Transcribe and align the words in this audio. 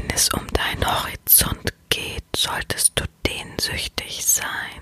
Wenn 0.00 0.08
es 0.16 0.30
um 0.30 0.46
deinen 0.46 0.86
Horizont 0.86 1.74
geht, 1.90 2.24
solltest 2.34 2.92
du 2.94 3.04
dehnsüchtig 3.26 4.24
sein. 4.24 4.80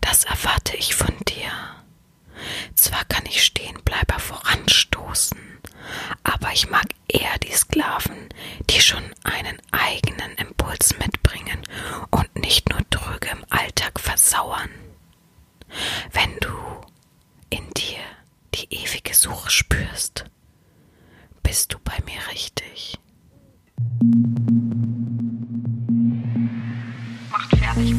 Das 0.00 0.22
erwarte 0.22 0.76
ich 0.76 0.94
von 0.94 1.12
dir. 1.26 1.50
Zwar 2.76 3.04
kann 3.06 3.26
ich 3.26 3.42
Stehenbleiber 3.42 4.20
voranstoßen, 4.20 5.40
aber 6.22 6.52
ich 6.52 6.70
mag 6.70 6.86
eher 7.08 7.36
die 7.40 7.52
Sklaven, 7.52 8.28
die 8.70 8.80
schon 8.80 9.02
einen 9.24 9.60
eigenen 9.72 10.36
Impuls 10.36 10.96
mitbringen 11.00 11.60
und 12.12 12.36
nicht 12.36 12.68
nur 12.68 12.82
dröge 12.90 13.30
im 13.30 13.44
Alltag 13.50 13.98
versauern. 13.98 14.70
Wenn 16.12 16.38
du 16.38 16.56
in 17.50 17.68
dir 17.70 17.98
die 18.54 18.72
ewige 18.72 19.12
Suche 19.14 19.50
spürst, 19.50 20.24
bist 21.42 21.72
du 21.72 21.80
bei 21.80 21.98
mir 22.04 22.20
richtig. 22.30 23.00
Macht 27.30 27.56
fertig. 27.56 27.94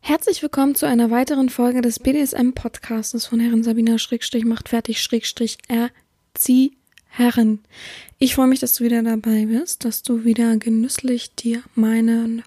Herzlich 0.00 0.42
willkommen 0.42 0.74
zu 0.74 0.86
einer 0.86 1.10
weiteren 1.10 1.48
Folge 1.48 1.80
des 1.82 1.98
BDSM-Podcastes 1.98 3.26
von 3.26 3.40
Herren 3.40 3.62
Sabina 3.62 3.98
Schrägstrich 3.98 4.44
macht 4.44 4.68
fertig 4.68 5.02
Schrägstrich 5.02 5.58
erzieh 5.68 6.76
Herren. 7.08 7.60
Ich 8.18 8.34
freue 8.34 8.46
mich, 8.46 8.60
dass 8.60 8.74
du 8.74 8.84
wieder 8.84 9.02
dabei 9.02 9.46
bist, 9.46 9.84
dass 9.84 10.02
du 10.02 10.24
wieder 10.24 10.56
genüsslich 10.56 11.34
dir 11.34 11.62
meinen 11.74 12.42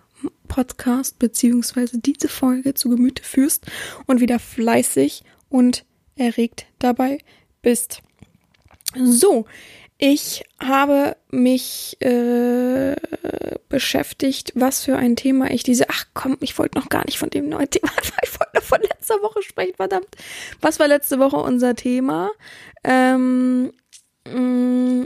Podcast 0.55 1.19
beziehungsweise 1.19 1.99
diese 1.99 2.29
Folge 2.29 2.75
zu 2.75 2.89
Gemüte 2.89 3.21
führst 3.21 3.65
und 4.05 4.21
wieder 4.21 4.39
fleißig 4.39 5.23
und 5.49 5.83
erregt 6.15 6.65
dabei 6.79 7.17
bist. 7.61 8.01
So, 8.97 9.47
ich 9.97 10.45
habe 10.57 11.17
mich 11.29 11.97
äh, 11.99 12.95
beschäftigt, 13.67 14.53
was 14.55 14.85
für 14.85 14.95
ein 14.95 15.17
Thema 15.17 15.51
ich 15.51 15.63
diese. 15.63 15.89
Ach 15.89 16.05
komm, 16.13 16.37
ich 16.39 16.57
wollte 16.57 16.77
noch 16.79 16.87
gar 16.87 17.03
nicht 17.05 17.17
von 17.17 17.29
dem 17.29 17.49
neuen 17.49 17.69
Thema. 17.69 17.91
Ich 18.23 18.39
wollte 18.39 18.55
noch 18.55 18.63
von 18.63 18.81
letzter 18.81 19.21
Woche 19.21 19.41
sprechen, 19.43 19.75
verdammt. 19.75 20.07
Was 20.61 20.79
war 20.79 20.87
letzte 20.87 21.19
Woche 21.19 21.37
unser 21.37 21.75
Thema? 21.75 22.31
Ähm, 22.83 23.73
mh, 24.25 25.03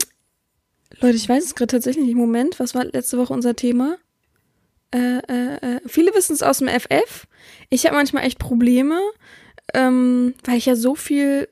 Leute, 0.99 1.17
ich 1.17 1.27
weiß 1.27 1.43
es 1.43 1.55
gerade 1.55 1.71
tatsächlich 1.71 2.05
nicht. 2.05 2.15
Moment, 2.15 2.59
was 2.59 2.75
war 2.75 2.85
letzte 2.85 3.17
Woche 3.17 3.33
unser 3.33 3.55
Thema? 3.55 3.97
Äh, 4.91 5.19
äh, 5.19 5.55
äh, 5.55 5.81
viele 5.85 6.13
wissen 6.13 6.33
es 6.33 6.43
aus 6.43 6.59
dem 6.59 6.67
FF. 6.67 7.27
Ich 7.69 7.85
habe 7.85 7.95
manchmal 7.95 8.23
echt 8.23 8.39
Probleme, 8.39 8.99
ähm, 9.73 10.33
weil 10.43 10.57
ich 10.57 10.65
ja 10.65 10.75
so 10.75 10.95
viel 10.95 11.47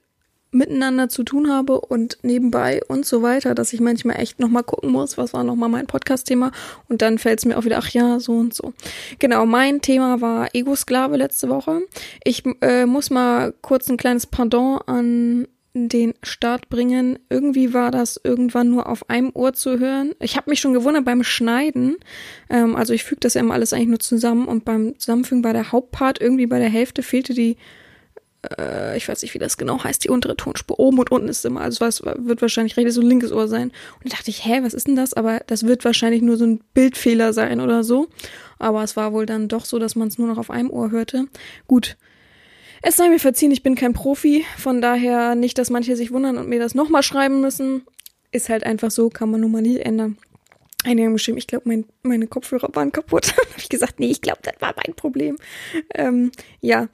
miteinander 0.51 1.09
zu 1.09 1.23
tun 1.23 1.51
habe 1.51 1.79
und 1.81 2.17
nebenbei 2.23 2.81
und 2.87 3.05
so 3.05 3.21
weiter, 3.21 3.53
dass 3.53 3.73
ich 3.73 3.79
manchmal 3.79 4.19
echt 4.19 4.39
nochmal 4.39 4.63
gucken 4.63 4.91
muss, 4.91 5.17
was 5.17 5.33
war 5.33 5.43
nochmal 5.43 5.69
mein 5.69 5.87
Podcast-Thema 5.87 6.51
und 6.87 7.01
dann 7.01 7.17
fällt 7.17 7.39
es 7.39 7.45
mir 7.45 7.57
auch 7.57 7.65
wieder, 7.65 7.77
ach 7.77 7.89
ja, 7.89 8.19
so 8.19 8.33
und 8.33 8.53
so. 8.53 8.73
Genau, 9.19 9.45
mein 9.45 9.81
Thema 9.81 10.21
war 10.21 10.49
Ego-Sklave 10.53 11.17
letzte 11.17 11.49
Woche. 11.49 11.81
Ich 12.23 12.43
äh, 12.61 12.85
muss 12.85 13.09
mal 13.09 13.53
kurz 13.61 13.89
ein 13.89 13.97
kleines 13.97 14.25
Pardon 14.25 14.79
an 14.85 15.47
den 15.77 16.13
Start 16.23 16.69
bringen. 16.69 17.19
Irgendwie 17.29 17.73
war 17.73 17.91
das 17.91 18.19
irgendwann 18.23 18.69
nur 18.69 18.87
auf 18.87 19.09
einem 19.09 19.31
Ohr 19.33 19.53
zu 19.53 19.79
hören. 19.79 20.13
Ich 20.19 20.35
habe 20.35 20.49
mich 20.49 20.59
schon 20.59 20.73
gewundert 20.73 21.05
beim 21.05 21.23
Schneiden. 21.23 21.97
Ähm, 22.49 22.75
also 22.75 22.93
ich 22.93 23.03
füge 23.03 23.21
das 23.21 23.35
ja 23.35 23.41
immer 23.41 23.53
alles 23.53 23.73
eigentlich 23.73 23.89
nur 23.89 23.99
zusammen 23.99 24.47
und 24.47 24.65
beim 24.65 24.97
Zusammenfügen 24.99 25.43
war 25.43 25.53
der 25.53 25.71
Hauptpart 25.71 26.19
irgendwie 26.19 26.47
bei 26.47 26.59
der 26.59 26.69
Hälfte 26.69 27.03
fehlte 27.03 27.33
die 27.33 27.57
äh, 28.57 28.97
ich 28.97 29.07
weiß 29.07 29.21
nicht, 29.21 29.33
wie 29.33 29.39
das 29.39 29.57
genau 29.57 29.83
heißt, 29.83 30.03
die 30.03 30.09
untere 30.09 30.35
Tonspur. 30.35 30.79
Oben 30.79 30.99
und 30.99 31.11
unten 31.11 31.27
ist 31.27 31.45
immer, 31.45 31.61
also 31.61 31.85
was 31.85 32.03
wird 32.03 32.41
wahrscheinlich 32.41 32.77
rechtes 32.77 32.97
und 32.97 33.05
linkes 33.05 33.31
Ohr 33.31 33.47
sein. 33.47 33.71
Und 34.03 34.11
da 34.11 34.17
dachte 34.17 34.29
ich, 34.29 34.45
hä, 34.45 34.59
was 34.61 34.73
ist 34.73 34.87
denn 34.87 34.95
das? 34.95 35.13
Aber 35.13 35.41
das 35.47 35.65
wird 35.65 35.85
wahrscheinlich 35.85 36.21
nur 36.21 36.37
so 36.37 36.45
ein 36.45 36.61
Bildfehler 36.73 37.33
sein 37.33 37.61
oder 37.61 37.83
so. 37.83 38.07
Aber 38.59 38.83
es 38.83 38.95
war 38.95 39.13
wohl 39.13 39.25
dann 39.25 39.47
doch 39.47 39.65
so, 39.65 39.79
dass 39.79 39.95
man 39.95 40.07
es 40.07 40.17
nur 40.17 40.27
noch 40.27 40.37
auf 40.37 40.51
einem 40.51 40.69
Ohr 40.69 40.91
hörte. 40.91 41.25
Gut. 41.67 41.97
Es 42.81 42.97
sei 42.97 43.09
mir 43.09 43.19
verziehen, 43.19 43.51
ich 43.51 43.63
bin 43.63 43.75
kein 43.75 43.93
Profi, 43.93 44.45
von 44.57 44.81
daher 44.81 45.35
nicht, 45.35 45.57
dass 45.57 45.69
manche 45.69 45.95
sich 45.95 46.11
wundern 46.11 46.37
und 46.37 46.49
mir 46.49 46.59
das 46.59 46.75
nochmal 46.75 47.03
schreiben 47.03 47.41
müssen. 47.41 47.83
Ist 48.31 48.49
halt 48.49 48.63
einfach 48.63 48.91
so, 48.91 49.09
kann 49.09 49.31
man 49.31 49.41
nun 49.41 49.51
mal 49.51 49.61
nie 49.61 49.79
ändern. 49.79 50.17
Einige 50.83 51.07
haben 51.07 51.13
geschrieben, 51.13 51.37
ich 51.37 51.47
glaube, 51.47 51.67
mein, 51.67 51.85
meine 52.03 52.27
Kopfhörer 52.27 52.69
waren 52.73 52.91
kaputt. 52.91 53.35
habe 53.37 53.49
ich 53.57 53.69
gesagt, 53.69 53.99
nee, 53.99 54.07
ich 54.07 54.21
glaube, 54.21 54.39
das 54.43 54.55
war 54.59 54.73
mein 54.75 54.95
Problem. 54.95 55.37
Ähm, 55.93 56.31
ja. 56.61 56.87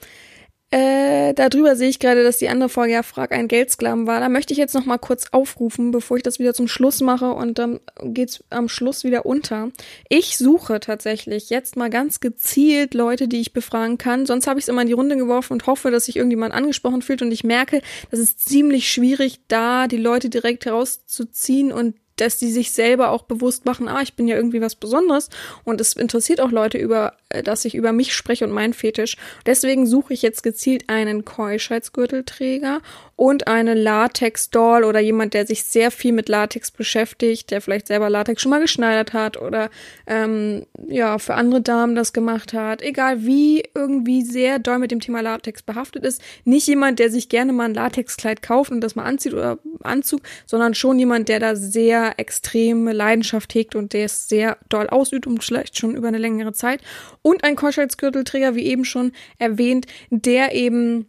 Äh, 0.73 1.35
darüber 1.35 1.75
sehe 1.75 1.89
ich 1.89 1.99
gerade, 1.99 2.23
dass 2.23 2.37
die 2.37 2.49
andere 2.49 2.67
Folge 2.67 2.93
ja 2.93 3.03
Frag 3.03 3.31
ein 3.31 3.47
Geldsklaven 3.47 4.07
war. 4.07 4.19
Da 4.19 4.27
möchte 4.27 4.53
ich 4.53 4.57
jetzt 4.57 4.73
noch 4.73 4.87
mal 4.87 4.97
kurz 4.97 5.27
aufrufen, 5.31 5.91
bevor 5.91 6.17
ich 6.17 6.23
das 6.23 6.39
wieder 6.39 6.55
zum 6.55 6.67
Schluss 6.67 6.99
mache 7.01 7.31
und 7.31 7.59
dann 7.59 7.79
geht's 8.01 8.43
am 8.49 8.67
Schluss 8.67 9.03
wieder 9.03 9.27
unter. 9.27 9.69
Ich 10.09 10.35
suche 10.35 10.79
tatsächlich 10.79 11.51
jetzt 11.51 11.75
mal 11.75 11.91
ganz 11.91 12.21
gezielt 12.21 12.95
Leute, 12.95 13.27
die 13.27 13.39
ich 13.39 13.53
befragen 13.53 13.99
kann. 13.99 14.25
Sonst 14.25 14.47
habe 14.47 14.57
ich 14.57 14.63
es 14.63 14.67
immer 14.67 14.81
in 14.81 14.87
die 14.87 14.93
Runde 14.93 15.15
geworfen 15.15 15.53
und 15.53 15.67
hoffe, 15.67 15.91
dass 15.91 16.05
sich 16.05 16.15
irgendjemand 16.15 16.55
angesprochen 16.55 17.03
fühlt 17.03 17.21
und 17.21 17.31
ich 17.31 17.43
merke, 17.43 17.83
das 18.09 18.19
ist 18.19 18.49
ziemlich 18.49 18.91
schwierig, 18.91 19.41
da 19.47 19.85
die 19.85 19.97
Leute 19.97 20.31
direkt 20.31 20.65
herauszuziehen 20.65 21.71
und 21.71 21.93
dass 22.17 22.37
die 22.37 22.51
sich 22.51 22.71
selber 22.71 23.11
auch 23.11 23.23
bewusst 23.23 23.65
machen, 23.65 23.87
ah, 23.87 24.01
ich 24.01 24.15
bin 24.15 24.27
ja 24.27 24.35
irgendwie 24.35 24.61
was 24.61 24.75
Besonderes 24.75 25.29
und 25.63 25.81
es 25.81 25.93
interessiert 25.93 26.41
auch 26.41 26.51
Leute 26.51 26.77
über, 26.77 27.13
äh, 27.29 27.43
dass 27.43 27.65
ich 27.65 27.75
über 27.75 27.91
mich 27.91 28.13
spreche 28.13 28.45
und 28.45 28.51
meinen 28.51 28.73
Fetisch. 28.73 29.17
Deswegen 29.45 29.87
suche 29.87 30.13
ich 30.13 30.21
jetzt 30.21 30.43
gezielt 30.43 30.89
einen 30.89 31.25
Keuschheitsgürtelträger 31.25 32.81
und 33.15 33.47
eine 33.47 33.75
Latex-Doll 33.75 34.83
oder 34.83 34.99
jemand, 34.99 35.33
der 35.33 35.45
sich 35.45 35.63
sehr 35.63 35.91
viel 35.91 36.13
mit 36.13 36.29
Latex 36.29 36.71
beschäftigt, 36.71 37.51
der 37.51 37.61
vielleicht 37.61 37.87
selber 37.87 38.09
Latex 38.09 38.41
schon 38.41 38.49
mal 38.49 38.61
geschneidert 38.61 39.13
hat 39.13 39.39
oder 39.39 39.69
ähm, 40.07 40.65
ja, 40.87 41.19
für 41.19 41.35
andere 41.35 41.61
Damen 41.61 41.95
das 41.95 42.13
gemacht 42.13 42.53
hat. 42.53 42.81
Egal 42.81 43.23
wie 43.25 43.63
irgendwie 43.75 44.23
sehr 44.23 44.57
doll 44.59 44.79
mit 44.79 44.91
dem 44.91 44.99
Thema 44.99 45.21
Latex 45.21 45.61
behaftet 45.61 46.03
ist. 46.05 46.21
Nicht 46.43 46.67
jemand, 46.67 46.99
der 46.99 47.11
sich 47.11 47.29
gerne 47.29 47.53
mal 47.53 47.65
ein 47.65 47.73
Latexkleid 47.73 48.41
kauft 48.41 48.71
und 48.71 48.81
das 48.81 48.95
mal 48.95 49.05
anzieht 49.05 49.33
oder 49.33 49.59
Anzug, 49.83 50.21
sondern 50.45 50.73
schon 50.73 50.97
jemand, 50.97 51.29
der 51.29 51.39
da 51.39 51.55
sehr 51.55 52.19
extreme 52.19 52.93
Leidenschaft 52.93 53.53
hegt 53.53 53.75
und 53.75 53.93
der 53.93 54.05
es 54.05 54.27
sehr 54.27 54.57
doll 54.69 54.87
ausübt 54.87 55.27
und 55.27 55.43
vielleicht 55.43 55.77
schon 55.77 55.95
über 55.95 56.07
eine 56.07 56.17
längere 56.17 56.53
Zeit. 56.53 56.81
Und 57.21 57.43
ein 57.43 57.55
Keuschheitsgürtelträger, 57.55 58.55
wie 58.55 58.65
eben 58.65 58.85
schon 58.85 59.11
erwähnt, 59.37 59.85
der 60.09 60.53
eben 60.53 61.07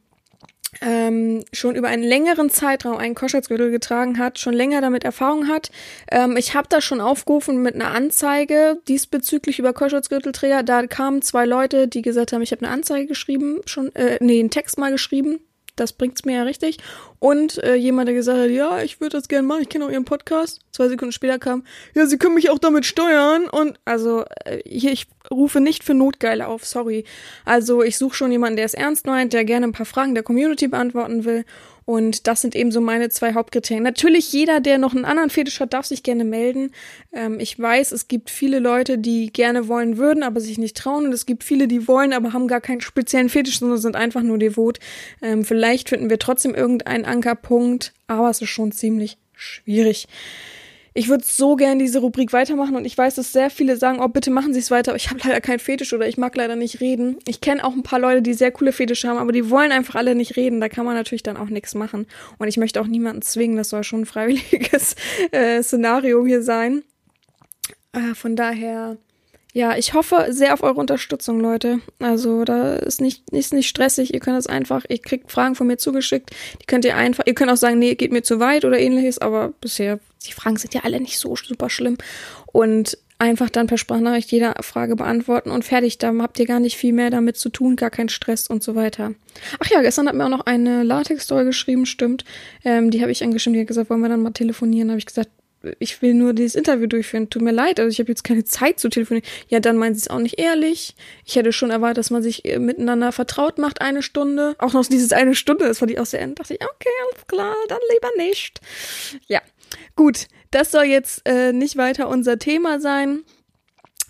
ähm, 0.80 1.44
schon 1.52 1.74
über 1.74 1.88
einen 1.88 2.02
längeren 2.02 2.50
Zeitraum 2.50 2.96
einen 2.96 3.14
Keuschheitsgürtel 3.14 3.70
getragen 3.70 4.18
hat, 4.18 4.38
schon 4.38 4.54
länger 4.54 4.80
damit 4.80 5.04
Erfahrung 5.04 5.48
hat. 5.48 5.70
Ähm, 6.10 6.36
ich 6.36 6.54
habe 6.54 6.68
das 6.68 6.84
schon 6.84 7.00
aufgerufen 7.00 7.62
mit 7.62 7.74
einer 7.74 7.92
Anzeige 7.92 8.78
diesbezüglich 8.88 9.58
über 9.58 9.72
Keuschheitsgürtelträger. 9.72 10.62
Da 10.62 10.86
kamen 10.86 11.22
zwei 11.22 11.46
Leute, 11.46 11.88
die 11.88 12.02
gesagt 12.02 12.32
haben, 12.32 12.42
ich 12.42 12.52
habe 12.52 12.64
eine 12.64 12.72
Anzeige 12.72 13.06
geschrieben, 13.06 13.60
schon, 13.66 13.94
äh, 13.94 14.18
nee, 14.20 14.40
einen 14.40 14.50
Text 14.50 14.78
mal 14.78 14.90
geschrieben. 14.90 15.40
Das 15.76 15.92
bringt's 15.92 16.24
mir 16.24 16.36
ja 16.36 16.42
richtig. 16.44 16.78
Und 17.18 17.62
äh, 17.62 17.74
jemand, 17.74 18.08
der 18.08 18.14
gesagt 18.14 18.38
hat, 18.38 18.50
ja, 18.50 18.82
ich 18.82 19.00
würde 19.00 19.16
das 19.16 19.28
gerne 19.28 19.46
machen, 19.46 19.62
ich 19.62 19.68
kenne 19.68 19.86
auch 19.86 19.90
Ihren 19.90 20.04
Podcast. 20.04 20.60
Zwei 20.72 20.88
Sekunden 20.88 21.12
später 21.12 21.38
kam, 21.38 21.64
ja, 21.94 22.06
Sie 22.06 22.18
können 22.18 22.34
mich 22.34 22.50
auch 22.50 22.58
damit 22.58 22.86
steuern. 22.86 23.48
Und 23.48 23.78
also, 23.84 24.24
äh, 24.44 24.60
hier, 24.64 24.92
ich 24.92 25.06
rufe 25.30 25.60
nicht 25.60 25.84
für 25.84 25.94
Notgeile 25.94 26.46
auf, 26.46 26.64
sorry. 26.64 27.04
Also, 27.44 27.82
ich 27.82 27.98
suche 27.98 28.14
schon 28.14 28.30
jemanden, 28.30 28.56
der 28.56 28.66
es 28.66 28.74
ernst 28.74 29.06
meint, 29.06 29.32
der 29.32 29.44
gerne 29.44 29.66
ein 29.66 29.72
paar 29.72 29.86
Fragen 29.86 30.14
der 30.14 30.22
Community 30.22 30.68
beantworten 30.68 31.24
will. 31.24 31.44
Und 31.86 32.26
das 32.26 32.40
sind 32.40 32.56
eben 32.56 32.72
so 32.72 32.80
meine 32.80 33.10
zwei 33.10 33.34
Hauptkriterien. 33.34 33.82
Natürlich, 33.82 34.32
jeder, 34.32 34.60
der 34.60 34.78
noch 34.78 34.94
einen 34.94 35.04
anderen 35.04 35.30
Fetisch 35.30 35.60
hat, 35.60 35.74
darf 35.74 35.86
sich 35.86 36.02
gerne 36.02 36.24
melden. 36.24 36.70
Ähm, 37.12 37.38
ich 37.40 37.58
weiß, 37.58 37.92
es 37.92 38.08
gibt 38.08 38.30
viele 38.30 38.58
Leute, 38.58 38.96
die 38.96 39.32
gerne 39.32 39.68
wollen 39.68 39.98
würden, 39.98 40.22
aber 40.22 40.40
sich 40.40 40.58
nicht 40.58 40.76
trauen. 40.76 41.06
Und 41.06 41.12
es 41.12 41.26
gibt 41.26 41.44
viele, 41.44 41.68
die 41.68 41.86
wollen, 41.86 42.12
aber 42.12 42.32
haben 42.32 42.48
gar 42.48 42.60
keinen 42.60 42.80
speziellen 42.80 43.28
Fetisch, 43.28 43.58
sondern 43.58 43.78
sind 43.78 43.96
einfach 43.96 44.22
nur 44.22 44.38
devot. 44.38 44.78
Ähm, 45.20 45.44
vielleicht 45.44 45.90
finden 45.90 46.08
wir 46.08 46.18
trotzdem 46.18 46.54
irgendeinen 46.54 47.04
Ankerpunkt, 47.04 47.92
aber 48.06 48.30
es 48.30 48.40
ist 48.40 48.48
schon 48.48 48.72
ziemlich 48.72 49.18
schwierig. 49.34 50.08
Ich 50.96 51.08
würde 51.08 51.24
so 51.26 51.56
gern 51.56 51.80
diese 51.80 51.98
Rubrik 51.98 52.32
weitermachen 52.32 52.76
und 52.76 52.84
ich 52.84 52.96
weiß, 52.96 53.16
dass 53.16 53.32
sehr 53.32 53.50
viele 53.50 53.76
sagen, 53.76 53.98
oh, 54.00 54.06
bitte 54.06 54.30
machen 54.30 54.54
Sie 54.54 54.60
es 54.60 54.70
weiter, 54.70 54.92
aber 54.92 54.96
ich 54.96 55.10
habe 55.10 55.18
leider 55.24 55.40
keinen 55.40 55.58
Fetisch 55.58 55.92
oder 55.92 56.06
ich 56.06 56.18
mag 56.18 56.36
leider 56.36 56.54
nicht 56.54 56.80
reden. 56.80 57.18
Ich 57.26 57.40
kenne 57.40 57.64
auch 57.64 57.72
ein 57.72 57.82
paar 57.82 57.98
Leute, 57.98 58.22
die 58.22 58.32
sehr 58.32 58.52
coole 58.52 58.70
Fetische 58.70 59.08
haben, 59.08 59.18
aber 59.18 59.32
die 59.32 59.50
wollen 59.50 59.72
einfach 59.72 59.96
alle 59.96 60.14
nicht 60.14 60.36
reden. 60.36 60.60
Da 60.60 60.68
kann 60.68 60.86
man 60.86 60.94
natürlich 60.94 61.24
dann 61.24 61.36
auch 61.36 61.48
nichts 61.48 61.74
machen. 61.74 62.06
Und 62.38 62.46
ich 62.46 62.58
möchte 62.58 62.80
auch 62.80 62.86
niemanden 62.86 63.22
zwingen, 63.22 63.56
das 63.56 63.70
soll 63.70 63.82
schon 63.82 64.02
ein 64.02 64.06
freiwilliges 64.06 64.94
äh, 65.32 65.60
Szenario 65.64 66.24
hier 66.24 66.42
sein. 66.42 66.84
Äh, 67.92 68.14
von 68.14 68.36
daher 68.36 68.96
ja, 69.56 69.76
ich 69.76 69.94
hoffe 69.94 70.26
sehr 70.30 70.52
auf 70.52 70.64
eure 70.64 70.80
Unterstützung, 70.80 71.38
Leute. 71.38 71.78
Also 72.00 72.42
da 72.42 72.74
ist 72.74 73.00
nicht, 73.00 73.30
ist 73.30 73.54
nicht 73.54 73.68
stressig. 73.68 74.12
Ihr 74.12 74.18
könnt 74.18 74.36
das 74.36 74.48
einfach, 74.48 74.84
ihr 74.88 74.98
kriegt 74.98 75.30
Fragen 75.30 75.54
von 75.54 75.68
mir 75.68 75.76
zugeschickt. 75.76 76.30
Die 76.60 76.66
könnt 76.66 76.84
ihr 76.84 76.96
einfach, 76.96 77.22
ihr 77.24 77.34
könnt 77.34 77.52
auch 77.52 77.56
sagen, 77.56 77.78
nee, 77.78 77.94
geht 77.94 78.10
mir 78.10 78.22
zu 78.22 78.40
weit 78.40 78.64
oder 78.64 78.80
ähnliches, 78.80 79.18
aber 79.18 79.52
bisher, 79.60 80.00
die 80.26 80.32
Fragen 80.32 80.56
sind 80.56 80.74
ja 80.74 80.80
alle 80.82 81.00
nicht 81.00 81.20
so 81.20 81.36
super 81.36 81.70
schlimm. 81.70 81.98
Und 82.46 82.98
einfach 83.18 83.48
dann 83.48 83.68
per 83.68 83.78
Sprachnachricht 83.78 84.32
jede 84.32 84.54
Frage 84.60 84.96
beantworten 84.96 85.52
und 85.52 85.64
fertig. 85.64 85.98
Da 85.98 86.12
habt 86.18 86.36
ihr 86.40 86.46
gar 86.46 86.58
nicht 86.58 86.76
viel 86.76 86.92
mehr 86.92 87.10
damit 87.10 87.36
zu 87.36 87.48
tun, 87.48 87.76
gar 87.76 87.90
keinen 87.90 88.08
Stress 88.08 88.48
und 88.48 88.64
so 88.64 88.74
weiter. 88.74 89.12
Ach 89.60 89.70
ja, 89.70 89.82
gestern 89.82 90.08
hat 90.08 90.16
mir 90.16 90.24
auch 90.24 90.30
noch 90.30 90.46
eine 90.46 90.82
Latex-Story 90.82 91.44
geschrieben, 91.44 91.86
stimmt. 91.86 92.24
Ähm, 92.64 92.90
die 92.90 93.02
habe 93.02 93.12
ich 93.12 93.22
angeschrieben, 93.22 93.54
die 93.54 93.60
hat 93.60 93.68
gesagt, 93.68 93.88
wollen 93.88 94.00
wir 94.00 94.08
dann 94.08 94.22
mal 94.22 94.32
telefonieren? 94.32 94.90
habe 94.90 94.98
ich 94.98 95.06
gesagt, 95.06 95.30
ich 95.78 96.02
will 96.02 96.14
nur 96.14 96.32
dieses 96.32 96.54
Interview 96.54 96.86
durchführen. 96.86 97.30
Tut 97.30 97.42
mir 97.42 97.52
leid, 97.52 97.80
also 97.80 97.90
ich 97.90 97.98
habe 97.98 98.10
jetzt 98.10 98.24
keine 98.24 98.44
Zeit 98.44 98.78
zu 98.80 98.88
telefonieren. 98.88 99.26
Ja, 99.48 99.60
dann 99.60 99.76
meint 99.76 99.96
sie 99.96 100.02
es 100.02 100.08
auch 100.08 100.18
nicht 100.18 100.38
ehrlich. 100.38 100.94
Ich 101.24 101.36
hätte 101.36 101.52
schon 101.52 101.70
erwartet, 101.70 101.98
dass 101.98 102.10
man 102.10 102.22
sich 102.22 102.44
äh, 102.44 102.58
miteinander 102.58 103.12
vertraut 103.12 103.58
macht, 103.58 103.80
eine 103.80 104.02
Stunde. 104.02 104.56
Auch 104.58 104.72
noch 104.72 104.86
dieses 104.86 105.12
eine 105.12 105.34
Stunde, 105.34 105.66
das 105.66 105.78
fand 105.78 105.90
ich 105.90 105.98
auch 105.98 106.06
sehr 106.06 106.20
end. 106.20 106.38
dachte 106.38 106.54
ich, 106.54 106.60
okay, 106.62 106.88
alles 107.10 107.26
klar, 107.26 107.54
dann 107.68 107.78
lieber 107.92 108.10
nicht. 108.16 108.60
Ja, 109.26 109.40
gut, 109.96 110.28
das 110.50 110.70
soll 110.70 110.84
jetzt 110.84 111.22
äh, 111.26 111.52
nicht 111.52 111.76
weiter 111.76 112.08
unser 112.08 112.38
Thema 112.38 112.80
sein. 112.80 113.24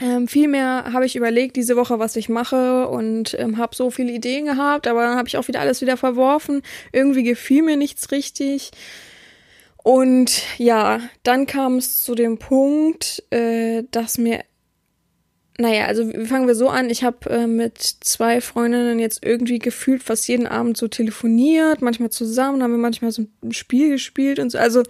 Ähm, 0.01 0.27
vielmehr 0.27 0.93
habe 0.93 1.07
ich 1.07 1.15
überlegt 1.15 1.55
diese 1.55 1.77
Woche, 1.77 2.01
was 2.01 2.17
ich 2.17 2.29
mache 2.29 2.89
und 2.89 3.37
ähm, 3.39 3.59
habe 3.59 3.77
so 3.77 3.91
viele 3.91 4.11
Ideen 4.11 4.47
gehabt, 4.47 4.89
aber 4.89 5.03
dann 5.03 5.17
habe 5.17 5.29
ich 5.29 5.37
auch 5.37 5.47
wieder 5.47 5.61
alles 5.61 5.83
wieder 5.83 5.97
verworfen. 5.97 6.63
Irgendwie 6.93 7.23
gefiel 7.23 7.63
mir 7.63 7.77
nichts 7.77 8.11
richtig. 8.11 8.73
Und 9.85 10.43
ja, 10.57 10.99
dann 11.25 11.47
kam 11.47 11.77
es 11.77 12.01
zu 12.01 12.15
dem 12.15 12.39
Punkt, 12.39 13.23
äh, 13.29 13.83
dass 13.91 14.17
mir, 14.17 14.43
naja, 15.59 15.85
also 15.85 16.11
fangen 16.25 16.47
wir 16.47 16.55
so 16.55 16.71
an, 16.71 16.89
ich 16.89 17.05
habe 17.05 17.29
äh, 17.29 17.47
mit 17.47 17.77
zwei 17.79 18.41
Freundinnen 18.41 18.99
jetzt 18.99 19.23
irgendwie 19.23 19.59
gefühlt 19.59 20.03
fast 20.03 20.27
jeden 20.27 20.47
Abend 20.47 20.79
so 20.79 20.89
telefoniert, 20.89 21.83
manchmal 21.83 22.09
zusammen, 22.09 22.63
haben 22.63 22.71
wir 22.71 22.79
manchmal 22.79 23.13
so 23.13 23.27
ein 23.43 23.53
Spiel 23.53 23.91
gespielt 23.91 24.39
und 24.39 24.49
so. 24.49 24.57
Also 24.57 24.85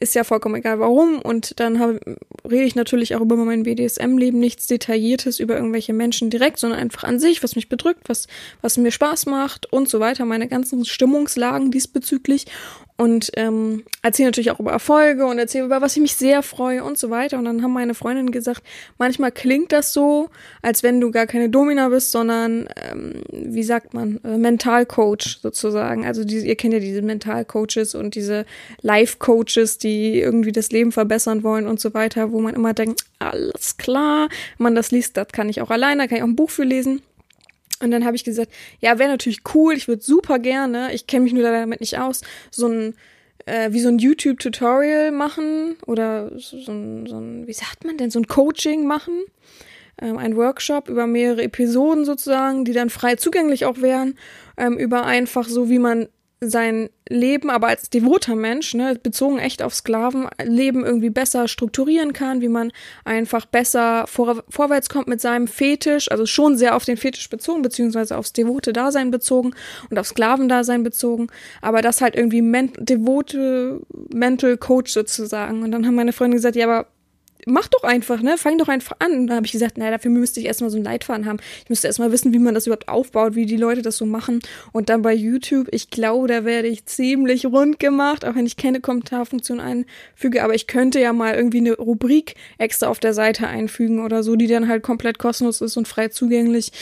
ist 0.00 0.16
ja 0.16 0.24
vollkommen 0.24 0.56
egal 0.56 0.80
warum. 0.80 1.20
Und 1.20 1.60
dann 1.60 1.78
habe, 1.78 2.00
rede 2.44 2.64
ich 2.64 2.74
natürlich 2.74 3.14
auch 3.14 3.20
über 3.20 3.36
mein 3.36 3.62
BDSM-Leben, 3.62 4.40
nichts 4.40 4.66
Detailliertes 4.66 5.38
über 5.38 5.54
irgendwelche 5.54 5.92
Menschen 5.92 6.30
direkt, 6.30 6.58
sondern 6.58 6.80
einfach 6.80 7.04
an 7.04 7.20
sich, 7.20 7.42
was 7.44 7.54
mich 7.54 7.68
bedrückt, 7.68 8.08
was, 8.08 8.26
was 8.60 8.76
mir 8.76 8.90
Spaß 8.90 9.26
macht 9.26 9.72
und 9.72 9.88
so 9.88 10.00
weiter, 10.00 10.24
meine 10.24 10.48
ganzen 10.48 10.84
Stimmungslagen 10.84 11.70
diesbezüglich 11.70 12.46
und 12.96 13.32
ähm, 13.34 13.82
erzähle 14.02 14.28
natürlich 14.28 14.52
auch 14.52 14.60
über 14.60 14.70
Erfolge 14.70 15.26
und 15.26 15.36
erzähle 15.38 15.64
über 15.64 15.80
was 15.80 15.96
ich 15.96 16.02
mich 16.02 16.14
sehr 16.14 16.44
freue 16.44 16.84
und 16.84 16.96
so 16.96 17.10
weiter. 17.10 17.38
Und 17.38 17.44
dann 17.44 17.62
haben 17.62 17.72
meine 17.72 17.94
Freundinnen 17.94 18.30
gesagt, 18.30 18.62
manchmal 18.98 19.32
klingt 19.32 19.72
das 19.72 19.92
so, 19.92 20.30
als 20.62 20.84
wenn 20.84 21.00
du 21.00 21.10
gar 21.10 21.26
keine 21.26 21.48
Domina 21.48 21.88
bist, 21.88 22.12
sondern 22.12 22.68
ähm, 22.76 23.22
wie 23.32 23.64
sagt 23.64 23.94
man, 23.94 24.20
äh, 24.22 24.38
Mentalcoach 24.38 25.40
sozusagen. 25.42 26.06
Also 26.06 26.24
die, 26.24 26.38
ihr 26.38 26.54
kennt 26.54 26.72
ja 26.72 26.78
diese 26.78 27.02
Mentalcoaches 27.02 27.96
und 27.96 28.14
diese 28.14 28.46
Life-Coaches, 28.82 29.78
die 29.78 30.20
irgendwie 30.20 30.52
das 30.52 30.70
Leben 30.70 30.92
verbessern 30.92 31.42
wollen 31.42 31.66
und 31.66 31.80
so 31.80 31.94
weiter, 31.94 32.30
wo 32.30 32.40
man 32.40 32.54
immer 32.54 32.74
denkt, 32.74 33.04
alles 33.18 33.76
klar, 33.76 34.28
man 34.58 34.76
das 34.76 34.92
liest, 34.92 35.16
das 35.16 35.28
kann 35.28 35.48
ich 35.48 35.60
auch 35.60 35.70
alleine, 35.70 36.02
da 36.02 36.06
kann 36.06 36.18
ich 36.18 36.22
auch 36.22 36.28
ein 36.28 36.36
Buch 36.36 36.50
für 36.50 36.64
lesen. 36.64 37.02
Und 37.80 37.90
dann 37.90 38.04
habe 38.04 38.16
ich 38.16 38.24
gesagt, 38.24 38.52
ja, 38.80 38.98
wäre 38.98 39.10
natürlich 39.10 39.40
cool, 39.54 39.74
ich 39.74 39.88
würde 39.88 40.02
super 40.02 40.38
gerne, 40.38 40.92
ich 40.94 41.06
kenne 41.06 41.24
mich 41.24 41.32
nur 41.32 41.42
damit 41.42 41.80
nicht 41.80 41.98
aus, 41.98 42.22
so 42.50 42.68
ein, 42.68 42.94
äh, 43.46 43.72
wie 43.72 43.80
so 43.80 43.88
ein 43.88 43.98
YouTube-Tutorial 43.98 45.10
machen 45.10 45.76
oder 45.86 46.30
so, 46.38 46.58
so, 46.58 46.72
ein, 46.72 47.06
so 47.06 47.18
ein, 47.18 47.46
wie 47.46 47.52
sagt 47.52 47.84
man 47.84 47.96
denn, 47.96 48.10
so 48.10 48.20
ein 48.20 48.26
Coaching 48.26 48.86
machen, 48.86 49.24
ähm, 50.00 50.18
ein 50.18 50.36
Workshop 50.36 50.88
über 50.88 51.06
mehrere 51.06 51.42
Episoden 51.42 52.04
sozusagen, 52.04 52.64
die 52.64 52.72
dann 52.72 52.90
frei 52.90 53.16
zugänglich 53.16 53.64
auch 53.64 53.80
wären, 53.80 54.16
ähm, 54.56 54.78
über 54.78 55.04
einfach 55.04 55.48
so, 55.48 55.68
wie 55.68 55.78
man 55.78 56.08
sein 56.48 56.90
Leben 57.08 57.50
aber 57.50 57.68
als 57.68 57.90
devoter 57.90 58.34
Mensch, 58.34 58.74
ne, 58.74 58.98
bezogen 59.02 59.38
echt 59.38 59.62
auf 59.62 59.74
Sklavenleben 59.74 60.84
irgendwie 60.84 61.10
besser 61.10 61.48
strukturieren 61.48 62.14
kann, 62.14 62.40
wie 62.40 62.48
man 62.48 62.72
einfach 63.04 63.44
besser 63.44 64.06
vor, 64.06 64.42
vorwärts 64.48 64.88
kommt 64.88 65.06
mit 65.06 65.20
seinem 65.20 65.46
Fetisch, 65.46 66.10
also 66.10 66.24
schon 66.24 66.56
sehr 66.56 66.74
auf 66.74 66.84
den 66.84 66.96
Fetisch 66.96 67.28
bezogen, 67.28 67.60
beziehungsweise 67.60 68.16
aufs 68.16 68.32
devote 68.32 68.72
Dasein 68.72 69.10
bezogen 69.10 69.54
und 69.90 69.98
auf 69.98 70.06
Sklavendasein 70.06 70.82
bezogen, 70.82 71.26
aber 71.60 71.82
das 71.82 72.00
halt 72.00 72.16
irgendwie 72.16 72.42
men 72.42 72.72
devote 72.78 73.80
Mental 74.12 74.56
Coach 74.56 74.92
sozusagen. 74.92 75.62
Und 75.62 75.72
dann 75.72 75.86
haben 75.86 75.94
meine 75.94 76.12
Freunde 76.12 76.36
gesagt, 76.36 76.56
ja, 76.56 76.64
aber 76.66 76.86
mach 77.46 77.68
doch 77.68 77.82
einfach, 77.82 78.20
ne? 78.22 78.36
Fang 78.38 78.58
doch 78.58 78.68
einfach 78.68 78.96
an. 78.98 79.12
Und 79.12 79.26
dann 79.28 79.36
habe 79.36 79.46
ich 79.46 79.52
gesagt, 79.52 79.78
naja, 79.78 79.90
dafür 79.90 80.10
müsste 80.10 80.40
ich 80.40 80.46
erstmal 80.46 80.70
so 80.70 80.76
ein 80.76 80.84
Leitfaden 80.84 81.26
haben. 81.26 81.38
Ich 81.62 81.70
müsste 81.70 81.86
erstmal 81.86 82.12
wissen, 82.12 82.32
wie 82.32 82.38
man 82.38 82.54
das 82.54 82.66
überhaupt 82.66 82.88
aufbaut, 82.88 83.34
wie 83.34 83.46
die 83.46 83.56
Leute 83.56 83.82
das 83.82 83.96
so 83.96 84.06
machen. 84.06 84.40
Und 84.72 84.88
dann 84.88 85.02
bei 85.02 85.14
YouTube, 85.14 85.68
ich 85.70 85.90
glaube, 85.90 86.28
da 86.28 86.44
werde 86.44 86.68
ich 86.68 86.86
ziemlich 86.86 87.46
rund 87.46 87.78
gemacht, 87.78 88.24
auch 88.24 88.34
wenn 88.34 88.46
ich 88.46 88.56
keine 88.56 88.80
Kommentarfunktion 88.80 89.60
einfüge. 89.60 90.42
Aber 90.42 90.54
ich 90.54 90.66
könnte 90.66 91.00
ja 91.00 91.12
mal 91.12 91.34
irgendwie 91.34 91.58
eine 91.58 91.74
Rubrik 91.74 92.34
extra 92.58 92.88
auf 92.88 93.00
der 93.00 93.14
Seite 93.14 93.46
einfügen 93.46 94.04
oder 94.04 94.22
so, 94.22 94.36
die 94.36 94.46
dann 94.46 94.68
halt 94.68 94.82
komplett 94.82 95.18
kostenlos 95.18 95.60
ist 95.60 95.76
und 95.76 95.88
frei 95.88 96.08
zugänglich. 96.08 96.72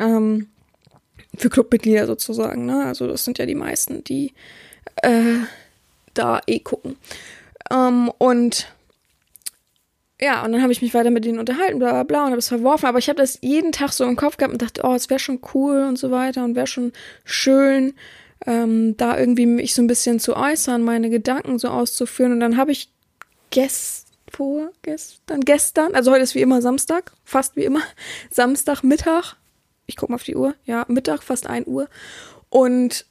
Ähm, 0.00 0.48
für 1.36 1.48
Clubmitglieder 1.48 2.06
sozusagen, 2.06 2.66
ne? 2.66 2.84
Also 2.84 3.06
das 3.06 3.24
sind 3.24 3.38
ja 3.38 3.46
die 3.46 3.54
meisten, 3.54 4.02
die 4.04 4.32
äh, 5.02 5.36
da 6.14 6.40
eh 6.46 6.58
gucken. 6.58 6.96
Ähm, 7.70 8.10
und 8.18 8.66
ja, 10.20 10.44
und 10.44 10.52
dann 10.52 10.62
habe 10.62 10.72
ich 10.72 10.82
mich 10.82 10.92
weiter 10.92 11.10
mit 11.10 11.24
denen 11.24 11.38
unterhalten, 11.38 11.78
bla 11.78 11.90
bla 11.90 12.02
bla, 12.02 12.24
und 12.24 12.30
habe 12.30 12.38
es 12.38 12.48
verworfen. 12.48 12.86
Aber 12.86 12.98
ich 12.98 13.08
habe 13.08 13.18
das 13.18 13.38
jeden 13.40 13.72
Tag 13.72 13.92
so 13.92 14.04
im 14.04 14.16
Kopf 14.16 14.36
gehabt 14.36 14.52
und 14.52 14.60
dachte, 14.60 14.82
oh, 14.84 14.94
es 14.94 15.08
wäre 15.08 15.18
schon 15.18 15.40
cool 15.54 15.82
und 15.82 15.98
so 15.98 16.10
weiter 16.10 16.44
und 16.44 16.54
wäre 16.54 16.66
schon 16.66 16.92
schön, 17.24 17.94
ähm, 18.46 18.96
da 18.96 19.18
irgendwie 19.18 19.46
mich 19.46 19.74
so 19.74 19.82
ein 19.82 19.86
bisschen 19.86 20.20
zu 20.20 20.36
äußern, 20.36 20.82
meine 20.82 21.10
Gedanken 21.10 21.58
so 21.58 21.68
auszuführen. 21.68 22.32
Und 22.32 22.40
dann 22.40 22.56
habe 22.56 22.72
ich 22.72 22.90
gest 23.50 24.08
vor 24.30 24.70
gestern, 24.82 25.40
gestern, 25.40 25.94
also 25.94 26.12
heute 26.12 26.22
ist 26.22 26.34
wie 26.34 26.42
immer 26.42 26.62
Samstag, 26.62 27.12
fast 27.24 27.56
wie 27.56 27.64
immer, 27.64 27.82
Samstag, 28.30 28.82
Mittag. 28.82 29.36
Ich 29.86 29.96
gucke 29.96 30.12
mal 30.12 30.16
auf 30.16 30.22
die 30.22 30.36
Uhr, 30.36 30.54
ja, 30.66 30.84
Mittag, 30.88 31.22
fast 31.22 31.46
ein 31.46 31.66
Uhr. 31.66 31.88
Und 32.48 33.06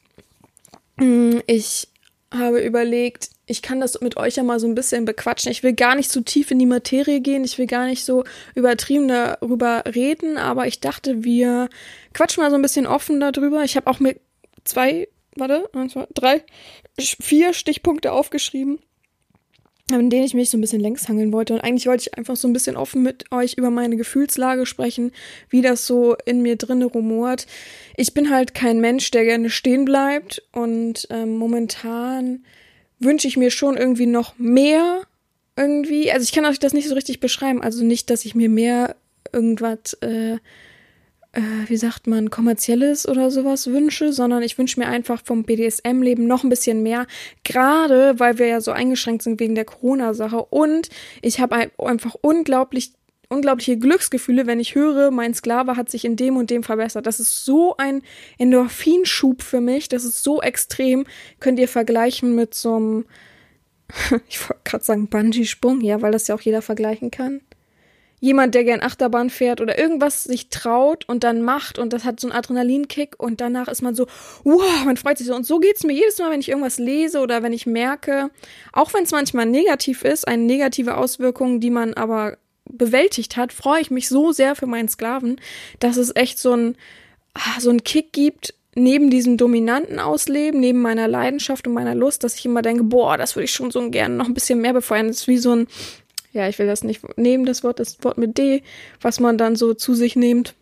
mh, 0.98 1.06
mm, 1.06 1.42
ich 1.48 1.90
habe 2.32 2.62
überlegt, 2.62 3.32
ich 3.50 3.64
kann 3.64 3.80
das 3.82 4.00
mit 4.00 4.16
euch 4.16 4.36
ja 4.36 4.44
mal 4.44 4.60
so 4.60 4.68
ein 4.68 4.76
bisschen 4.76 5.06
bequatschen. 5.06 5.52
Ich 5.52 5.64
will 5.64 5.74
gar 5.74 5.96
nicht 5.96 6.12
so 6.12 6.22
tief 6.22 6.52
in 6.52 6.60
die 6.60 6.68
Materie 6.68 7.20
gehen, 7.20 7.44
ich 7.44 7.58
will 7.58 7.66
gar 7.66 7.88
nicht 7.88 8.06
so 8.06 8.24
übertrieben 8.54 9.08
darüber 9.08 9.84
reden, 9.96 10.38
aber 10.38 10.68
ich 10.68 10.80
dachte, 10.80 11.24
wir 11.24 11.68
quatschen 12.14 12.44
mal 12.44 12.52
so 12.52 12.58
ein 12.58 12.62
bisschen 12.62 12.86
offen 12.86 13.20
darüber. 13.20 13.64
Ich 13.64 13.76
habe 13.76 13.88
auch 13.88 14.00
mit 14.00 14.22
zwei, 14.66 15.08
warte, 15.36 15.68
drei, 16.14 16.44
vier 17.00 17.54
Stichpunkte 17.54 18.12
aufgeschrieben, 18.12 18.78
in 19.92 20.12
denen 20.12 20.26
ich 20.26 20.36
mich 20.36 20.52
so 20.52 20.58
ein 20.60 20.62
bisschen 20.62 20.82
längs 20.82 21.10
hangeln 21.10 21.34
wollte. 21.34 21.54
Und 21.56 21.62
eigentlich 21.62 21.88
wollte 21.88 22.04
ich 22.04 22.18
einfach 22.20 22.36
so 22.36 22.48
ein 22.48 22.54
bisschen 22.54 22.78
offen 22.78 23.02
mit 23.02 23.32
euch 23.32 23.56
über 23.56 23.72
meine 23.72 23.98
Gefühlslage 23.98 24.68
sprechen, 24.68 25.12
wie 25.50 25.64
das 25.64 25.88
so 25.88 26.16
in 26.26 26.44
mir 26.44 26.56
drinne 26.56 26.86
rumort. 26.86 27.48
Ich 27.98 28.14
bin 28.14 28.30
halt 28.30 28.54
kein 28.54 28.80
Mensch, 28.80 29.10
der 29.10 29.24
gerne 29.24 29.50
stehen 29.50 29.86
bleibt 29.86 30.44
und 30.52 31.08
ähm, 31.10 31.36
momentan 31.38 32.44
wünsche 33.00 33.28
ich 33.28 33.38
mir 33.38 33.52
schon 33.52 33.78
irgendwie 33.78 34.06
noch 34.06 34.38
mehr 34.38 35.02
irgendwie. 35.56 36.12
Also 36.12 36.24
ich 36.24 36.32
kann 36.32 36.46
euch 36.46 36.60
das 36.60 36.74
nicht 36.74 36.88
so 36.88 36.96
richtig 36.96 37.20
beschreiben. 37.20 37.62
Also 37.62 37.84
nicht, 37.84 38.10
dass 38.10 38.26
ich 38.26 38.36
mir 38.36 38.50
mehr 38.50 38.96
irgendwas, 39.32 39.94
äh, 40.02 40.34
äh, 41.34 41.42
wie 41.68 41.78
sagt 41.78 42.08
man, 42.08 42.30
kommerzielles 42.30 43.08
oder 43.08 43.30
sowas 43.30 43.68
wünsche, 43.68 44.14
sondern 44.14 44.42
ich 44.42 44.58
wünsche 44.58 44.80
mir 44.80 44.88
einfach 44.88 45.22
vom 45.24 45.44
BDSM-Leben 45.44 46.28
noch 46.28 46.44
ein 46.44 46.50
bisschen 46.50 46.82
mehr. 46.82 47.08
Gerade 47.44 48.20
weil 48.20 48.40
wir 48.40 48.48
ja 48.48 48.62
so 48.62 48.72
eingeschränkt 48.72 49.24
sind 49.24 49.40
wegen 49.40 49.56
der 49.56 49.66
Corona-Sache. 49.66 50.44
Und 50.46 50.90
ich 51.22 51.40
habe 51.40 51.70
einfach 51.78 52.16
unglaublich 52.22 52.94
unglaubliche 53.30 53.78
Glücksgefühle, 53.78 54.48
wenn 54.48 54.60
ich 54.60 54.76
höre, 54.76 55.12
mein 55.12 55.36
Sklave 55.36 55.78
hat 55.78 55.90
sich 55.90 56.04
in 56.04 56.16
dem 56.16 56.36
und 56.36 56.50
dem 56.50 56.64
verbessert. 56.64 57.06
Das 57.06 57.20
ist 57.20 57.46
so 57.46 57.78
ein 57.78 58.02
Endorphinschub 58.40 59.44
für 59.44 59.62
mich. 59.62 59.88
Das 59.88 60.04
ist 60.04 60.24
so 60.24 60.42
extrem. 60.42 61.06
Könnt 61.40 61.60
ihr 61.60 61.68
vergleichen 61.68 62.36
mit 62.36 62.56
so 62.56 62.76
einem, 62.76 63.06
ich 64.28 64.42
wollte 64.42 64.62
gerade 64.66 64.84
sagen 64.84 65.08
Bungee-Sprung, 65.08 65.82
ja, 65.82 66.02
weil 66.02 66.12
das 66.12 66.28
ja 66.28 66.36
auch 66.36 66.42
jeder 66.42 66.64
vergleichen 66.64 67.12
kann. 67.12 67.42
Jemand, 68.22 68.54
der 68.54 68.66
gern 68.66 68.82
Achterbahn 68.82 69.30
fährt 69.30 69.62
oder 69.62 69.80
irgendwas 69.80 70.26
sich 70.26 70.50
traut 70.50 71.08
und 71.08 71.24
dann 71.24 71.42
macht 71.42 71.80
und 71.80 71.94
das 71.94 72.04
hat 72.04 72.20
so 72.20 72.28
einen 72.28 72.36
Adrenalinkick 72.36 73.18
und 73.18 73.40
danach 73.40 73.70
ist 73.70 73.82
man 73.82 73.96
so, 73.96 74.08
wow, 74.44 74.84
man 74.84 74.98
freut 74.98 75.18
sich 75.18 75.28
so. 75.28 75.36
Und 75.36 75.46
so 75.46 75.60
geht's 75.60 75.86
mir 75.86 75.94
jedes 75.94 76.18
Mal, 76.18 76.30
wenn 76.30 76.42
ich 76.42 76.50
irgendwas 76.50 76.80
lese 76.80 77.22
oder 77.22 77.44
wenn 77.44 77.54
ich 77.54 77.66
merke, 77.66 78.30
auch 78.74 78.94
wenn 78.94 79.04
es 79.04 79.12
manchmal 79.12 79.46
negativ 79.46 80.04
ist, 80.04 80.28
eine 80.28 80.44
negative 80.44 80.98
Auswirkung, 80.98 81.62
die 81.62 81.70
man 81.70 81.94
aber 81.94 82.38
bewältigt 82.70 83.38
hat, 83.38 83.54
freue 83.54 83.82
ich 83.82 83.92
mich 83.92 84.08
so 84.08 84.32
sehr 84.32 84.56
für 84.56 84.68
meinen 84.68 84.90
Sklaven, 84.90 85.40
dass 85.80 85.98
es 85.98 86.16
echt 86.16 86.40
so 86.40 86.54
ein, 86.54 86.76
ah, 87.34 87.60
so 87.60 87.70
ein 87.70 87.84
Kick 87.84 88.14
gibt, 88.14 88.54
neben 88.76 89.10
diesem 89.10 89.38
dominanten 89.38 90.00
Ausleben, 90.00 90.60
neben 90.60 90.82
meiner 90.82 91.08
Leidenschaft 91.08 91.68
und 91.68 91.74
meiner 91.74 91.96
Lust, 91.96 92.24
dass 92.24 92.36
ich 92.36 92.46
immer 92.46 92.62
denke, 92.62 92.84
boah, 92.84 93.18
das 93.18 93.36
würde 93.36 93.46
ich 93.46 93.52
schon 93.52 93.72
so 93.72 93.90
gerne 93.90 94.16
noch 94.16 94.28
ein 94.28 94.34
bisschen 94.34 94.62
mehr 94.62 94.74
befeuern. 94.74 95.08
Das 95.08 95.18
ist 95.18 95.28
wie 95.28 95.38
so 95.38 95.56
ein, 95.56 95.68
ja, 96.32 96.48
ich 96.48 96.60
will 96.60 96.68
das 96.68 96.84
nicht 96.84 97.02
nehmen, 97.18 97.46
das 97.46 97.64
Wort, 97.64 97.80
das 97.80 98.04
Wort 98.04 98.18
mit 98.18 98.38
D, 98.38 98.64
was 99.02 99.20
man 99.20 99.38
dann 99.38 99.56
so 99.56 99.74
zu 99.74 99.94
sich 99.94 100.16
nimmt 100.16 100.56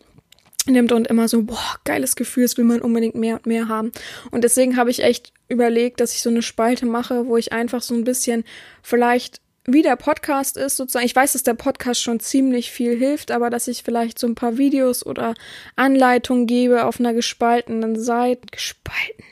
nimmt 0.66 0.92
und 0.92 1.06
immer 1.06 1.28
so, 1.28 1.44
boah, 1.44 1.76
geiles 1.84 2.14
Gefühl, 2.14 2.44
das 2.44 2.58
will 2.58 2.64
man 2.64 2.82
unbedingt 2.82 3.14
mehr 3.14 3.36
und 3.36 3.46
mehr 3.46 3.68
haben. 3.68 3.90
Und 4.30 4.44
deswegen 4.44 4.76
habe 4.76 4.90
ich 4.90 5.02
echt 5.02 5.32
überlegt, 5.48 6.00
dass 6.00 6.12
ich 6.12 6.20
so 6.20 6.28
eine 6.28 6.42
Spalte 6.42 6.84
mache, 6.84 7.26
wo 7.26 7.38
ich 7.38 7.52
einfach 7.52 7.80
so 7.80 7.94
ein 7.94 8.04
bisschen 8.04 8.44
vielleicht 8.82 9.40
wie 9.70 9.82
der 9.82 9.96
Podcast 9.96 10.56
ist, 10.56 10.76
sozusagen. 10.76 11.04
Ich 11.04 11.14
weiß, 11.14 11.34
dass 11.34 11.42
der 11.42 11.54
Podcast 11.54 12.02
schon 12.02 12.20
ziemlich 12.20 12.72
viel 12.72 12.96
hilft, 12.96 13.30
aber 13.30 13.50
dass 13.50 13.68
ich 13.68 13.82
vielleicht 13.82 14.18
so 14.18 14.26
ein 14.26 14.34
paar 14.34 14.56
Videos 14.56 15.04
oder 15.04 15.34
Anleitungen 15.76 16.46
gebe 16.46 16.86
auf 16.86 16.98
einer 16.98 17.12
gespaltenen 17.12 18.00
Seite, 18.00 18.40
gespaltenen, 18.50 19.28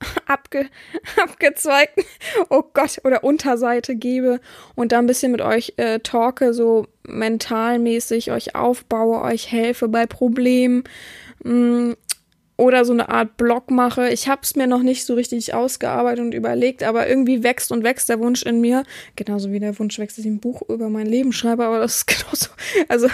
abge, 0.26 0.66
abgezweigten, 1.20 2.04
oh 2.48 2.62
Gott, 2.72 3.00
oder 3.02 3.24
Unterseite 3.24 3.96
gebe 3.96 4.40
und 4.76 4.92
da 4.92 5.00
ein 5.00 5.06
bisschen 5.06 5.32
mit 5.32 5.40
euch 5.40 5.74
äh, 5.78 5.98
talke, 5.98 6.54
so 6.54 6.86
mentalmäßig 7.02 8.30
euch 8.30 8.54
aufbaue, 8.54 9.20
euch 9.20 9.50
helfe 9.50 9.88
bei 9.88 10.06
Problemen. 10.06 10.84
Mh, 11.42 11.52
mm, 11.54 11.96
oder 12.56 12.84
so 12.84 12.92
eine 12.92 13.08
Art 13.08 13.36
Blog 13.36 13.70
mache. 13.70 14.10
Ich 14.10 14.28
habe 14.28 14.42
es 14.42 14.54
mir 14.56 14.66
noch 14.66 14.82
nicht 14.82 15.04
so 15.04 15.14
richtig 15.14 15.54
ausgearbeitet 15.54 16.24
und 16.24 16.34
überlegt, 16.34 16.82
aber 16.82 17.08
irgendwie 17.08 17.42
wächst 17.42 17.72
und 17.72 17.82
wächst 17.82 18.08
der 18.08 18.20
Wunsch 18.20 18.42
in 18.42 18.60
mir. 18.60 18.84
Genauso 19.16 19.50
wie 19.50 19.58
der 19.58 19.78
Wunsch 19.78 19.98
wächst, 19.98 20.18
dass 20.18 20.24
ich 20.24 20.30
ein 20.30 20.40
Buch 20.40 20.62
über 20.68 20.88
mein 20.88 21.06
Leben 21.06 21.32
schreibe, 21.32 21.64
aber 21.64 21.78
das 21.78 21.96
ist 21.96 22.06
genauso. 22.06 22.48
Also 22.88 23.08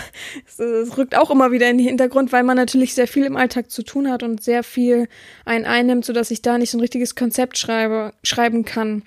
es, 0.47 0.99
rückt 0.99 1.16
auch 1.16 1.30
immer 1.30 1.52
wieder 1.52 1.71
in 1.71 1.78
den 1.78 1.87
Hintergrund, 1.87 2.33
weil 2.33 2.42
man 2.42 2.57
natürlich 2.57 2.95
sehr 2.95 3.07
viel 3.07 3.25
im 3.25 3.37
Alltag 3.37 3.71
zu 3.71 3.83
tun 3.83 4.11
hat 4.11 4.23
und 4.23 4.42
sehr 4.42 4.62
viel 4.62 5.09
einen 5.45 5.64
einnimmt, 5.64 6.04
sodass 6.04 6.30
ich 6.30 6.42
da 6.42 6.59
nicht 6.59 6.71
so 6.71 6.78
ein 6.78 6.83
richtiges 6.83 7.14
Konzept 7.14 7.59
schreibe, 7.59 8.12
schreiben 8.25 8.64
kann. 8.64 9.02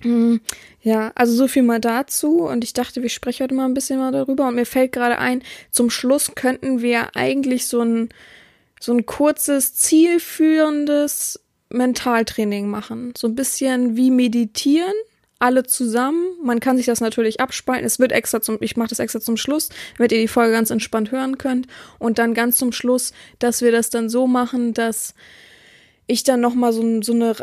Hm, 0.00 0.40
ja, 0.82 1.10
also 1.14 1.34
so 1.34 1.48
viel 1.48 1.62
mal 1.62 1.80
dazu 1.80 2.42
und 2.42 2.62
ich 2.62 2.74
dachte, 2.74 3.02
wir 3.02 3.08
sprechen 3.08 3.44
heute 3.44 3.54
mal 3.54 3.64
ein 3.64 3.74
bisschen 3.74 3.98
mal 3.98 4.12
darüber 4.12 4.46
und 4.48 4.54
mir 4.54 4.66
fällt 4.66 4.92
gerade 4.92 5.18
ein, 5.18 5.42
zum 5.70 5.90
Schluss 5.90 6.34
könnten 6.34 6.82
wir 6.82 7.16
eigentlich 7.16 7.66
so 7.66 7.80
ein 7.80 8.10
so 8.80 8.92
ein 8.92 9.06
kurzes, 9.06 9.74
zielführendes 9.74 11.40
Mentaltraining 11.68 12.68
machen. 12.68 13.14
So 13.16 13.28
ein 13.28 13.34
bisschen 13.34 13.96
wie 13.96 14.10
meditieren, 14.10 14.92
alle 15.38 15.64
zusammen. 15.64 16.24
Man 16.42 16.60
kann 16.60 16.76
sich 16.76 16.86
das 16.86 17.00
natürlich 17.00 17.40
abspalten. 17.40 17.84
Es 17.84 17.98
wird 17.98 18.12
extra 18.12 18.40
zum, 18.40 18.58
ich 18.60 18.76
mache 18.76 18.88
das 18.88 18.98
extra 18.98 19.20
zum 19.20 19.36
Schluss, 19.36 19.68
damit 19.96 20.12
ihr 20.12 20.20
die 20.20 20.28
Folge 20.28 20.52
ganz 20.52 20.70
entspannt 20.70 21.12
hören 21.12 21.38
könnt. 21.38 21.66
Und 21.98 22.18
dann 22.18 22.34
ganz 22.34 22.56
zum 22.56 22.72
Schluss, 22.72 23.12
dass 23.38 23.62
wir 23.62 23.72
das 23.72 23.90
dann 23.90 24.08
so 24.08 24.26
machen, 24.26 24.72
dass 24.72 25.14
ich 26.08 26.22
dann 26.22 26.40
nochmal 26.40 26.72
so, 26.72 27.02
so 27.02 27.12
eine, 27.12 27.34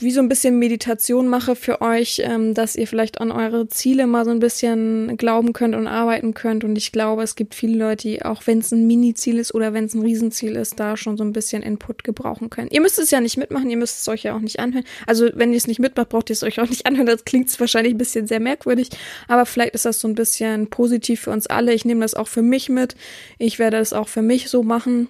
wie 0.00 0.10
so 0.10 0.20
ein 0.20 0.28
bisschen 0.28 0.58
Meditation 0.58 1.26
mache 1.26 1.56
für 1.56 1.80
euch, 1.80 2.20
ähm, 2.22 2.52
dass 2.52 2.76
ihr 2.76 2.86
vielleicht 2.86 3.20
an 3.20 3.32
eure 3.32 3.66
Ziele 3.68 4.06
mal 4.06 4.26
so 4.26 4.30
ein 4.30 4.40
bisschen 4.40 5.16
glauben 5.16 5.54
könnt 5.54 5.74
und 5.74 5.86
arbeiten 5.86 6.34
könnt. 6.34 6.64
Und 6.64 6.76
ich 6.76 6.92
glaube, 6.92 7.22
es 7.22 7.34
gibt 7.34 7.54
viele 7.54 7.78
Leute, 7.78 8.08
die, 8.08 8.22
auch 8.22 8.46
wenn 8.46 8.58
es 8.58 8.72
ein 8.72 8.86
Mini-Ziel 8.86 9.38
ist 9.38 9.54
oder 9.54 9.72
wenn 9.72 9.86
es 9.86 9.94
ein 9.94 10.02
Riesenziel 10.02 10.56
ist, 10.56 10.78
da 10.78 10.98
schon 10.98 11.16
so 11.16 11.24
ein 11.24 11.32
bisschen 11.32 11.62
Input 11.62 12.04
gebrauchen 12.04 12.50
können. 12.50 12.68
Ihr 12.70 12.82
müsst 12.82 12.98
es 12.98 13.10
ja 13.10 13.20
nicht 13.20 13.38
mitmachen, 13.38 13.70
ihr 13.70 13.78
müsst 13.78 14.00
es 14.00 14.08
euch 14.08 14.24
ja 14.24 14.36
auch 14.36 14.40
nicht 14.40 14.58
anhören. 14.58 14.84
Also, 15.06 15.30
wenn 15.34 15.52
ihr 15.52 15.56
es 15.56 15.66
nicht 15.66 15.80
mitmacht, 15.80 16.10
braucht 16.10 16.28
ihr 16.28 16.34
es 16.34 16.42
euch 16.42 16.60
auch 16.60 16.68
nicht 16.68 16.86
anhören. 16.86 17.06
Das 17.06 17.24
klingt 17.24 17.58
wahrscheinlich 17.58 17.94
ein 17.94 17.98
bisschen 17.98 18.26
sehr 18.26 18.40
merkwürdig, 18.40 18.90
aber 19.28 19.46
vielleicht 19.46 19.74
ist 19.74 19.86
das 19.86 20.00
so 20.00 20.08
ein 20.08 20.14
bisschen 20.14 20.68
positiv 20.68 21.22
für 21.22 21.30
uns 21.30 21.46
alle. 21.46 21.72
Ich 21.72 21.86
nehme 21.86 22.02
das 22.02 22.14
auch 22.14 22.28
für 22.28 22.42
mich 22.42 22.68
mit. 22.68 22.96
Ich 23.38 23.58
werde 23.58 23.78
es 23.78 23.94
auch 23.94 24.08
für 24.08 24.22
mich 24.22 24.50
so 24.50 24.62
machen 24.62 25.08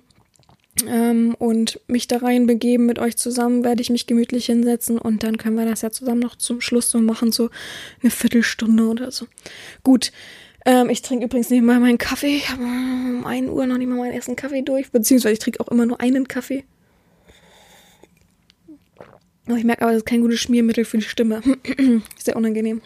ähm, 0.86 1.34
und 1.38 1.80
mich 1.86 2.08
da 2.08 2.18
rein 2.18 2.46
begeben 2.46 2.86
mit 2.86 2.98
euch 2.98 3.16
zusammen, 3.16 3.64
werde 3.64 3.82
ich 3.82 3.90
mich 3.90 4.06
gemütlich 4.06 4.46
hinsetzen 4.46 4.98
und 4.98 5.22
dann 5.22 5.38
können 5.38 5.56
wir 5.56 5.66
das 5.66 5.82
ja 5.82 5.90
zusammen 5.90 6.20
noch 6.20 6.36
zum 6.36 6.60
Schluss 6.60 6.90
so 6.90 6.98
machen, 6.98 7.32
so 7.32 7.50
eine 8.02 8.10
Viertelstunde 8.10 8.84
oder 8.84 9.10
so. 9.10 9.26
Gut. 9.82 10.12
Ähm, 10.66 10.88
ich 10.88 11.02
trinke 11.02 11.26
übrigens 11.26 11.50
nicht 11.50 11.62
mal 11.62 11.78
meinen 11.78 11.98
Kaffee. 11.98 12.36
Ich 12.36 12.48
habe 12.48 12.62
um 12.62 13.26
1 13.26 13.50
Uhr 13.50 13.66
noch 13.66 13.76
nicht 13.76 13.88
mal 13.88 13.98
meinen 13.98 14.14
ersten 14.14 14.34
Kaffee 14.34 14.62
durch, 14.62 14.90
beziehungsweise 14.90 15.34
ich 15.34 15.38
trinke 15.38 15.60
auch 15.60 15.68
immer 15.68 15.84
nur 15.84 16.00
einen 16.00 16.26
Kaffee. 16.26 16.64
Ich 19.46 19.64
merke 19.64 19.82
aber, 19.82 19.92
das 19.92 19.98
ist 19.98 20.06
kein 20.06 20.22
gutes 20.22 20.40
Schmiermittel 20.40 20.86
für 20.86 20.96
die 20.96 21.04
Stimme. 21.04 21.42
Sehr 22.18 22.36
unangenehm. 22.36 22.80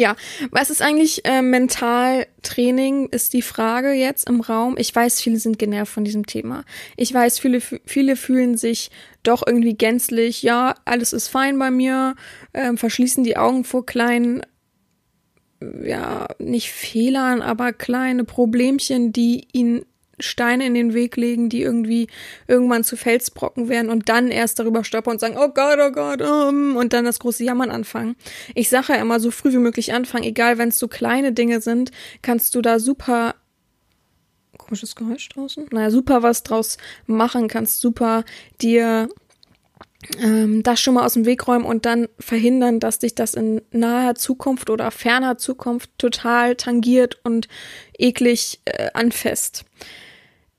Ja, 0.00 0.14
was 0.52 0.70
ist 0.70 0.80
eigentlich 0.80 1.24
äh, 1.24 1.42
Mentaltraining, 1.42 3.08
ist 3.08 3.32
die 3.32 3.42
Frage 3.42 3.90
jetzt 3.90 4.28
im 4.28 4.40
Raum. 4.40 4.76
Ich 4.78 4.94
weiß, 4.94 5.20
viele 5.20 5.38
sind 5.38 5.58
genervt 5.58 5.92
von 5.92 6.04
diesem 6.04 6.24
Thema. 6.24 6.64
Ich 6.96 7.12
weiß, 7.12 7.40
viele, 7.40 7.60
viele 7.60 8.14
fühlen 8.14 8.56
sich 8.56 8.92
doch 9.24 9.42
irgendwie 9.44 9.74
gänzlich, 9.74 10.44
ja, 10.44 10.76
alles 10.84 11.12
ist 11.12 11.26
fein 11.26 11.58
bei 11.58 11.72
mir, 11.72 12.14
äh, 12.52 12.76
verschließen 12.76 13.24
die 13.24 13.36
Augen 13.36 13.64
vor 13.64 13.86
kleinen, 13.86 14.42
ja, 15.82 16.28
nicht 16.38 16.70
Fehlern, 16.70 17.42
aber 17.42 17.72
kleine 17.72 18.22
Problemchen, 18.22 19.12
die 19.12 19.48
ihnen 19.52 19.84
Steine 20.20 20.66
in 20.66 20.74
den 20.74 20.94
Weg 20.94 21.16
legen, 21.16 21.48
die 21.48 21.62
irgendwie 21.62 22.08
irgendwann 22.46 22.84
zu 22.84 22.96
Felsbrocken 22.96 23.68
werden 23.68 23.90
und 23.90 24.08
dann 24.08 24.30
erst 24.30 24.58
darüber 24.58 24.84
stolpern 24.84 25.14
und 25.14 25.20
sagen, 25.20 25.36
oh 25.38 25.48
Gott, 25.48 25.78
oh 25.80 25.90
Gott, 25.90 26.22
um, 26.22 26.76
und 26.76 26.92
dann 26.92 27.04
das 27.04 27.18
große 27.18 27.44
Jammern 27.44 27.70
anfangen. 27.70 28.16
Ich 28.54 28.68
sage 28.68 28.94
ja 28.94 29.00
immer, 29.00 29.20
so 29.20 29.30
früh 29.30 29.52
wie 29.52 29.58
möglich 29.58 29.92
anfangen, 29.92 30.24
egal 30.24 30.58
wenn 30.58 30.68
es 30.68 30.78
so 30.78 30.88
kleine 30.88 31.32
Dinge 31.32 31.60
sind, 31.60 31.90
kannst 32.22 32.54
du 32.54 32.62
da 32.62 32.78
super 32.78 33.34
komisches 34.56 34.96
Geräusch 34.96 35.28
draußen? 35.30 35.66
Naja, 35.70 35.90
super 35.90 36.22
was 36.22 36.42
draus 36.42 36.76
machen, 37.06 37.48
kannst 37.48 37.80
super 37.80 38.24
dir 38.60 39.08
ähm, 40.20 40.62
das 40.62 40.80
schon 40.80 40.94
mal 40.94 41.04
aus 41.04 41.14
dem 41.14 41.26
Weg 41.26 41.46
räumen 41.48 41.64
und 41.64 41.84
dann 41.84 42.08
verhindern, 42.18 42.80
dass 42.80 42.98
dich 42.98 43.14
das 43.14 43.34
in 43.34 43.62
naher 43.72 44.14
Zukunft 44.14 44.70
oder 44.70 44.90
ferner 44.90 45.38
Zukunft 45.38 45.90
total 45.98 46.54
tangiert 46.54 47.18
und 47.24 47.48
eklig 47.98 48.60
äh, 48.64 48.90
anfasst. 48.94 49.64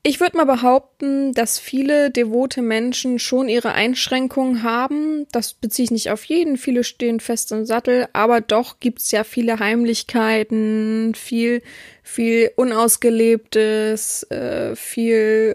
Ich 0.09 0.19
würde 0.19 0.37
mal 0.37 0.45
behaupten, 0.45 1.33
dass 1.33 1.59
viele 1.59 2.09
devote 2.09 2.63
Menschen 2.63 3.19
schon 3.19 3.47
ihre 3.47 3.73
Einschränkungen 3.73 4.63
haben. 4.63 5.27
Das 5.31 5.53
beziehe 5.53 5.83
ich 5.83 5.91
nicht 5.91 6.09
auf 6.09 6.23
jeden. 6.23 6.57
Viele 6.57 6.83
stehen 6.83 7.19
fest 7.19 7.51
im 7.51 7.63
Sattel, 7.63 8.07
aber 8.11 8.41
doch 8.41 8.79
gibt's 8.79 9.11
ja 9.11 9.23
viele 9.23 9.59
Heimlichkeiten, 9.59 11.13
viel, 11.13 11.61
viel 12.01 12.49
Unausgelebtes, 12.55 14.23
äh, 14.31 14.75
viel 14.75 15.53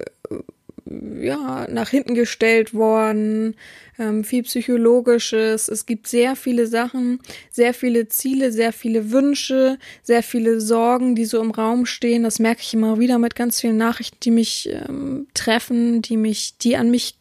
ja, 0.86 1.66
nach 1.70 1.88
hinten 1.88 2.14
gestellt 2.14 2.74
worden, 2.74 3.56
ähm, 3.98 4.24
viel 4.24 4.42
Psychologisches. 4.42 5.68
Es 5.68 5.86
gibt 5.86 6.06
sehr 6.06 6.36
viele 6.36 6.66
Sachen, 6.66 7.20
sehr 7.50 7.74
viele 7.74 8.08
Ziele, 8.08 8.52
sehr 8.52 8.72
viele 8.72 9.10
Wünsche, 9.10 9.78
sehr 10.02 10.22
viele 10.22 10.60
Sorgen, 10.60 11.14
die 11.14 11.24
so 11.24 11.40
im 11.40 11.50
Raum 11.50 11.86
stehen. 11.86 12.22
Das 12.22 12.38
merke 12.38 12.62
ich 12.62 12.74
immer 12.74 12.98
wieder 12.98 13.18
mit 13.18 13.34
ganz 13.34 13.60
vielen 13.60 13.76
Nachrichten, 13.76 14.18
die 14.22 14.30
mich 14.30 14.68
ähm, 14.70 15.26
treffen, 15.34 16.02
die 16.02 16.16
mich, 16.16 16.58
die 16.58 16.76
an 16.76 16.90
mich 16.90 17.16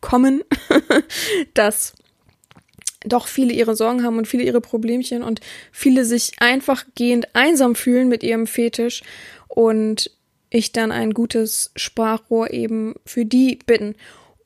kommen, 0.00 0.42
dass 1.54 1.94
doch 3.04 3.28
viele 3.28 3.52
ihre 3.52 3.76
Sorgen 3.76 4.04
haben 4.04 4.18
und 4.18 4.28
viele 4.28 4.42
ihre 4.42 4.60
Problemchen 4.60 5.22
und 5.22 5.40
viele 5.72 6.04
sich 6.04 6.32
einfach 6.40 6.84
gehend 6.94 7.34
einsam 7.34 7.74
fühlen 7.74 8.08
mit 8.08 8.22
ihrem 8.22 8.46
Fetisch 8.46 9.02
und 9.48 10.10
ich 10.50 10.72
dann 10.72 10.92
ein 10.92 11.12
gutes 11.12 11.70
Sprachrohr 11.76 12.52
eben 12.52 12.94
für 13.04 13.24
die 13.24 13.58
bin. 13.66 13.94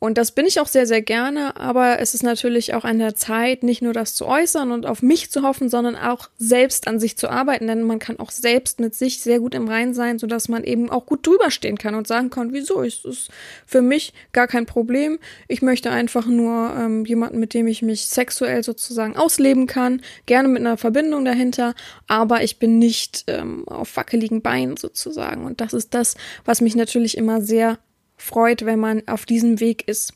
Und 0.03 0.19
das 0.19 0.33
bin 0.33 0.47
ich 0.47 0.59
auch 0.59 0.67
sehr, 0.67 0.89
sehr 0.89 1.01
gerne, 1.01 1.55
aber 1.55 2.01
es 2.01 2.13
ist 2.13 2.25
natürlich 2.25 2.75
auch 2.75 2.83
an 2.83 2.99
der 2.99 3.15
Zeit, 3.15 3.63
nicht 3.63 3.83
nur 3.83 3.93
das 3.93 4.17
zu 4.17 4.27
äußern 4.27 4.73
und 4.73 4.85
auf 4.85 5.01
mich 5.01 5.31
zu 5.31 5.43
hoffen, 5.43 5.69
sondern 5.69 5.95
auch 5.95 6.29
selbst 6.39 6.89
an 6.89 6.99
sich 6.99 7.17
zu 7.17 7.29
arbeiten, 7.29 7.69
denn 7.69 7.85
man 7.85 8.01
kann 8.01 8.19
auch 8.19 8.33
selbst 8.33 8.81
mit 8.81 8.97
sich 8.97 9.21
sehr 9.21 9.39
gut 9.39 9.55
im 9.55 9.69
Rein 9.69 9.95
sein, 9.95 10.19
sodass 10.19 10.49
man 10.49 10.65
eben 10.65 10.91
auch 10.91 11.07
gut 11.07 11.25
drüber 11.25 11.53
stehen 11.53 11.79
kann 11.79 11.95
und 11.95 12.09
sagen 12.09 12.31
kann, 12.31 12.53
wieso, 12.53 12.81
ist 12.81 13.05
es 13.05 13.29
für 13.65 13.81
mich 13.81 14.13
gar 14.33 14.49
kein 14.49 14.67
Problem. 14.67 15.21
Ich 15.47 15.63
möchte 15.63 15.93
einfach 15.93 16.27
nur 16.27 16.75
ähm, 16.77 17.05
jemanden, 17.05 17.39
mit 17.39 17.55
dem 17.55 17.69
ich 17.69 17.81
mich 17.81 18.07
sexuell 18.07 18.65
sozusagen 18.65 19.15
ausleben 19.15 19.69
kann, 19.69 20.03
gerne 20.27 20.49
mit 20.49 20.63
einer 20.63 20.79
Verbindung 20.79 21.25
dahinter, 21.25 21.77
aber 22.09 22.43
ich 22.43 22.59
bin 22.59 22.81
nicht 22.81 23.23
ähm, 23.29 23.69
auf 23.69 23.97
wackeligen 23.97 24.43
Beinen 24.43 24.77
sozusagen. 24.77 25.45
Und 25.45 25.61
das 25.61 25.73
ist 25.73 25.95
das, 25.95 26.17
was 26.45 26.61
mich 26.61 26.75
natürlich 26.75 27.17
immer 27.17 27.41
sehr 27.41 27.79
freut, 28.23 28.65
wenn 28.65 28.79
man 28.79 29.03
auf 29.09 29.27
diesem 29.27 29.61
Weg 29.61 29.89
ist. 29.89 30.15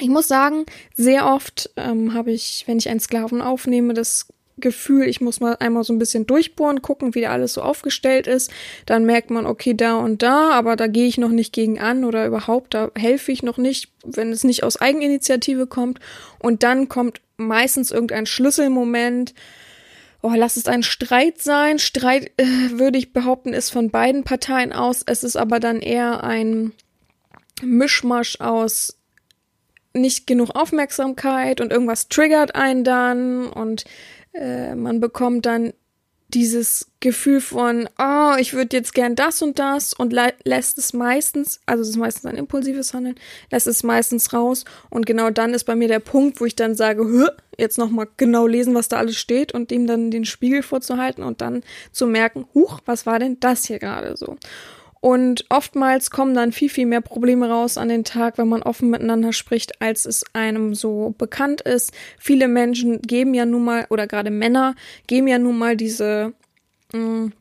Ich 0.00 0.08
muss 0.08 0.26
sagen, 0.26 0.64
sehr 0.94 1.26
oft 1.26 1.70
ähm, 1.76 2.14
habe 2.14 2.32
ich, 2.32 2.64
wenn 2.66 2.78
ich 2.78 2.88
einen 2.88 3.00
Sklaven 3.00 3.42
aufnehme, 3.42 3.94
das 3.94 4.26
Gefühl, 4.58 5.08
ich 5.08 5.20
muss 5.20 5.40
mal 5.40 5.56
einmal 5.60 5.84
so 5.84 5.92
ein 5.92 5.98
bisschen 5.98 6.26
durchbohren, 6.26 6.82
gucken, 6.82 7.14
wie 7.14 7.26
alles 7.26 7.54
so 7.54 7.62
aufgestellt 7.62 8.26
ist. 8.26 8.50
Dann 8.86 9.04
merkt 9.04 9.30
man, 9.30 9.46
okay, 9.46 9.74
da 9.74 9.96
und 9.96 10.22
da, 10.22 10.50
aber 10.50 10.76
da 10.76 10.86
gehe 10.86 11.06
ich 11.06 11.18
noch 11.18 11.30
nicht 11.30 11.52
gegen 11.52 11.78
an 11.78 12.04
oder 12.04 12.26
überhaupt, 12.26 12.74
da 12.74 12.90
helfe 12.96 13.32
ich 13.32 13.42
noch 13.42 13.58
nicht, 13.58 13.90
wenn 14.04 14.30
es 14.30 14.44
nicht 14.44 14.62
aus 14.62 14.80
Eigeninitiative 14.80 15.66
kommt. 15.66 16.00
Und 16.38 16.62
dann 16.62 16.88
kommt 16.88 17.20
meistens 17.36 17.90
irgendein 17.90 18.26
Schlüsselmoment. 18.26 19.34
Oh, 20.22 20.32
lass 20.34 20.56
es 20.56 20.66
ein 20.66 20.82
Streit 20.82 21.42
sein. 21.42 21.78
Streit, 21.78 22.30
äh, 22.36 22.44
würde 22.72 22.98
ich 22.98 23.12
behaupten, 23.12 23.52
ist 23.52 23.70
von 23.70 23.90
beiden 23.90 24.22
Parteien 24.22 24.72
aus. 24.72 25.02
Es 25.04 25.24
ist 25.24 25.36
aber 25.36 25.60
dann 25.60 25.80
eher 25.80 26.22
ein 26.22 26.72
Mischmasch 27.62 28.40
aus 28.40 28.98
nicht 29.94 30.26
genug 30.26 30.50
Aufmerksamkeit 30.54 31.60
und 31.60 31.70
irgendwas 31.70 32.08
triggert 32.08 32.54
einen 32.54 32.84
dann 32.84 33.46
und 33.46 33.84
äh, 34.32 34.74
man 34.74 35.00
bekommt 35.00 35.46
dann 35.46 35.72
dieses 36.34 36.90
Gefühl 37.00 37.40
von, 37.40 37.88
oh, 37.98 38.32
ich 38.38 38.54
würde 38.54 38.76
jetzt 38.76 38.94
gern 38.94 39.14
das 39.14 39.42
und 39.42 39.58
das 39.58 39.92
und 39.92 40.14
lässt 40.44 40.78
es 40.78 40.92
meistens, 40.94 41.60
also 41.66 41.82
es 41.82 41.90
ist 41.90 41.96
meistens 41.96 42.24
ein 42.24 42.36
impulsives 42.36 42.94
Handeln, 42.94 43.16
lässt 43.50 43.66
es 43.66 43.82
meistens 43.82 44.32
raus 44.32 44.64
und 44.88 45.04
genau 45.04 45.30
dann 45.30 45.52
ist 45.52 45.64
bei 45.64 45.76
mir 45.76 45.88
der 45.88 45.98
Punkt, 45.98 46.40
wo 46.40 46.46
ich 46.46 46.56
dann 46.56 46.74
sage, 46.74 47.30
jetzt 47.58 47.76
nochmal 47.76 48.08
genau 48.16 48.46
lesen, 48.46 48.74
was 48.74 48.88
da 48.88 48.96
alles 48.96 49.16
steht 49.16 49.52
und 49.52 49.70
ihm 49.72 49.86
dann 49.86 50.10
den 50.10 50.24
Spiegel 50.24 50.62
vorzuhalten 50.62 51.22
und 51.22 51.40
dann 51.40 51.62
zu 51.92 52.06
merken, 52.06 52.46
huch, 52.54 52.80
was 52.86 53.04
war 53.04 53.18
denn 53.18 53.38
das 53.40 53.66
hier 53.66 53.78
gerade 53.78 54.16
so? 54.16 54.36
Und 55.02 55.46
oftmals 55.48 56.12
kommen 56.12 56.32
dann 56.32 56.52
viel, 56.52 56.68
viel 56.68 56.86
mehr 56.86 57.00
Probleme 57.00 57.48
raus 57.48 57.76
an 57.76 57.88
den 57.88 58.04
Tag, 58.04 58.38
wenn 58.38 58.46
man 58.46 58.62
offen 58.62 58.88
miteinander 58.88 59.32
spricht, 59.32 59.82
als 59.82 60.06
es 60.06 60.24
einem 60.32 60.76
so 60.76 61.12
bekannt 61.18 61.60
ist. 61.60 61.90
Viele 62.20 62.46
Menschen 62.46 63.02
geben 63.02 63.34
ja 63.34 63.44
nun 63.44 63.64
mal, 63.64 63.86
oder 63.90 64.06
gerade 64.06 64.30
Männer, 64.30 64.76
geben 65.08 65.26
ja 65.26 65.40
nun 65.40 65.58
mal 65.58 65.76
diese 65.76 66.34
mh, 66.92 67.00
mm, 67.00 67.32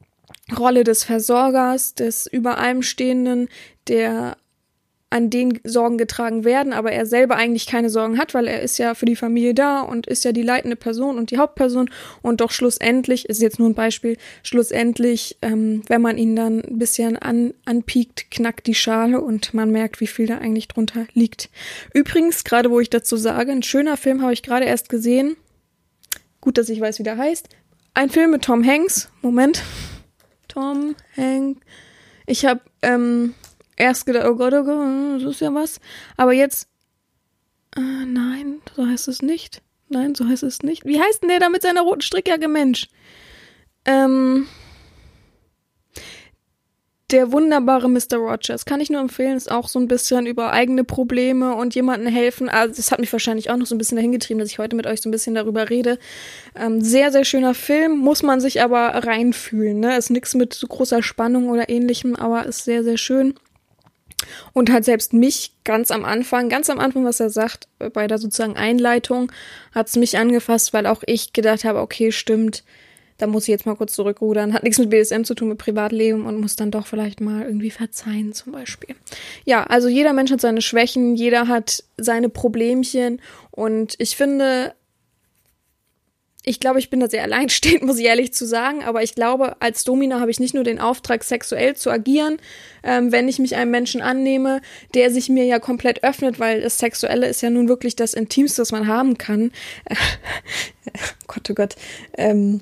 Rolle 0.57 0.83
des 0.83 1.03
Versorgers, 1.03 1.93
des 1.93 2.25
über 2.25 2.57
allem 2.57 2.81
Stehenden, 2.81 3.47
der 3.87 4.37
an 5.11 5.29
den 5.29 5.59
Sorgen 5.65 5.97
getragen 5.97 6.45
werden, 6.45 6.71
aber 6.71 6.93
er 6.93 7.05
selber 7.05 7.35
eigentlich 7.35 7.67
keine 7.67 7.89
Sorgen 7.89 8.17
hat, 8.17 8.33
weil 8.33 8.47
er 8.47 8.61
ist 8.61 8.77
ja 8.77 8.95
für 8.95 9.05
die 9.05 9.17
Familie 9.17 9.53
da 9.53 9.81
und 9.81 10.07
ist 10.07 10.23
ja 10.23 10.31
die 10.31 10.41
leitende 10.41 10.77
Person 10.77 11.17
und 11.17 11.31
die 11.31 11.37
Hauptperson 11.37 11.89
und 12.21 12.39
doch 12.39 12.51
schlussendlich, 12.51 13.27
ist 13.27 13.41
jetzt 13.41 13.59
nur 13.59 13.69
ein 13.69 13.75
Beispiel, 13.75 14.17
schlussendlich, 14.41 15.37
ähm, 15.41 15.83
wenn 15.87 16.01
man 16.01 16.17
ihn 16.17 16.37
dann 16.37 16.61
ein 16.61 16.79
bisschen 16.79 17.17
an, 17.17 17.53
anpiekt, 17.65 18.31
knackt 18.31 18.67
die 18.67 18.73
Schale 18.73 19.19
und 19.19 19.53
man 19.53 19.69
merkt, 19.69 19.99
wie 19.99 20.07
viel 20.07 20.27
da 20.27 20.37
eigentlich 20.37 20.69
drunter 20.69 21.05
liegt. 21.13 21.49
Übrigens, 21.93 22.45
gerade 22.45 22.71
wo 22.71 22.79
ich 22.79 22.89
dazu 22.89 23.17
sage, 23.17 23.51
ein 23.51 23.63
schöner 23.63 23.97
Film 23.97 24.21
habe 24.21 24.31
ich 24.31 24.43
gerade 24.43 24.65
erst 24.65 24.87
gesehen. 24.87 25.35
Gut, 26.39 26.57
dass 26.57 26.69
ich 26.69 26.79
weiß, 26.79 26.99
wie 26.99 27.03
der 27.03 27.17
heißt. 27.17 27.49
Ein 27.93 28.09
Film 28.09 28.31
mit 28.31 28.43
Tom 28.43 28.65
Hanks. 28.65 29.09
Moment. 29.21 29.61
Tom 30.47 30.95
Hanks. 31.17 31.59
Ich 32.25 32.45
habe 32.45 32.61
ähm, 32.81 33.33
erst 33.75 34.05
gedacht, 34.05 34.25
oh 34.27 34.35
Gott, 34.35 34.53
oh 34.53 34.63
Gott, 34.63 35.21
das 35.21 35.31
ist 35.31 35.41
ja 35.41 35.53
was. 35.53 35.79
Aber 36.17 36.33
jetzt, 36.33 36.67
äh, 37.75 38.05
nein, 38.05 38.61
so 38.75 38.85
heißt 38.85 39.07
es 39.07 39.21
nicht. 39.21 39.61
Nein, 39.89 40.15
so 40.15 40.27
heißt 40.27 40.43
es 40.43 40.61
nicht. 40.61 40.85
Wie 40.85 40.99
heißt 40.99 41.21
denn 41.21 41.29
der 41.29 41.39
da 41.39 41.49
mit 41.49 41.61
seiner 41.61 41.81
roten 41.81 42.01
Strickjacke, 42.01 42.47
Mensch? 42.47 42.87
Ähm, 43.85 44.47
der 47.11 47.31
wunderbare 47.31 47.89
Mr. 47.89 48.15
Rogers 48.15 48.63
kann 48.65 48.79
ich 48.79 48.89
nur 48.89 49.01
empfehlen, 49.01 49.35
ist 49.35 49.51
auch 49.51 49.67
so 49.67 49.79
ein 49.79 49.87
bisschen 49.87 50.25
über 50.25 50.53
eigene 50.53 50.85
Probleme 50.85 51.55
und 51.55 51.75
jemandem 51.75 52.07
helfen. 52.11 52.47
Also 52.47 52.75
das 52.75 52.91
hat 52.91 52.99
mich 52.99 53.11
wahrscheinlich 53.11 53.49
auch 53.49 53.57
noch 53.57 53.65
so 53.65 53.75
ein 53.75 53.77
bisschen 53.77 53.97
dahin 53.97 54.13
getrieben, 54.13 54.39
dass 54.39 54.49
ich 54.49 54.59
heute 54.59 54.77
mit 54.77 54.87
euch 54.87 55.01
so 55.01 55.09
ein 55.09 55.11
bisschen 55.11 55.35
darüber 55.35 55.69
rede. 55.69 55.99
Ähm, 56.55 56.81
sehr, 56.81 57.11
sehr 57.11 57.25
schöner 57.25 57.53
Film, 57.53 57.97
muss 57.97 58.23
man 58.23 58.39
sich 58.39 58.61
aber 58.61 58.87
reinfühlen. 59.05 59.79
Ne? 59.79 59.97
Ist 59.97 60.09
nichts 60.09 60.35
mit 60.35 60.53
so 60.53 60.67
großer 60.67 61.03
Spannung 61.03 61.49
oder 61.49 61.69
ähnlichem, 61.69 62.15
aber 62.15 62.45
ist 62.45 62.63
sehr, 62.63 62.83
sehr 62.83 62.97
schön. 62.97 63.33
Und 64.53 64.71
hat 64.71 64.85
selbst 64.85 65.13
mich 65.13 65.53
ganz 65.63 65.91
am 65.91 66.05
Anfang, 66.05 66.49
ganz 66.49 66.69
am 66.69 66.79
Anfang, 66.79 67.05
was 67.05 67.19
er 67.19 67.29
sagt, 67.29 67.67
bei 67.93 68.07
der 68.07 68.17
sozusagen 68.17 68.55
Einleitung, 68.55 69.31
hat 69.73 69.87
es 69.87 69.95
mich 69.95 70.17
angefasst, 70.17 70.73
weil 70.73 70.85
auch 70.85 71.03
ich 71.05 71.33
gedacht 71.33 71.63
habe, 71.63 71.79
okay, 71.79 72.11
stimmt, 72.11 72.63
da 73.21 73.27
muss 73.27 73.43
ich 73.43 73.49
jetzt 73.49 73.67
mal 73.67 73.75
kurz 73.75 73.93
zurückrudern. 73.93 74.51
Hat 74.51 74.63
nichts 74.63 74.79
mit 74.79 74.89
BSM 74.89 75.23
zu 75.23 75.35
tun, 75.35 75.49
mit 75.49 75.59
Privatleben 75.59 76.25
und 76.25 76.41
muss 76.41 76.55
dann 76.55 76.71
doch 76.71 76.87
vielleicht 76.87 77.21
mal 77.21 77.43
irgendwie 77.43 77.69
verzeihen, 77.69 78.33
zum 78.33 78.51
Beispiel. 78.51 78.95
Ja, 79.45 79.63
also 79.63 79.87
jeder 79.87 80.13
Mensch 80.13 80.31
hat 80.31 80.41
seine 80.41 80.61
Schwächen, 80.61 81.15
jeder 81.15 81.47
hat 81.47 81.83
seine 81.97 82.29
Problemchen 82.29 83.21
und 83.51 83.93
ich 83.99 84.15
finde, 84.15 84.73
ich 86.43 86.59
glaube, 86.59 86.79
ich 86.79 86.89
bin 86.89 86.99
da 86.99 87.07
sehr 87.07 87.23
alleinstehend, 87.23 87.83
muss 87.83 87.99
ich 87.99 88.05
ehrlich 88.05 88.33
zu 88.33 88.45
sagen, 88.45 88.83
aber 88.83 89.03
ich 89.03 89.15
glaube, 89.15 89.55
als 89.59 89.83
Domina 89.83 90.19
habe 90.19 90.31
ich 90.31 90.39
nicht 90.39 90.53
nur 90.53 90.63
den 90.63 90.79
Auftrag, 90.79 91.23
sexuell 91.23 91.75
zu 91.75 91.89
agieren, 91.89 92.37
ähm, 92.83 93.11
wenn 93.11 93.27
ich 93.27 93.39
mich 93.39 93.55
einem 93.55 93.71
Menschen 93.71 94.01
annehme, 94.01 94.61
der 94.93 95.11
sich 95.11 95.29
mir 95.29 95.45
ja 95.45 95.59
komplett 95.59 96.03
öffnet, 96.03 96.39
weil 96.39 96.61
das 96.61 96.77
Sexuelle 96.77 97.27
ist 97.27 97.41
ja 97.41 97.49
nun 97.49 97.67
wirklich 97.67 97.95
das 97.95 98.13
Intimste, 98.13 98.61
was 98.61 98.71
man 98.71 98.87
haben 98.87 99.17
kann. 99.17 99.51
Gott, 101.27 101.49
oh 101.49 101.53
Gott. 101.53 101.75
Ähm, 102.17 102.61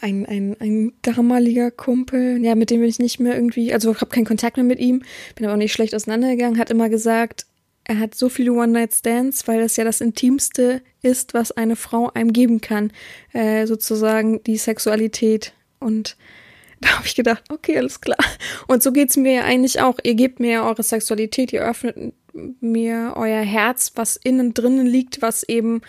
ein, 0.00 0.26
ein, 0.26 0.56
ein 0.60 0.92
damaliger 1.02 1.70
Kumpel, 1.70 2.42
ja, 2.42 2.54
mit 2.54 2.70
dem 2.70 2.80
bin 2.80 2.88
ich 2.88 2.98
nicht 2.98 3.20
mehr 3.20 3.34
irgendwie, 3.34 3.72
also 3.72 3.92
ich 3.92 4.00
habe 4.00 4.10
keinen 4.10 4.24
Kontakt 4.24 4.56
mehr 4.56 4.64
mit 4.64 4.78
ihm, 4.78 5.02
bin 5.34 5.44
aber 5.44 5.54
auch 5.54 5.58
nicht 5.58 5.72
schlecht 5.72 5.94
auseinandergegangen, 5.94 6.58
hat 6.58 6.70
immer 6.70 6.88
gesagt, 6.88 7.46
er 7.88 7.98
hat 7.98 8.14
so 8.14 8.28
viele 8.28 8.52
One-Night-Stands, 8.52 9.48
weil 9.48 9.62
das 9.62 9.76
ja 9.76 9.84
das 9.84 10.02
Intimste 10.02 10.82
ist, 11.02 11.32
was 11.32 11.52
eine 11.52 11.74
Frau 11.74 12.10
einem 12.12 12.34
geben 12.34 12.60
kann, 12.60 12.92
äh, 13.32 13.66
sozusagen 13.66 14.42
die 14.44 14.58
Sexualität. 14.58 15.54
Und 15.80 16.16
da 16.80 16.90
habe 16.90 17.06
ich 17.06 17.16
gedacht, 17.16 17.44
okay, 17.48 17.78
alles 17.78 18.00
klar. 18.00 18.18
Und 18.66 18.82
so 18.82 18.92
geht's 18.92 19.16
mir 19.16 19.32
ja 19.32 19.44
eigentlich 19.44 19.80
auch. 19.80 19.98
Ihr 20.04 20.14
gebt 20.14 20.38
mir 20.38 20.52
ja 20.52 20.68
eure 20.68 20.82
Sexualität, 20.82 21.52
ihr 21.52 21.62
öffnet 21.62 22.14
mir 22.60 23.14
euer 23.16 23.40
Herz, 23.40 23.92
was 23.96 24.16
innen 24.16 24.54
drinnen 24.54 24.86
liegt, 24.86 25.22
was 25.22 25.42
eben 25.48 25.80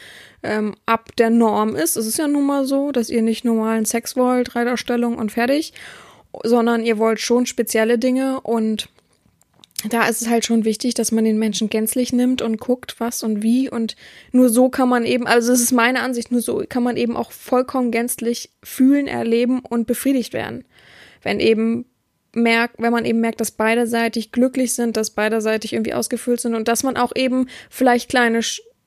ähm, 0.42 0.76
ab 0.86 1.16
der 1.18 1.30
Norm 1.30 1.76
ist. 1.76 1.98
Es 1.98 2.08
ist 2.08 2.18
ja 2.18 2.28
nun 2.28 2.46
mal 2.46 2.66
so, 2.66 2.92
dass 2.92 3.10
ihr 3.10 3.22
nicht 3.22 3.44
normalen 3.44 3.86
Sex 3.86 4.16
wollt, 4.16 4.56
Reiterstellung 4.56 5.18
und 5.18 5.34
fertig, 5.34 5.74
sondern 6.44 6.86
ihr 6.86 6.98
wollt 6.98 7.20
schon 7.20 7.46
spezielle 7.46 8.00
Dinge 8.00 8.40
und 8.42 8.90
da 9.88 10.08
ist 10.08 10.22
es 10.22 10.30
halt 10.30 10.46
schon 10.46 10.66
wichtig, 10.66 10.94
dass 10.94 11.12
man 11.12 11.24
den 11.24 11.40
Menschen 11.40 11.70
gänzlich 11.70 12.12
nimmt 12.12 12.42
und 12.42 12.60
guckt, 12.60 12.96
was 13.00 13.24
und 13.24 13.42
wie. 13.44 13.70
Und 13.70 13.96
nur 14.32 14.50
so 14.50 14.70
kann 14.70 14.90
man 14.90 15.06
eben, 15.06 15.26
also 15.26 15.54
es 15.54 15.62
ist 15.62 15.72
meine 15.72 16.02
Ansicht, 16.02 16.32
nur 16.32 16.42
so 16.42 16.64
kann 16.68 16.84
man 16.84 16.98
eben 16.98 17.16
auch 17.16 17.32
vollkommen 17.32 17.92
gänzlich 17.92 18.52
fühlen, 18.62 19.08
erleben 19.08 19.60
und 19.60 19.88
befriedigt 19.88 20.34
werden. 20.34 20.66
Wenn 21.22 21.40
eben 21.40 21.86
merkt, 22.36 22.76
wenn 22.80 22.92
man 22.92 23.06
eben 23.06 23.22
merkt, 23.22 23.42
dass 23.42 23.52
beiderseitig 23.52 24.32
glücklich 24.32 24.74
sind, 24.74 24.98
dass 24.98 25.12
beiderseitig 25.12 25.74
irgendwie 25.74 25.94
ausgefüllt 25.94 26.42
sind 26.42 26.56
und 26.56 26.68
dass 26.68 26.84
man 26.84 26.98
auch 26.98 27.14
eben 27.16 27.48
vielleicht 27.70 28.10
kleine, 28.10 28.42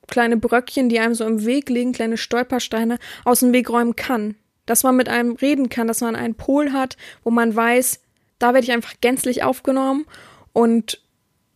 kleine 0.08 0.36
Bröckchen, 0.36 0.88
die 0.88 1.00
einem 1.00 1.14
so 1.14 1.24
im 1.24 1.44
Weg 1.46 1.70
liegen, 1.70 1.92
kleine 1.92 2.18
Stolpersteine 2.18 2.98
aus 3.24 3.40
dem 3.40 3.52
Weg 3.52 3.70
räumen 3.70 3.96
kann. 3.96 4.36
Dass 4.66 4.84
man 4.84 4.94
mit 4.94 5.08
einem 5.08 5.32
reden 5.32 5.70
kann, 5.70 5.88
dass 5.88 6.02
man 6.02 6.14
einen 6.14 6.34
Pol 6.34 6.72
hat, 6.72 6.96
wo 7.24 7.30
man 7.30 7.54
weiß, 7.54 8.00
da 8.38 8.54
werde 8.54 8.64
ich 8.64 8.72
einfach 8.72 8.94
gänzlich 9.00 9.42
aufgenommen 9.42 10.04
und 10.52 11.00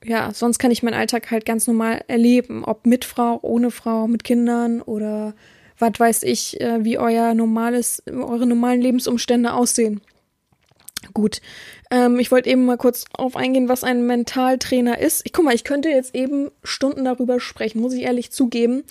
ja, 0.04 0.32
sonst 0.32 0.58
kann 0.58 0.70
ich 0.70 0.82
meinen 0.82 0.94
Alltag 0.94 1.30
halt 1.30 1.44
ganz 1.44 1.66
normal 1.66 2.04
erleben, 2.06 2.64
ob 2.64 2.86
mit 2.86 3.04
Frau, 3.04 3.38
ohne 3.42 3.70
Frau, 3.70 4.06
mit 4.06 4.24
Kindern 4.24 4.80
oder 4.82 5.34
was 5.78 5.98
weiß 5.98 6.22
ich, 6.22 6.60
äh, 6.60 6.84
wie 6.84 6.98
euer 6.98 7.34
normales, 7.34 8.02
eure 8.06 8.46
normalen 8.46 8.80
Lebensumstände 8.80 9.52
aussehen. 9.52 10.00
Gut, 11.12 11.40
ähm, 11.90 12.18
ich 12.18 12.30
wollte 12.30 12.48
eben 12.50 12.64
mal 12.64 12.78
kurz 12.78 13.04
auf 13.12 13.36
eingehen, 13.36 13.68
was 13.68 13.84
ein 13.84 14.06
Mentaltrainer 14.06 14.98
ist. 14.98 15.22
Ich 15.24 15.32
guck 15.32 15.44
mal, 15.44 15.54
ich 15.54 15.64
könnte 15.64 15.88
jetzt 15.88 16.14
eben 16.14 16.50
Stunden 16.62 17.04
darüber 17.04 17.40
sprechen, 17.40 17.80
muss 17.80 17.94
ich 17.94 18.02
ehrlich 18.02 18.32
zugeben. 18.32 18.84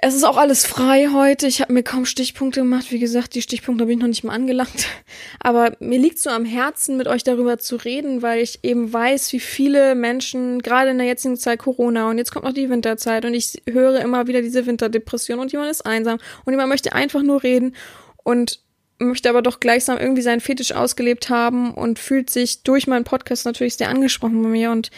Es 0.00 0.14
ist 0.14 0.22
auch 0.22 0.36
alles 0.36 0.64
frei 0.64 1.08
heute. 1.12 1.48
Ich 1.48 1.60
habe 1.60 1.72
mir 1.72 1.82
kaum 1.82 2.04
Stichpunkte 2.04 2.60
gemacht. 2.60 2.92
Wie 2.92 3.00
gesagt, 3.00 3.34
die 3.34 3.42
Stichpunkte 3.42 3.82
habe 3.82 3.92
ich 3.92 3.98
noch 3.98 4.06
nicht 4.06 4.22
mal 4.22 4.32
angelangt. 4.32 4.86
Aber 5.40 5.72
mir 5.80 5.98
liegt 5.98 6.20
so 6.20 6.30
am 6.30 6.44
Herzen, 6.44 6.96
mit 6.96 7.08
euch 7.08 7.24
darüber 7.24 7.58
zu 7.58 7.74
reden, 7.74 8.22
weil 8.22 8.40
ich 8.40 8.60
eben 8.62 8.92
weiß, 8.92 9.32
wie 9.32 9.40
viele 9.40 9.96
Menschen, 9.96 10.62
gerade 10.62 10.90
in 10.90 10.98
der 10.98 11.06
jetzigen 11.08 11.36
Zeit 11.36 11.58
Corona 11.58 12.08
und 12.08 12.18
jetzt 12.18 12.30
kommt 12.32 12.44
noch 12.44 12.52
die 12.52 12.70
Winterzeit 12.70 13.24
und 13.24 13.34
ich 13.34 13.60
höre 13.68 14.00
immer 14.00 14.28
wieder 14.28 14.40
diese 14.40 14.66
Winterdepression 14.66 15.40
und 15.40 15.50
jemand 15.50 15.72
ist 15.72 15.84
einsam 15.84 16.18
und 16.44 16.52
jemand 16.52 16.68
möchte 16.68 16.92
einfach 16.92 17.22
nur 17.22 17.42
reden 17.42 17.74
und 18.22 18.60
möchte 19.00 19.28
aber 19.28 19.42
doch 19.42 19.58
gleichsam 19.58 19.98
irgendwie 19.98 20.22
seinen 20.22 20.40
Fetisch 20.40 20.72
ausgelebt 20.72 21.28
haben 21.28 21.74
und 21.74 21.98
fühlt 21.98 22.30
sich 22.30 22.62
durch 22.62 22.86
meinen 22.86 23.04
Podcast 23.04 23.46
natürlich 23.46 23.76
sehr 23.76 23.88
angesprochen 23.88 24.42
bei 24.42 24.48
mir 24.48 24.70
und 24.70 24.90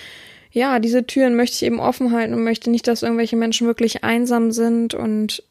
ja, 0.52 0.78
diese 0.78 1.06
Türen 1.06 1.36
möchte 1.36 1.56
ich 1.56 1.62
eben 1.62 1.80
offen 1.80 2.12
halten 2.12 2.34
und 2.34 2.44
möchte 2.44 2.70
nicht, 2.70 2.86
dass 2.86 3.02
irgendwelche 3.02 3.36
Menschen 3.36 3.66
wirklich 3.66 4.02
einsam 4.02 4.50
sind 4.50 4.94
und 4.94 5.42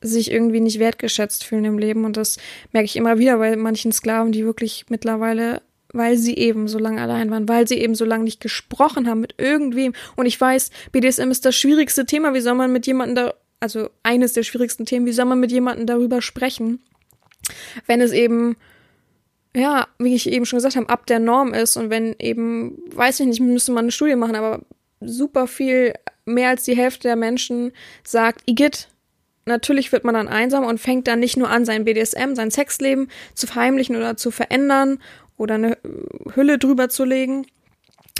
sich 0.00 0.30
irgendwie 0.30 0.60
nicht 0.60 0.78
wertgeschätzt 0.78 1.44
fühlen 1.44 1.64
im 1.64 1.78
Leben. 1.78 2.04
Und 2.04 2.16
das 2.16 2.38
merke 2.72 2.86
ich 2.86 2.96
immer 2.96 3.18
wieder 3.18 3.38
bei 3.38 3.56
manchen 3.56 3.92
Sklaven, 3.92 4.32
die 4.32 4.44
wirklich 4.44 4.86
mittlerweile, 4.88 5.62
weil 5.92 6.16
sie 6.16 6.36
eben 6.36 6.68
so 6.68 6.78
lange 6.78 7.00
allein 7.00 7.30
waren, 7.30 7.48
weil 7.48 7.68
sie 7.68 7.78
eben 7.78 7.94
so 7.94 8.04
lange 8.04 8.24
nicht 8.24 8.40
gesprochen 8.40 9.08
haben 9.08 9.20
mit 9.20 9.34
irgendwem. 9.38 9.92
Und 10.16 10.26
ich 10.26 10.40
weiß, 10.40 10.70
BDSM 10.92 11.30
ist 11.30 11.44
das 11.44 11.56
schwierigste 11.56 12.06
Thema. 12.06 12.34
Wie 12.34 12.40
soll 12.40 12.54
man 12.54 12.72
mit 12.72 12.86
jemandem 12.86 13.14
da, 13.16 13.34
also 13.60 13.90
eines 14.02 14.32
der 14.32 14.42
schwierigsten 14.42 14.86
Themen, 14.86 15.06
wie 15.06 15.12
soll 15.12 15.24
man 15.26 15.40
mit 15.40 15.52
jemandem 15.52 15.86
darüber 15.86 16.22
sprechen, 16.22 16.80
wenn 17.86 18.00
es 18.00 18.12
eben 18.12 18.56
ja, 19.56 19.88
wie 19.98 20.14
ich 20.14 20.30
eben 20.30 20.44
schon 20.44 20.58
gesagt 20.58 20.76
habe, 20.76 20.88
ab 20.90 21.06
der 21.06 21.18
Norm 21.18 21.54
ist 21.54 21.76
und 21.76 21.88
wenn 21.88 22.14
eben, 22.18 22.78
weiß 22.94 23.20
ich 23.20 23.26
nicht, 23.26 23.40
müsste 23.40 23.72
man 23.72 23.86
eine 23.86 23.90
Studie 23.90 24.16
machen, 24.16 24.36
aber 24.36 24.60
super 25.00 25.46
viel, 25.46 25.94
mehr 26.26 26.50
als 26.50 26.64
die 26.64 26.76
Hälfte 26.76 27.08
der 27.08 27.16
Menschen 27.16 27.72
sagt, 28.04 28.42
Igitt, 28.46 28.88
natürlich 29.46 29.92
wird 29.92 30.04
man 30.04 30.14
dann 30.14 30.28
einsam 30.28 30.64
und 30.64 30.78
fängt 30.78 31.08
dann 31.08 31.20
nicht 31.20 31.38
nur 31.38 31.48
an, 31.48 31.64
sein 31.64 31.84
BDSM, 31.84 32.34
sein 32.34 32.50
Sexleben 32.50 33.08
zu 33.32 33.46
verheimlichen 33.46 33.96
oder 33.96 34.16
zu 34.16 34.30
verändern 34.30 34.98
oder 35.38 35.54
eine 35.54 35.78
Hülle 36.34 36.58
drüber 36.58 36.90
zu 36.90 37.04
legen, 37.04 37.46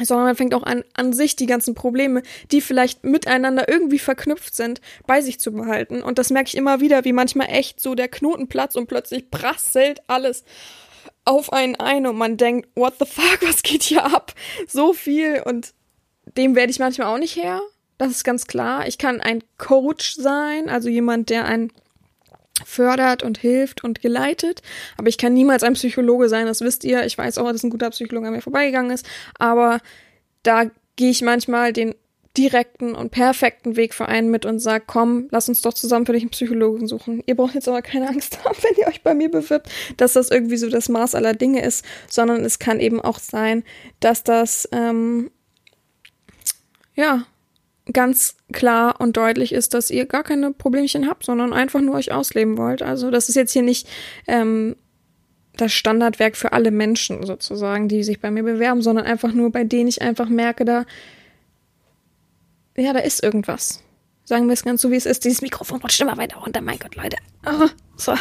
sondern 0.02 0.26
man 0.26 0.36
fängt 0.36 0.54
auch 0.54 0.62
an, 0.62 0.84
an 0.94 1.12
sich 1.12 1.36
die 1.36 1.46
ganzen 1.46 1.74
Probleme, 1.74 2.22
die 2.50 2.60
vielleicht 2.60 3.04
miteinander 3.04 3.68
irgendwie 3.68 3.98
verknüpft 3.98 4.54
sind, 4.54 4.80
bei 5.06 5.20
sich 5.20 5.40
zu 5.40 5.52
behalten. 5.52 6.02
Und 6.02 6.18
das 6.18 6.30
merke 6.30 6.48
ich 6.48 6.56
immer 6.56 6.80
wieder, 6.80 7.04
wie 7.04 7.12
manchmal 7.12 7.48
echt 7.50 7.80
so 7.80 7.94
der 7.94 8.08
Knoten 8.08 8.48
platzt 8.48 8.76
und 8.76 8.86
plötzlich 8.86 9.30
prasselt 9.30 10.02
alles 10.06 10.44
auf 11.26 11.52
einen 11.52 11.76
ein 11.76 12.06
und 12.06 12.16
man 12.16 12.38
denkt, 12.38 12.68
what 12.74 12.94
the 12.98 13.04
fuck, 13.04 13.40
was 13.42 13.62
geht 13.62 13.82
hier 13.82 14.06
ab? 14.06 14.32
So 14.66 14.94
viel 14.94 15.42
und 15.44 15.74
dem 16.36 16.54
werde 16.54 16.70
ich 16.70 16.78
manchmal 16.78 17.08
auch 17.08 17.18
nicht 17.18 17.36
her. 17.36 17.60
Das 17.98 18.10
ist 18.10 18.24
ganz 18.24 18.46
klar. 18.46 18.86
Ich 18.86 18.98
kann 18.98 19.20
ein 19.20 19.42
Coach 19.58 20.14
sein, 20.14 20.68
also 20.68 20.88
jemand, 20.88 21.30
der 21.30 21.46
einen 21.46 21.72
fördert 22.64 23.22
und 23.22 23.38
hilft 23.38 23.84
und 23.84 24.00
geleitet. 24.00 24.62
Aber 24.96 25.08
ich 25.08 25.18
kann 25.18 25.34
niemals 25.34 25.62
ein 25.62 25.74
Psychologe 25.74 26.28
sein, 26.28 26.46
das 26.46 26.60
wisst 26.60 26.84
ihr. 26.84 27.04
Ich 27.04 27.16
weiß 27.16 27.38
auch, 27.38 27.50
dass 27.52 27.62
ein 27.62 27.70
guter 27.70 27.90
Psychologe 27.90 28.28
an 28.28 28.34
mir 28.34 28.42
vorbeigegangen 28.42 28.90
ist. 28.90 29.06
Aber 29.38 29.80
da 30.42 30.70
gehe 30.96 31.10
ich 31.10 31.22
manchmal 31.22 31.72
den 31.72 31.94
direkten 32.36 32.94
und 32.94 33.10
perfekten 33.10 33.76
Weg 33.76 33.94
für 33.94 34.06
einen 34.06 34.30
mit 34.30 34.44
und 34.44 34.58
sage, 34.58 34.84
komm, 34.86 35.28
lass 35.30 35.48
uns 35.48 35.62
doch 35.62 35.72
zusammen 35.72 36.06
für 36.06 36.12
dich 36.12 36.22
einen 36.22 36.30
Psychologen 36.30 36.86
suchen. 36.86 37.22
Ihr 37.26 37.34
braucht 37.34 37.54
jetzt 37.54 37.68
aber 37.68 37.82
keine 37.82 38.08
Angst 38.08 38.38
haben, 38.44 38.56
wenn 38.62 38.76
ihr 38.76 38.88
euch 38.88 39.02
bei 39.02 39.14
mir 39.14 39.30
bewirbt, 39.30 39.70
dass 39.96 40.12
das 40.12 40.30
irgendwie 40.30 40.56
so 40.56 40.68
das 40.68 40.88
Maß 40.88 41.14
aller 41.14 41.34
Dinge 41.34 41.62
ist, 41.62 41.84
sondern 42.08 42.44
es 42.44 42.58
kann 42.58 42.80
eben 42.80 43.00
auch 43.00 43.18
sein, 43.18 43.64
dass 44.00 44.22
das 44.22 44.68
ähm, 44.72 45.30
ja 46.94 47.26
ganz 47.92 48.36
klar 48.52 49.00
und 49.00 49.16
deutlich 49.16 49.52
ist, 49.52 49.72
dass 49.72 49.90
ihr 49.90 50.06
gar 50.06 50.24
keine 50.24 50.52
Problemchen 50.52 51.08
habt, 51.08 51.24
sondern 51.24 51.52
einfach 51.52 51.80
nur 51.80 51.94
euch 51.94 52.12
ausleben 52.12 52.58
wollt. 52.58 52.82
Also 52.82 53.10
das 53.10 53.28
ist 53.28 53.36
jetzt 53.36 53.52
hier 53.52 53.62
nicht 53.62 53.88
ähm, 54.26 54.76
das 55.56 55.72
Standardwerk 55.72 56.36
für 56.36 56.52
alle 56.52 56.70
Menschen 56.70 57.24
sozusagen, 57.24 57.88
die 57.88 58.02
sich 58.02 58.20
bei 58.20 58.30
mir 58.30 58.42
bewerben, 58.42 58.82
sondern 58.82 59.06
einfach 59.06 59.32
nur 59.32 59.50
bei 59.50 59.64
denen 59.64 59.88
ich 59.88 60.02
einfach 60.02 60.28
merke, 60.28 60.64
da 60.64 60.84
ja, 62.76 62.92
da 62.92 63.00
ist 63.00 63.22
irgendwas. 63.22 63.82
Sagen 64.24 64.46
wir 64.46 64.54
es 64.54 64.64
ganz 64.64 64.82
so, 64.82 64.90
wie 64.90 64.96
es 64.96 65.06
ist. 65.06 65.24
Dieses 65.24 65.40
Mikrofon 65.40 65.80
rutscht 65.80 66.00
immer 66.00 66.16
weiter 66.16 66.38
runter. 66.38 66.60
Mein 66.60 66.78
Gott, 66.78 66.96
Leute. 66.96 67.16
Ah, 67.44 67.68
so, 67.96 68.14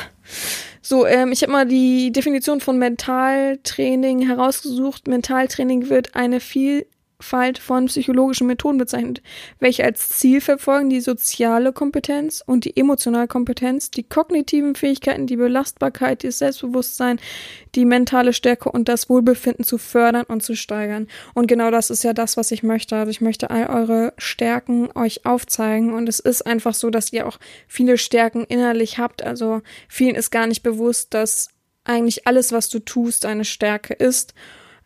so 0.82 1.06
ähm, 1.08 1.32
ich 1.32 1.42
habe 1.42 1.52
mal 1.52 1.66
die 1.66 2.12
Definition 2.12 2.62
von 2.62 2.78
Mentaltraining 2.78 4.22
herausgesucht. 4.22 5.08
Mentaltraining 5.08 5.90
wird 5.90 6.16
eine 6.16 6.40
viel 6.40 6.86
Vielfalt 7.20 7.60
von 7.60 7.86
psychologischen 7.86 8.48
Methoden 8.48 8.78
bezeichnet, 8.78 9.22
welche 9.60 9.84
als 9.84 10.10
Ziel 10.10 10.42
verfolgen 10.42 10.90
die 10.90 11.00
soziale 11.00 11.74
Kompetenz 11.74 12.44
und 12.46 12.66
die 12.66 12.76
emotionale 12.76 13.28
Kompetenz, 13.28 13.90
die 13.90 14.04
kognitiven 14.04 14.76
Fähigkeiten, 14.76 15.28
die 15.28 15.38
Belastbarkeit, 15.38 16.24
das 16.24 16.40
Selbstbewusstsein, 16.40 17.20
die 17.74 17.86
mentale 17.86 18.34
Stärke 18.34 18.70
und 18.70 18.90
das 18.90 19.10
Wohlbefinden 19.10 19.64
zu 19.64 19.78
fördern 19.78 20.26
und 20.28 20.44
zu 20.44 20.56
steigern. 20.56 21.08
Und 21.34 21.48
genau 21.48 21.72
das 21.72 21.90
ist 21.90 22.04
ja 22.04 22.14
das, 22.14 22.38
was 22.38 22.52
ich 22.52 22.64
möchte. 22.64 22.96
Also 22.96 23.12
ich 23.12 23.22
möchte 23.22 23.50
all 23.50 23.68
eure 23.68 24.14
Stärken 24.18 24.90
euch 24.96 25.26
aufzeigen 25.26 25.94
und 25.94 26.10
es 26.10 26.20
ist 26.20 26.46
einfach 26.46 26.74
so, 26.74 26.90
dass 26.90 27.14
ihr 27.14 27.28
auch 27.28 27.40
viele 27.68 27.98
Stärken 27.98 28.44
innerlich 28.44 28.98
habt. 28.98 29.24
Also 29.24 29.62
vielen 29.88 30.16
ist 30.16 30.32
gar 30.32 30.48
nicht 30.48 30.64
bewusst, 30.64 31.14
dass 31.14 31.50
eigentlich 31.86 32.28
alles, 32.28 32.52
was 32.52 32.70
du 32.70 32.80
tust, 32.80 33.26
eine 33.26 33.46
Stärke 33.46 33.94
ist. 33.94 34.34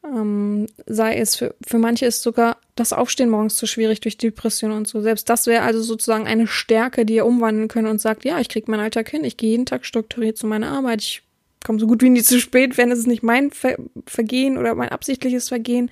Ähm, 0.04 0.68
sei 0.86 1.18
es 1.18 1.36
für, 1.36 1.56
für 1.66 1.78
manche 1.78 2.06
ist 2.06 2.22
sogar 2.22 2.58
das 2.76 2.94
Aufstehen 2.94 3.30
morgens 3.30 3.58
zu 3.58 3.68
schwierig 3.68 4.00
durch 4.00 4.18
Depression 4.18 4.72
und 4.72 4.88
so. 4.88 5.02
Selbst 5.02 5.30
das 5.30 5.46
wäre 5.46 5.64
also 5.64 5.82
sozusagen 5.82 6.26
eine 6.26 6.48
Stärke, 6.48 7.06
die 7.06 7.16
ihr 7.16 7.26
umwandeln 7.26 7.68
könnt 7.68 7.88
und 7.88 8.00
sagt, 8.00 8.24
ja, 8.24 8.40
ich 8.40 8.50
krieg 8.50 8.68
meinen 8.68 8.80
Alltag 8.80 9.10
hin, 9.10 9.24
ich 9.26 9.36
gehe 9.36 9.52
jeden 9.52 9.66
Tag 9.66 9.86
strukturiert 9.86 10.38
zu 10.38 10.48
meiner 10.48 10.70
Arbeit, 10.70 11.02
ich 11.02 11.24
komme 11.66 11.80
so 11.80 11.88
gut 11.88 12.02
wie 12.02 12.10
nie 12.10 12.24
zu 12.24 12.40
spät, 12.40 12.78
wenn 12.78 12.92
es 12.92 13.06
nicht 13.06 13.24
mein 13.24 13.52
Ver 13.52 13.76
Vergehen 14.06 14.58
oder 14.58 14.74
mein 14.76 14.90
absichtliches 14.90 15.50
Vergehen 15.50 15.92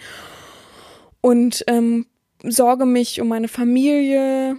und 1.20 1.66
ähm, 1.68 2.06
sorge 2.44 2.86
mich 2.86 3.20
um 3.20 3.28
meine 3.28 3.50
Familie, 3.50 4.56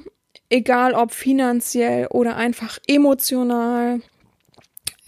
egal 0.51 0.93
ob 0.93 1.13
finanziell 1.13 2.09
oder 2.09 2.37
einfach 2.37 2.79
emotional 2.87 4.01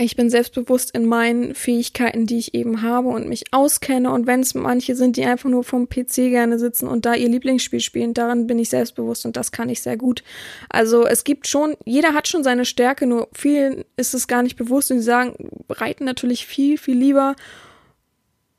ich 0.02 0.16
bin 0.16 0.30
selbstbewusst 0.30 0.94
in 0.94 1.04
meinen 1.04 1.54
Fähigkeiten, 1.54 2.26
die 2.26 2.38
ich 2.38 2.54
eben 2.54 2.80
habe 2.80 3.08
und 3.08 3.28
mich 3.28 3.52
auskenne. 3.52 4.10
Und 4.10 4.26
wenn 4.26 4.40
es 4.40 4.54
manche 4.54 4.96
sind, 4.96 5.16
die 5.16 5.24
einfach 5.24 5.50
nur 5.50 5.62
vom 5.62 5.88
PC 5.90 6.30
gerne 6.30 6.58
sitzen 6.58 6.88
und 6.88 7.04
da 7.04 7.14
ihr 7.14 7.28
Lieblingsspiel 7.28 7.80
spielen, 7.80 8.14
daran 8.14 8.46
bin 8.46 8.58
ich 8.58 8.70
selbstbewusst 8.70 9.26
und 9.26 9.36
das 9.36 9.52
kann 9.52 9.68
ich 9.68 9.82
sehr 9.82 9.98
gut. 9.98 10.22
Also 10.70 11.06
es 11.06 11.22
gibt 11.24 11.46
schon, 11.46 11.76
jeder 11.84 12.14
hat 12.14 12.28
schon 12.28 12.42
seine 12.42 12.64
Stärke, 12.64 13.06
nur 13.06 13.28
vielen 13.32 13.84
ist 13.96 14.14
es 14.14 14.26
gar 14.26 14.42
nicht 14.42 14.56
bewusst 14.56 14.90
und 14.90 14.98
sie 14.98 15.04
sagen, 15.04 15.34
reiten 15.68 16.04
natürlich 16.04 16.46
viel, 16.46 16.78
viel 16.78 16.96
lieber. 16.96 17.36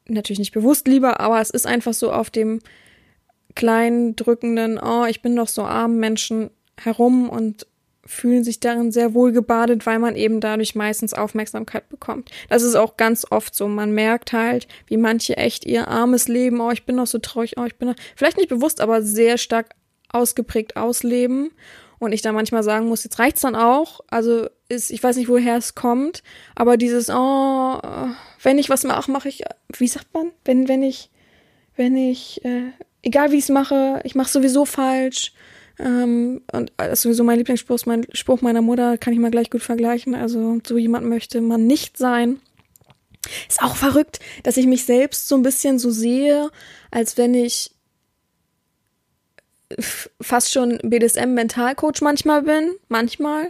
Natürlich 0.07 0.39
nicht 0.39 0.53
bewusst 0.53 0.87
lieber, 0.87 1.19
aber 1.19 1.41
es 1.41 1.49
ist 1.49 1.65
einfach 1.65 1.93
so 1.93 2.11
auf 2.11 2.29
dem 2.29 2.59
kleinen, 3.55 4.15
drückenden, 4.15 4.79
oh, 4.79 5.05
ich 5.05 5.23
bin 5.23 5.35
doch 5.35 5.47
so 5.47 5.63
arm 5.63 5.97
Menschen 5.97 6.51
herum 6.77 7.29
und 7.29 7.65
fühlen 8.05 8.43
sich 8.43 8.59
darin 8.59 8.91
sehr 8.91 9.13
wohl 9.13 9.31
gebadet, 9.31 9.85
weil 9.85 9.99
man 9.99 10.15
eben 10.15 10.39
dadurch 10.39 10.75
meistens 10.75 11.13
Aufmerksamkeit 11.13 11.87
bekommt. 11.89 12.31
Das 12.49 12.63
ist 12.63 12.75
auch 12.75 12.97
ganz 12.97 13.25
oft 13.29 13.53
so. 13.55 13.67
Man 13.67 13.91
merkt 13.91 14.33
halt, 14.33 14.67
wie 14.87 14.97
manche 14.97 15.37
echt 15.37 15.65
ihr 15.65 15.87
armes 15.87 16.27
Leben, 16.27 16.59
oh, 16.61 16.71
ich 16.71 16.85
bin 16.85 16.95
noch 16.95 17.07
so 17.07 17.19
traurig, 17.19 17.55
oh, 17.57 17.65
ich 17.65 17.75
bin 17.75 17.89
noch, 17.89 17.95
vielleicht 18.15 18.37
nicht 18.37 18.49
bewusst, 18.49 18.81
aber 18.81 19.01
sehr 19.03 19.37
stark 19.37 19.75
ausgeprägt 20.09 20.75
ausleben. 20.75 21.51
Und 21.99 22.13
ich 22.13 22.23
da 22.23 22.31
manchmal 22.31 22.63
sagen 22.63 22.87
muss, 22.87 23.03
jetzt 23.03 23.19
reicht's 23.19 23.41
dann 23.41 23.55
auch. 23.55 24.01
Also 24.07 24.47
ist, 24.69 24.89
ich 24.89 25.03
weiß 25.03 25.17
nicht, 25.17 25.29
woher 25.29 25.55
es 25.55 25.75
kommt, 25.75 26.23
aber 26.55 26.75
dieses, 26.75 27.09
oh, 27.09 27.79
wenn 28.41 28.57
ich 28.57 28.69
was 28.69 28.83
mache, 28.83 29.11
mache 29.11 29.29
ich, 29.29 29.43
wie 29.77 29.87
sagt 29.87 30.11
man, 30.13 30.31
wenn, 30.43 30.67
wenn 30.67 30.81
ich, 30.81 31.11
wenn 31.75 31.95
ich, 31.95 32.43
äh, 32.43 32.71
egal 33.03 33.31
wie 33.31 33.37
ich 33.37 33.43
es 33.43 33.49
mache, 33.49 34.01
ich 34.03 34.15
mache 34.15 34.31
sowieso 34.31 34.65
falsch 34.65 35.33
ähm, 35.81 36.41
und 36.51 36.71
das 36.77 36.91
ist 36.91 37.01
sowieso 37.01 37.23
mein 37.23 37.37
Lieblingsspruch, 37.37 37.85
mein 37.85 38.05
Spruch 38.13 38.41
meiner 38.41 38.61
Mutter, 38.61 38.97
kann 38.97 39.13
ich 39.13 39.19
mal 39.19 39.31
gleich 39.31 39.49
gut 39.49 39.63
vergleichen. 39.63 40.13
Also 40.13 40.59
so 40.65 40.77
jemand 40.77 41.07
möchte 41.07 41.41
man 41.41 41.65
nicht 41.65 41.97
sein. 41.97 42.39
Ist 43.47 43.61
auch 43.61 43.75
verrückt, 43.75 44.19
dass 44.43 44.57
ich 44.57 44.67
mich 44.67 44.85
selbst 44.85 45.27
so 45.27 45.35
ein 45.35 45.43
bisschen 45.43 45.79
so 45.79 45.91
sehe, 45.91 46.49
als 46.91 47.17
wenn 47.17 47.33
ich 47.33 47.71
fast 50.19 50.51
schon 50.51 50.79
BDSM-Mentalcoach 50.83 52.01
manchmal 52.01 52.43
bin, 52.43 52.71
manchmal. 52.89 53.47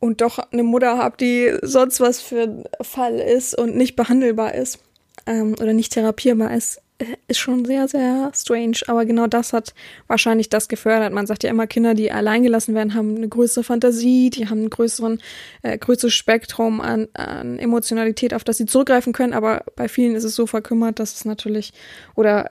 Und 0.00 0.20
doch 0.20 0.38
eine 0.38 0.62
Mutter 0.62 0.96
habe, 0.98 1.16
die 1.16 1.52
sonst 1.62 2.00
was 2.00 2.20
für 2.20 2.42
ein 2.42 2.64
Fall 2.82 3.18
ist 3.18 3.58
und 3.58 3.74
nicht 3.74 3.96
behandelbar 3.96 4.54
ist 4.54 4.78
ähm, 5.26 5.54
oder 5.60 5.72
nicht 5.72 5.92
therapierbar 5.92 6.54
ist 6.54 6.80
ist 7.28 7.38
schon 7.38 7.64
sehr, 7.64 7.88
sehr 7.88 8.30
strange. 8.34 8.78
Aber 8.86 9.04
genau 9.04 9.26
das 9.26 9.52
hat 9.52 9.74
wahrscheinlich 10.06 10.48
das 10.48 10.68
gefördert. 10.68 11.12
Man 11.12 11.26
sagt 11.26 11.44
ja 11.44 11.50
immer, 11.50 11.66
Kinder, 11.66 11.94
die 11.94 12.10
alleingelassen 12.10 12.74
werden, 12.74 12.94
haben 12.94 13.16
eine 13.16 13.28
größere 13.28 13.64
Fantasie, 13.64 14.30
die 14.30 14.48
haben 14.48 14.64
ein 14.64 14.70
größeren, 14.70 15.20
äh, 15.62 15.78
größeres 15.78 16.14
Spektrum 16.14 16.80
an, 16.80 17.08
an 17.14 17.58
Emotionalität, 17.58 18.34
auf 18.34 18.44
das 18.44 18.56
sie 18.58 18.66
zurückgreifen 18.66 19.12
können. 19.12 19.32
Aber 19.32 19.64
bei 19.76 19.88
vielen 19.88 20.14
ist 20.14 20.24
es 20.24 20.34
so 20.34 20.46
verkümmert, 20.46 20.98
dass 20.98 21.14
es 21.14 21.24
natürlich 21.24 21.72
oder 22.14 22.50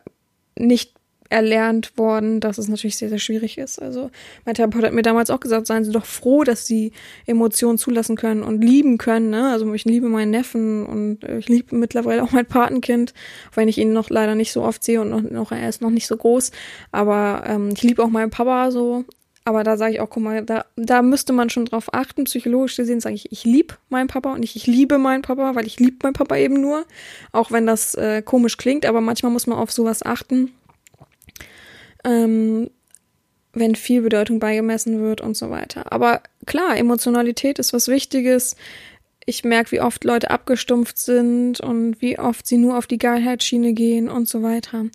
nicht 0.55 0.96
erlernt 1.29 1.97
worden, 1.97 2.39
dass 2.39 2.57
es 2.57 2.67
natürlich 2.67 2.97
sehr, 2.97 3.09
sehr 3.09 3.19
schwierig 3.19 3.57
ist. 3.57 3.81
Also 3.81 4.11
mein 4.45 4.55
Therapeut 4.55 4.83
hat 4.83 4.93
mir 4.93 5.01
damals 5.01 5.29
auch 5.29 5.39
gesagt, 5.39 5.67
seien 5.67 5.83
Sie 5.83 5.91
doch 5.91 6.05
froh, 6.05 6.43
dass 6.43 6.65
Sie 6.65 6.91
Emotionen 7.25 7.77
zulassen 7.77 8.15
können 8.15 8.43
und 8.43 8.63
lieben 8.63 8.97
können. 8.97 9.29
Ne? 9.29 9.49
Also 9.51 9.71
ich 9.73 9.85
liebe 9.85 10.09
meinen 10.09 10.31
Neffen 10.31 10.85
und 10.85 11.23
ich 11.23 11.49
liebe 11.49 11.75
mittlerweile 11.75 12.23
auch 12.23 12.31
mein 12.31 12.45
Patenkind, 12.45 13.13
wenn 13.53 13.67
ich 13.67 13.77
ihn 13.77 13.93
noch 13.93 14.09
leider 14.09 14.35
nicht 14.35 14.51
so 14.51 14.63
oft 14.63 14.83
sehe 14.83 15.01
und 15.01 15.09
noch, 15.09 15.21
noch 15.21 15.51
er 15.51 15.69
ist 15.69 15.81
noch 15.81 15.89
nicht 15.89 16.07
so 16.07 16.17
groß. 16.17 16.51
Aber 16.91 17.43
ähm, 17.45 17.69
ich 17.73 17.83
liebe 17.83 18.03
auch 18.03 18.09
meinen 18.09 18.31
Papa 18.31 18.71
so. 18.71 19.05
Aber 19.47 19.63
da 19.63 19.77
sage 19.77 19.93
ich 19.93 20.01
auch, 20.01 20.09
guck 20.09 20.23
mal, 20.23 20.43
da, 20.43 20.65
da 20.75 21.01
müsste 21.01 21.31
man 21.31 21.49
schon 21.49 21.63
drauf 21.63 21.93
achten. 21.93 22.25
Psychologisch 22.25 22.75
gesehen 22.75 22.99
sage 22.99 23.15
ich, 23.15 23.31
ich 23.31 23.45
liebe 23.45 23.75
meinen 23.87 24.07
Papa 24.07 24.33
und 24.33 24.41
nicht 24.41 24.57
ich 24.57 24.67
liebe 24.67 24.97
meinen 24.97 25.21
Papa, 25.21 25.55
weil 25.55 25.65
ich 25.65 25.79
liebe 25.79 25.95
meinen 26.03 26.11
Papa 26.11 26.35
eben 26.35 26.59
nur. 26.59 26.85
Auch 27.31 27.49
wenn 27.49 27.65
das 27.65 27.95
äh, 27.95 28.21
komisch 28.21 28.57
klingt, 28.57 28.85
aber 28.85 28.99
manchmal 28.99 29.31
muss 29.31 29.47
man 29.47 29.57
auf 29.57 29.71
sowas 29.71 30.03
achten 30.03 30.51
ähm, 32.07 32.69
wenn 33.53 33.75
viel 33.75 34.01
Bedeutung 34.01 34.39
beigemessen 34.39 35.01
wird 35.01 35.21
und 35.21 35.35
so 35.35 35.49
weiter. 35.49 35.91
Aber 35.91 36.21
klar, 36.45 36.77
Emotionalität 36.77 37.59
ist 37.59 37.73
was 37.73 37.87
Wichtiges. 37.87 38.55
Ich 39.25 39.43
merke, 39.43 39.71
wie 39.71 39.81
oft 39.81 40.03
Leute 40.03 40.31
abgestumpft 40.31 40.97
sind 40.97 41.59
und 41.59 42.01
wie 42.01 42.17
oft 42.17 42.47
sie 42.47 42.57
nur 42.57 42.77
auf 42.77 42.87
die 42.87 42.97
Geilheitsschiene 42.97 43.73
gehen 43.73 44.09
und 44.09 44.27
so 44.27 44.41
weiter. 44.41 44.85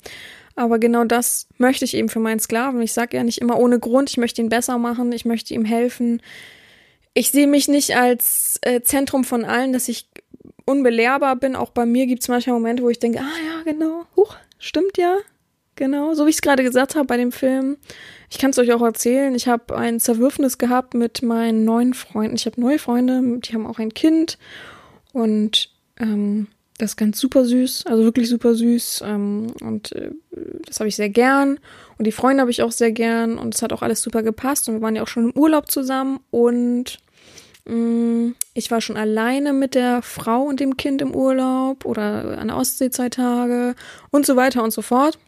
Aber 0.55 0.79
genau 0.79 1.05
das 1.05 1.49
möchte 1.59 1.85
ich 1.85 1.95
eben 1.95 2.09
für 2.09 2.21
meinen 2.21 2.41
Sklaven. 2.41 2.81
Ich 2.83 2.93
sage 2.93 3.17
ja 3.17 3.25
nicht 3.25 3.41
immer 3.41 3.59
ohne 3.59 3.79
Grund, 3.79 4.11
ich 4.11 4.17
möchte 4.17 4.41
ihn 4.41 4.49
besser 4.49 4.79
machen, 4.79 5.13
ich 5.13 5.25
möchte 5.25 5.55
ihm 5.55 5.65
helfen. 5.65 6.23
Ich 7.15 7.31
sehe 7.31 7.47
mich 7.47 7.69
nicht 7.69 7.97
als 7.97 8.59
äh, 8.63 8.81
Zentrum 8.83 9.25
von 9.25 9.45
allen, 9.45 9.73
dass 9.73 9.89
ich 9.89 10.09
unbelehrbar 10.65 11.37
bin. 11.37 11.57
Auch 11.57 11.71
bei 11.71 11.85
mir 11.85 12.07
gibt 12.07 12.23
es 12.23 12.29
manchmal 12.29 12.55
Momente, 12.55 12.83
wo 12.83 12.91
ich 12.91 12.99
denke, 12.99 13.21
ah 13.21 13.39
ja, 13.47 13.71
genau, 13.71 14.05
huch, 14.17 14.37
stimmt 14.59 14.97
ja, 14.97 15.19
Genau, 15.83 16.15
so 16.15 16.27
wie 16.27 16.31
ich 16.31 16.37
es 16.37 16.43
gerade 16.43 16.63
gesagt 16.63 16.95
habe 16.95 17.07
bei 17.07 17.17
dem 17.17 17.33
Film. 17.33 17.77
Ich 18.31 18.39
kann 18.39 18.51
es 18.51 18.59
euch 18.61 18.73
auch 18.73 18.83
erzählen. 18.83 19.35
Ich 19.35 19.49
habe 19.49 19.77
ein 19.77 19.99
Zerwürfnis 19.99 20.57
gehabt 20.57 20.95
mit 20.95 21.23
meinen 21.23 21.65
neuen 21.65 21.93
Freunden. 21.93 22.37
Ich 22.37 22.47
habe 22.47 22.61
neue 22.61 22.79
Freunde, 22.79 23.41
die 23.41 23.53
haben 23.53 23.67
auch 23.67 23.81
ein 23.81 23.93
Kind. 23.93 24.39
Und 25.13 25.71
ähm, 25.99 26.47
das 26.79 26.93
ist 26.93 26.97
ganz 26.99 27.19
super 27.19 27.45
süß, 27.45 27.87
also 27.87 28.05
wirklich 28.05 28.29
super 28.29 28.55
süß. 28.55 29.03
Ähm, 29.05 29.49
und 29.61 29.91
äh, 29.97 30.13
das 30.65 30.79
habe 30.79 30.87
ich 30.87 30.95
sehr 30.95 31.09
gern 31.09 31.59
und 31.99 32.07
die 32.07 32.13
Freunde 32.13 32.43
habe 32.43 32.53
ich 32.53 32.63
auch 32.63 32.71
sehr 32.71 32.93
gern 32.93 33.37
und 33.37 33.53
es 33.53 33.63
hat 33.63 33.73
auch 33.73 33.83
alles 33.83 34.03
super 34.03 34.23
gepasst 34.23 34.69
und 34.69 34.75
wir 34.77 34.83
waren 34.83 34.95
ja 34.95 35.03
auch 35.03 35.09
schon 35.09 35.31
im 35.31 35.37
Urlaub 35.37 35.69
zusammen 35.69 36.21
und 36.31 37.01
mm, 37.65 38.29
ich 38.55 38.71
war 38.71 38.81
schon 38.81 38.97
alleine 38.97 39.53
mit 39.53 39.75
der 39.75 40.01
Frau 40.03 40.43
und 40.43 40.61
dem 40.61 40.77
Kind 40.77 41.03
im 41.03 41.13
Urlaub 41.13 41.85
oder 41.85 42.39
an 42.39 42.47
der 42.47 42.57
Ostsee 42.57 42.91
zwei 42.91 43.09
Tage 43.09 43.75
und 44.13 44.27
so 44.27 44.37
weiter 44.37 44.63
und 44.63 44.73
so 44.73 44.83
fort. 44.83 45.19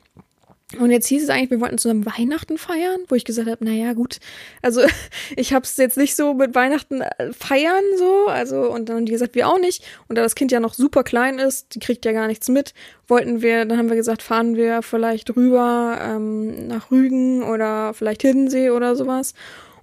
Und 0.80 0.90
jetzt 0.90 1.06
hieß 1.06 1.22
es 1.22 1.28
eigentlich, 1.28 1.50
wir 1.50 1.60
wollten 1.60 1.78
zusammen 1.78 2.06
Weihnachten 2.06 2.58
feiern, 2.58 3.00
wo 3.08 3.14
ich 3.14 3.24
gesagt 3.24 3.48
habe, 3.48 3.64
naja, 3.64 3.92
gut, 3.92 4.18
also 4.62 4.82
ich 5.37 5.52
habe 5.52 5.64
es 5.64 5.76
jetzt 5.76 5.96
nicht 5.96 6.16
so 6.16 6.34
mit 6.34 6.54
Weihnachten 6.54 7.02
äh, 7.02 7.32
feiern 7.32 7.84
so, 7.96 8.26
also 8.26 8.70
und 8.70 8.88
dann 8.88 8.96
haben 8.96 9.06
die 9.06 9.12
gesagt, 9.12 9.34
wir 9.34 9.48
auch 9.48 9.58
nicht. 9.58 9.84
Und 10.08 10.16
da 10.16 10.22
das 10.22 10.34
Kind 10.34 10.52
ja 10.52 10.60
noch 10.60 10.74
super 10.74 11.04
klein 11.04 11.38
ist, 11.38 11.74
die 11.74 11.80
kriegt 11.80 12.04
ja 12.04 12.12
gar 12.12 12.26
nichts 12.26 12.48
mit, 12.48 12.74
wollten 13.08 13.42
wir, 13.42 13.64
dann 13.64 13.78
haben 13.78 13.88
wir 13.88 13.96
gesagt, 13.96 14.22
fahren 14.22 14.56
wir 14.56 14.82
vielleicht 14.82 15.37
rüber 15.37 15.98
ähm, 16.02 16.68
nach 16.68 16.90
Rügen 16.90 17.42
oder 17.42 17.94
vielleicht 17.94 18.22
Hiddensee 18.22 18.70
oder 18.70 18.96
sowas. 18.96 19.34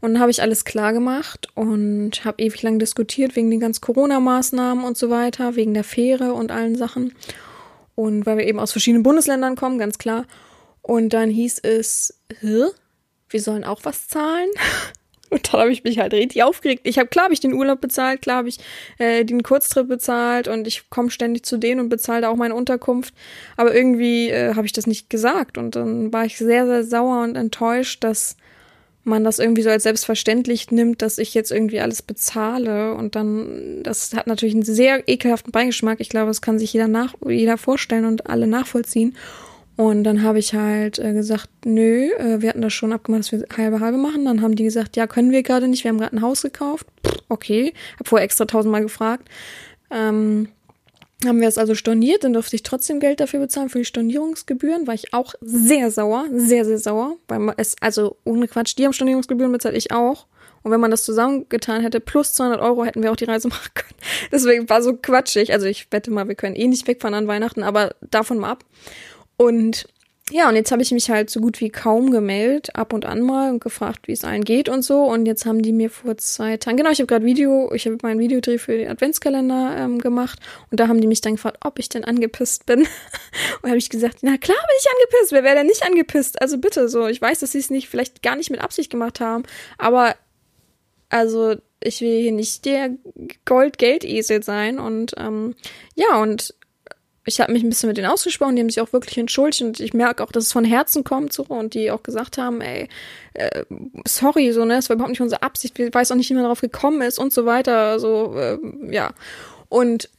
Und 0.01 0.13
dann 0.13 0.21
habe 0.21 0.31
ich 0.31 0.41
alles 0.41 0.65
klar 0.65 0.93
gemacht 0.93 1.47
und 1.53 2.25
habe 2.25 2.41
ewig 2.41 2.63
lang 2.63 2.79
diskutiert 2.79 3.35
wegen 3.35 3.51
den 3.51 3.59
ganzen 3.59 3.81
Corona-Maßnahmen 3.81 4.83
und 4.83 4.97
so 4.97 5.11
weiter, 5.11 5.55
wegen 5.55 5.75
der 5.75 5.83
Fähre 5.83 6.33
und 6.33 6.51
allen 6.51 6.75
Sachen. 6.75 7.13
Und 7.93 8.25
weil 8.25 8.37
wir 8.37 8.47
eben 8.47 8.59
aus 8.59 8.71
verschiedenen 8.71 9.03
Bundesländern 9.03 9.55
kommen, 9.55 9.77
ganz 9.77 9.99
klar. 9.99 10.25
Und 10.81 11.13
dann 11.13 11.29
hieß 11.29 11.59
es, 11.59 12.19
wir 12.41 13.41
sollen 13.41 13.63
auch 13.63 13.81
was 13.83 14.07
zahlen. 14.07 14.49
Und 15.31 15.53
dann 15.53 15.61
habe 15.61 15.71
ich 15.71 15.85
mich 15.85 15.97
halt 15.97 16.13
richtig 16.13 16.43
aufgeregt. 16.43 16.81
Ich 16.83 16.99
habe, 16.99 17.07
klar 17.07 17.23
habe 17.23 17.33
ich 17.33 17.39
den 17.39 17.53
Urlaub 17.53 17.79
bezahlt, 17.79 18.21
klar 18.21 18.39
habe 18.39 18.49
ich 18.49 18.59
äh, 18.97 19.23
den 19.23 19.43
Kurztrip 19.43 19.87
bezahlt 19.87 20.49
und 20.49 20.67
ich 20.67 20.89
komme 20.89 21.09
ständig 21.09 21.45
zu 21.45 21.55
denen 21.55 21.79
und 21.79 21.87
bezahle 21.87 22.19
da 22.19 22.29
auch 22.29 22.35
meine 22.35 22.53
Unterkunft. 22.53 23.13
Aber 23.55 23.73
irgendwie 23.73 24.29
äh, 24.29 24.55
habe 24.55 24.65
ich 24.65 24.73
das 24.73 24.87
nicht 24.87 25.09
gesagt. 25.09 25.57
Und 25.57 25.77
dann 25.77 26.11
war 26.11 26.25
ich 26.25 26.37
sehr, 26.37 26.65
sehr 26.65 26.83
sauer 26.83 27.23
und 27.23 27.37
enttäuscht, 27.37 28.03
dass 28.03 28.35
man 29.05 29.23
das 29.23 29.39
irgendwie 29.39 29.61
so 29.61 29.69
als 29.69 29.83
selbstverständlich 29.83 30.69
nimmt, 30.69 31.01
dass 31.01 31.17
ich 31.17 31.33
jetzt 31.33 31.51
irgendwie 31.51 31.79
alles 31.79 32.01
bezahle. 32.01 32.93
Und 32.93 33.15
dann, 33.15 33.83
das 33.83 34.13
hat 34.13 34.27
natürlich 34.27 34.53
einen 34.53 34.63
sehr 34.63 35.07
ekelhaften 35.07 35.53
Beigeschmack. 35.53 36.01
Ich 36.01 36.09
glaube, 36.09 36.27
das 36.27 36.41
kann 36.41 36.59
sich 36.59 36.73
jeder 36.73 36.89
nach, 36.89 37.15
jeder 37.25 37.57
vorstellen 37.57 38.05
und 38.05 38.29
alle 38.29 38.47
nachvollziehen. 38.47 39.15
Und 39.77 40.03
dann 40.03 40.21
habe 40.21 40.39
ich 40.39 40.53
halt 40.53 40.99
äh, 40.99 41.13
gesagt, 41.13 41.49
nö, 41.65 42.09
äh, 42.17 42.41
wir 42.41 42.49
hatten 42.49 42.61
das 42.61 42.73
schon 42.73 42.93
abgemacht, 42.93 43.21
dass 43.21 43.31
wir 43.31 43.45
halbe 43.55 43.79
halbe 43.79 43.97
machen. 43.97 44.25
Dann 44.25 44.41
haben 44.41 44.55
die 44.55 44.63
gesagt, 44.63 44.95
ja, 44.95 45.07
können 45.07 45.31
wir 45.31 45.43
gerade 45.43 45.67
nicht, 45.67 45.83
wir 45.83 45.89
haben 45.89 45.97
gerade 45.97 46.15
ein 46.15 46.21
Haus 46.21 46.41
gekauft. 46.41 46.87
Pff, 47.05 47.17
okay, 47.29 47.73
habe 47.95 48.09
vorher 48.09 48.25
extra 48.25 48.45
tausendmal 48.45 48.81
gefragt. 48.81 49.27
Ähm, 49.89 50.49
haben 51.25 51.39
wir 51.39 51.47
es 51.47 51.57
also 51.57 51.75
storniert, 51.75 52.23
dann 52.23 52.33
durfte 52.33 52.55
ich 52.55 52.63
trotzdem 52.63 52.99
Geld 52.99 53.19
dafür 53.19 53.39
bezahlen 53.39 53.69
für 53.69 53.77
die 53.77 53.85
Stornierungsgebühren, 53.85 54.87
war 54.87 54.95
ich 54.95 55.13
auch 55.13 55.35
sehr 55.39 55.91
sauer, 55.91 56.25
sehr, 56.33 56.65
sehr 56.65 56.79
sauer, 56.79 57.17
weil 57.27 57.53
es, 57.57 57.75
also 57.79 58.17
ohne 58.23 58.47
Quatsch, 58.47 58.75
die 58.77 58.85
haben 58.85 58.93
Stornierungsgebühren 58.93 59.51
bezahlt, 59.51 59.75
ich 59.75 59.91
auch. 59.91 60.25
Und 60.63 60.71
wenn 60.71 60.79
man 60.79 60.91
das 60.91 61.03
zusammengetan 61.03 61.81
hätte, 61.81 61.99
plus 61.99 62.33
200 62.33 62.61
Euro, 62.61 62.85
hätten 62.85 63.01
wir 63.01 63.11
auch 63.11 63.15
die 63.15 63.25
Reise 63.25 63.47
machen 63.49 63.71
können. 63.73 63.95
Deswegen 64.31 64.69
war 64.69 64.81
so 64.81 64.95
quatschig. 64.95 65.53
Also 65.53 65.65
ich 65.65 65.87
wette 65.91 66.11
mal, 66.11 66.27
wir 66.27 66.35
können 66.35 66.55
eh 66.55 66.67
nicht 66.67 66.87
wegfahren 66.87 67.15
an 67.15 67.27
Weihnachten, 67.27 67.63
aber 67.63 67.95
davon 68.09 68.37
mal 68.37 68.51
ab. 68.51 68.65
Und 69.41 69.87
ja, 70.29 70.47
und 70.47 70.55
jetzt 70.55 70.71
habe 70.71 70.83
ich 70.83 70.91
mich 70.91 71.09
halt 71.09 71.31
so 71.31 71.41
gut 71.41 71.59
wie 71.61 71.71
kaum 71.71 72.11
gemeldet, 72.11 72.75
ab 72.75 72.93
und 72.93 73.05
an 73.07 73.21
mal 73.21 73.49
und 73.49 73.59
gefragt, 73.59 74.07
wie 74.07 74.11
es 74.11 74.23
allen 74.23 74.43
geht 74.43 74.69
und 74.69 74.83
so. 74.83 75.03
Und 75.03 75.25
jetzt 75.25 75.47
haben 75.47 75.63
die 75.63 75.73
mir 75.73 75.89
vor 75.89 76.15
zwei 76.17 76.57
Tagen, 76.57 76.77
genau, 76.77 76.91
ich 76.91 76.99
habe 76.99 77.07
gerade 77.07 77.25
Video, 77.25 77.73
ich 77.73 77.87
habe 77.87 77.97
meinen 78.03 78.19
Videodreh 78.19 78.59
für 78.59 78.77
den 78.77 78.87
Adventskalender 78.87 79.75
ähm, 79.79 79.97
gemacht 79.97 80.39
und 80.69 80.79
da 80.79 80.87
haben 80.87 81.01
die 81.01 81.07
mich 81.07 81.21
dann 81.21 81.35
gefragt, 81.37 81.57
ob 81.65 81.79
ich 81.79 81.89
denn 81.89 82.05
angepisst 82.05 82.67
bin. 82.67 82.81
und 83.61 83.69
habe 83.69 83.79
ich 83.79 83.89
gesagt, 83.89 84.19
na 84.21 84.37
klar 84.37 84.57
bin 84.59 84.77
ich 84.79 84.87
angepisst, 84.91 85.31
wer 85.31 85.43
wäre 85.43 85.55
denn 85.55 85.67
nicht 85.67 85.85
angepisst? 85.87 86.39
Also 86.39 86.59
bitte 86.59 86.87
so, 86.87 87.07
ich 87.07 87.19
weiß, 87.19 87.39
dass 87.39 87.53
sie 87.53 87.59
es 87.59 87.71
nicht, 87.71 87.89
vielleicht 87.89 88.21
gar 88.21 88.35
nicht 88.35 88.51
mit 88.51 88.61
Absicht 88.61 88.91
gemacht 88.91 89.19
haben, 89.21 89.43
aber 89.79 90.15
also 91.09 91.55
ich 91.83 91.99
will 91.99 92.21
hier 92.21 92.31
nicht 92.31 92.65
der 92.65 92.91
Gold-Geld-Esel 93.45 94.43
sein 94.43 94.77
und 94.77 95.15
ähm, 95.17 95.55
ja, 95.95 96.21
und 96.21 96.53
ich 97.25 97.39
habe 97.39 97.53
mich 97.53 97.63
ein 97.63 97.69
bisschen 97.69 97.87
mit 97.87 97.97
denen 97.97 98.09
ausgesprochen, 98.09 98.55
die 98.55 98.61
haben 98.61 98.69
sich 98.69 98.81
auch 98.81 98.93
wirklich 98.93 99.17
entschuldigt 99.17 99.61
und 99.61 99.79
ich 99.79 99.93
merke 99.93 100.23
auch, 100.23 100.31
dass 100.31 100.45
es 100.45 100.53
von 100.53 100.65
Herzen 100.65 101.03
kommt 101.03 101.33
so 101.33 101.43
und 101.43 101.73
die 101.75 101.91
auch 101.91 102.01
gesagt 102.01 102.37
haben, 102.37 102.61
ey, 102.61 102.89
äh, 103.33 103.63
sorry, 104.05 104.51
so, 104.51 104.65
ne, 104.65 104.77
es 104.77 104.89
war 104.89 104.95
überhaupt 104.95 105.11
nicht 105.11 105.21
unsere 105.21 105.43
Absicht, 105.43 105.77
wir 105.77 105.93
weiß 105.93 106.11
auch 106.11 106.15
nicht, 106.15 106.29
wie 106.29 106.33
man 106.33 106.43
darauf 106.43 106.61
gekommen 106.61 107.01
ist 107.01 107.19
und 107.19 107.31
so 107.31 107.45
weiter, 107.45 107.99
so, 107.99 108.35
äh, 108.35 108.57
ja. 108.89 109.11
Und 109.69 110.09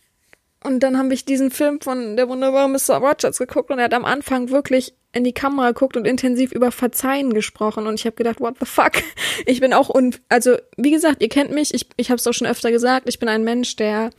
und 0.65 0.81
dann 0.81 0.97
habe 0.97 1.13
ich 1.13 1.25
diesen 1.25 1.51
Film 1.51 1.81
von 1.81 2.17
der 2.17 2.29
wunderbare 2.29 2.69
Mr. 2.69 2.99
Rogers 2.99 3.39
geguckt 3.39 3.71
und 3.73 3.81
er 3.81 3.87
hat 3.87 3.95
am 3.95 4.05
Anfang 4.05 4.51
wirklich 4.51 4.95
in 5.13 5.25
die 5.25 5.33
Kamera 5.33 5.73
geguckt 5.73 5.97
und 5.97 6.07
intensiv 6.07 6.53
über 6.53 6.71
Verzeihen 6.71 7.35
gesprochen 7.35 7.89
und 7.89 7.95
ich 7.95 8.07
habe 8.07 8.15
gedacht, 8.15 8.41
what 8.41 8.55
the 8.61 8.67
fuck? 8.67 8.93
Ich 9.45 9.61
bin 9.61 9.73
auch 9.73 9.91
un 9.93 10.15
also 10.29 10.57
wie 10.77 10.93
gesagt, 10.93 11.21
ihr 11.21 11.29
kennt 11.29 11.51
mich, 11.51 11.75
ich 11.75 11.89
ich 11.97 12.11
habe 12.11 12.19
es 12.19 12.27
auch 12.29 12.33
schon 12.33 12.47
öfter 12.47 12.71
gesagt, 12.71 13.09
ich 13.09 13.19
bin 13.19 13.29
ein 13.29 13.43
Mensch, 13.43 13.75
der 13.75 14.11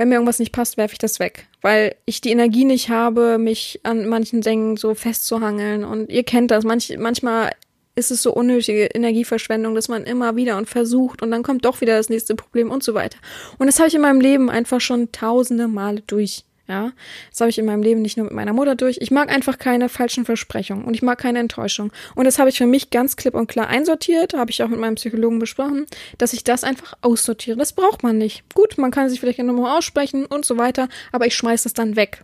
wenn 0.00 0.08
mir 0.08 0.14
irgendwas 0.14 0.38
nicht 0.38 0.52
passt, 0.52 0.78
werfe 0.78 0.94
ich 0.94 0.98
das 0.98 1.20
weg, 1.20 1.46
weil 1.60 1.94
ich 2.06 2.22
die 2.22 2.30
Energie 2.30 2.64
nicht 2.64 2.88
habe, 2.88 3.36
mich 3.36 3.80
an 3.82 4.06
manchen 4.06 4.40
Dingen 4.40 4.78
so 4.78 4.94
festzuhangeln. 4.94 5.84
Und 5.84 6.10
ihr 6.10 6.22
kennt 6.22 6.50
das, 6.50 6.64
manch, 6.64 6.96
manchmal 6.98 7.50
ist 7.96 8.10
es 8.10 8.22
so 8.22 8.32
unnötige 8.32 8.86
Energieverschwendung, 8.86 9.74
dass 9.74 9.88
man 9.88 10.04
immer 10.04 10.36
wieder 10.36 10.56
und 10.56 10.70
versucht 10.70 11.20
und 11.20 11.30
dann 11.30 11.42
kommt 11.42 11.66
doch 11.66 11.82
wieder 11.82 11.98
das 11.98 12.08
nächste 12.08 12.34
Problem 12.34 12.70
und 12.70 12.82
so 12.82 12.94
weiter. 12.94 13.18
Und 13.58 13.66
das 13.66 13.78
habe 13.78 13.88
ich 13.88 13.94
in 13.94 14.00
meinem 14.00 14.22
Leben 14.22 14.48
einfach 14.48 14.80
schon 14.80 15.12
tausende 15.12 15.68
Male 15.68 16.00
durch. 16.06 16.44
Ja, 16.70 16.92
das 17.30 17.40
habe 17.40 17.50
ich 17.50 17.58
in 17.58 17.64
meinem 17.64 17.82
Leben 17.82 18.00
nicht 18.00 18.16
nur 18.16 18.26
mit 18.26 18.32
meiner 18.32 18.52
Mutter 18.52 18.76
durch. 18.76 18.98
Ich 19.00 19.10
mag 19.10 19.28
einfach 19.28 19.58
keine 19.58 19.88
falschen 19.88 20.24
Versprechungen 20.24 20.84
und 20.84 20.94
ich 20.94 21.02
mag 21.02 21.18
keine 21.18 21.40
Enttäuschung. 21.40 21.92
Und 22.14 22.26
das 22.26 22.38
habe 22.38 22.48
ich 22.48 22.58
für 22.58 22.66
mich 22.66 22.90
ganz 22.90 23.16
klipp 23.16 23.34
und 23.34 23.48
klar 23.48 23.66
einsortiert, 23.66 24.34
habe 24.34 24.52
ich 24.52 24.62
auch 24.62 24.68
mit 24.68 24.78
meinem 24.78 24.94
Psychologen 24.94 25.40
besprochen, 25.40 25.86
dass 26.18 26.32
ich 26.32 26.44
das 26.44 26.62
einfach 26.62 26.94
aussortiere. 27.00 27.56
Das 27.56 27.72
braucht 27.72 28.04
man 28.04 28.18
nicht. 28.18 28.44
Gut, 28.54 28.78
man 28.78 28.92
kann 28.92 29.08
sich 29.08 29.18
vielleicht 29.18 29.40
nochmal 29.40 29.76
aussprechen 29.76 30.26
und 30.26 30.44
so 30.44 30.58
weiter, 30.58 30.88
aber 31.10 31.26
ich 31.26 31.34
schmeiß 31.34 31.64
das 31.64 31.72
dann 31.72 31.96
weg. 31.96 32.22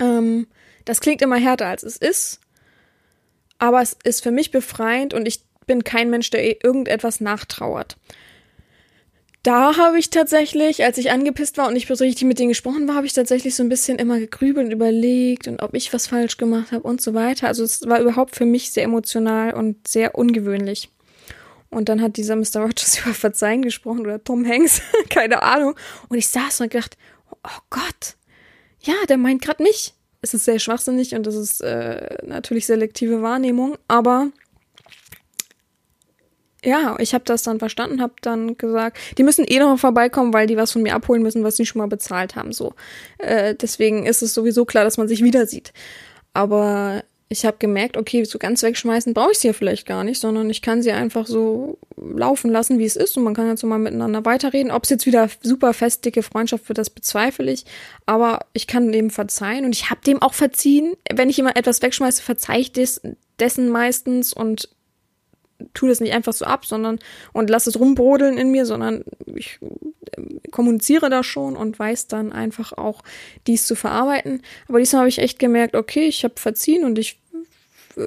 Ähm, 0.00 0.46
das 0.86 1.02
klingt 1.02 1.20
immer 1.20 1.36
härter 1.36 1.66
als 1.66 1.82
es 1.82 1.98
ist, 1.98 2.40
aber 3.58 3.82
es 3.82 3.98
ist 4.02 4.22
für 4.22 4.30
mich 4.30 4.50
befreiend 4.50 5.12
und 5.12 5.28
ich 5.28 5.40
bin 5.66 5.84
kein 5.84 6.08
Mensch, 6.08 6.30
der 6.30 6.64
irgendetwas 6.64 7.20
nachtrauert 7.20 7.98
da 9.42 9.76
habe 9.76 9.98
ich 9.98 10.10
tatsächlich, 10.10 10.84
als 10.84 10.98
ich 10.98 11.10
angepisst 11.10 11.58
war 11.58 11.66
und 11.66 11.74
nicht 11.74 11.88
so 11.88 11.94
richtig 11.94 12.24
mit 12.24 12.38
denen 12.38 12.50
gesprochen 12.50 12.86
war, 12.86 12.94
habe 12.94 13.06
ich 13.06 13.12
tatsächlich 13.12 13.56
so 13.56 13.64
ein 13.64 13.68
bisschen 13.68 13.98
immer 13.98 14.18
gegrübelt 14.20 14.66
und 14.66 14.72
überlegt 14.72 15.48
und 15.48 15.60
ob 15.62 15.74
ich 15.74 15.92
was 15.92 16.06
falsch 16.06 16.36
gemacht 16.36 16.70
habe 16.70 16.84
und 16.84 17.00
so 17.00 17.12
weiter. 17.14 17.48
Also 17.48 17.64
es 17.64 17.86
war 17.88 18.00
überhaupt 18.00 18.36
für 18.36 18.46
mich 18.46 18.70
sehr 18.70 18.84
emotional 18.84 19.54
und 19.54 19.88
sehr 19.88 20.14
ungewöhnlich. 20.14 20.90
Und 21.70 21.88
dann 21.88 22.00
hat 22.02 22.16
dieser 22.18 22.36
Mr. 22.36 22.60
Rogers 22.60 22.98
über 23.04 23.14
Verzeihen 23.14 23.62
gesprochen 23.62 24.00
oder 24.00 24.22
Tom 24.22 24.46
Hanks, 24.46 24.80
keine 25.10 25.42
Ahnung. 25.42 25.74
Und 26.08 26.18
ich 26.18 26.28
saß 26.28 26.60
und 26.60 26.70
gedacht, 26.70 26.96
oh 27.42 27.60
Gott, 27.70 28.16
ja, 28.80 28.94
der 29.08 29.16
meint 29.16 29.42
gerade 29.42 29.62
mich. 29.62 29.94
Es 30.20 30.34
ist 30.34 30.44
sehr 30.44 30.60
schwachsinnig 30.60 31.16
und 31.16 31.26
das 31.26 31.34
ist 31.34 31.62
äh, 31.62 32.18
natürlich 32.24 32.66
selektive 32.66 33.22
Wahrnehmung, 33.22 33.76
aber 33.88 34.30
ja, 36.64 36.96
ich 36.98 37.14
habe 37.14 37.24
das 37.24 37.42
dann 37.42 37.58
verstanden, 37.58 38.00
habe 38.00 38.14
dann 38.22 38.56
gesagt, 38.56 38.98
die 39.18 39.22
müssen 39.22 39.44
eh 39.44 39.58
noch 39.58 39.78
vorbeikommen, 39.78 40.32
weil 40.32 40.46
die 40.46 40.56
was 40.56 40.72
von 40.72 40.82
mir 40.82 40.94
abholen 40.94 41.22
müssen, 41.22 41.44
was 41.44 41.56
sie 41.56 41.66
schon 41.66 41.80
mal 41.80 41.88
bezahlt 41.88 42.36
haben. 42.36 42.52
So, 42.52 42.74
äh, 43.18 43.54
deswegen 43.54 44.06
ist 44.06 44.22
es 44.22 44.34
sowieso 44.34 44.64
klar, 44.64 44.84
dass 44.84 44.98
man 44.98 45.08
sich 45.08 45.24
wieder 45.24 45.46
sieht. 45.46 45.72
Aber 46.34 47.02
ich 47.32 47.46
habe 47.46 47.56
gemerkt, 47.58 47.96
okay, 47.96 48.24
so 48.24 48.38
ganz 48.38 48.62
wegschmeißen 48.62 49.14
brauche 49.14 49.32
ich 49.32 49.38
sie 49.38 49.48
ja 49.48 49.52
vielleicht 49.54 49.86
gar 49.86 50.04
nicht, 50.04 50.20
sondern 50.20 50.50
ich 50.50 50.62
kann 50.62 50.82
sie 50.82 50.92
einfach 50.92 51.26
so 51.26 51.78
laufen 51.96 52.50
lassen, 52.50 52.78
wie 52.78 52.84
es 52.84 52.94
ist 52.94 53.16
und 53.16 53.24
man 53.24 53.34
kann 53.34 53.48
jetzt 53.48 53.60
so 53.60 53.66
mal 53.66 53.78
miteinander 53.78 54.24
weiterreden. 54.24 54.70
Ob 54.70 54.84
es 54.84 54.90
jetzt 54.90 55.06
wieder 55.06 55.28
super 55.40 55.72
fest 55.72 56.04
dicke 56.04 56.22
Freundschaft 56.22 56.68
wird, 56.68 56.78
das 56.78 56.90
bezweifle 56.90 57.50
ich, 57.50 57.64
aber 58.06 58.40
ich 58.52 58.66
kann 58.66 58.92
dem 58.92 59.10
verzeihen 59.10 59.64
und 59.64 59.74
ich 59.74 59.90
habe 59.90 60.02
dem 60.06 60.20
auch 60.20 60.34
verziehen. 60.34 60.92
Wenn 61.10 61.30
ich 61.30 61.38
immer 61.38 61.56
etwas 61.56 61.82
wegschmeiße, 61.82 62.22
verzeihe 62.22 62.60
ich 62.60 62.72
des, 62.72 63.00
dessen 63.40 63.70
meistens 63.70 64.32
und 64.32 64.68
tue 65.74 65.88
das 65.88 66.00
nicht 66.00 66.12
einfach 66.12 66.32
so 66.32 66.44
ab, 66.44 66.64
sondern 66.66 66.98
und 67.32 67.50
lass 67.50 67.66
es 67.66 67.78
rumbrodeln 67.78 68.38
in 68.38 68.50
mir, 68.50 68.66
sondern 68.66 69.04
ich 69.34 69.58
äh, 69.62 70.50
kommuniziere 70.50 71.10
da 71.10 71.22
schon 71.22 71.56
und 71.56 71.78
weiß 71.78 72.08
dann 72.08 72.32
einfach 72.32 72.72
auch, 72.72 73.02
dies 73.46 73.66
zu 73.66 73.74
verarbeiten. 73.74 74.42
Aber 74.68 74.78
diesmal 74.78 75.00
habe 75.00 75.08
ich 75.08 75.18
echt 75.18 75.38
gemerkt, 75.38 75.74
okay, 75.74 76.06
ich 76.06 76.24
habe 76.24 76.34
verziehen 76.36 76.84
und 76.84 76.98
ich 76.98 77.20
äh, 77.96 78.02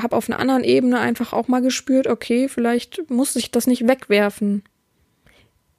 habe 0.00 0.16
auf 0.16 0.28
einer 0.28 0.38
anderen 0.38 0.64
Ebene 0.64 0.98
einfach 1.00 1.32
auch 1.32 1.48
mal 1.48 1.60
gespürt, 1.60 2.06
okay, 2.06 2.48
vielleicht 2.48 3.10
muss 3.10 3.36
ich 3.36 3.50
das 3.50 3.66
nicht 3.66 3.86
wegwerfen. 3.86 4.62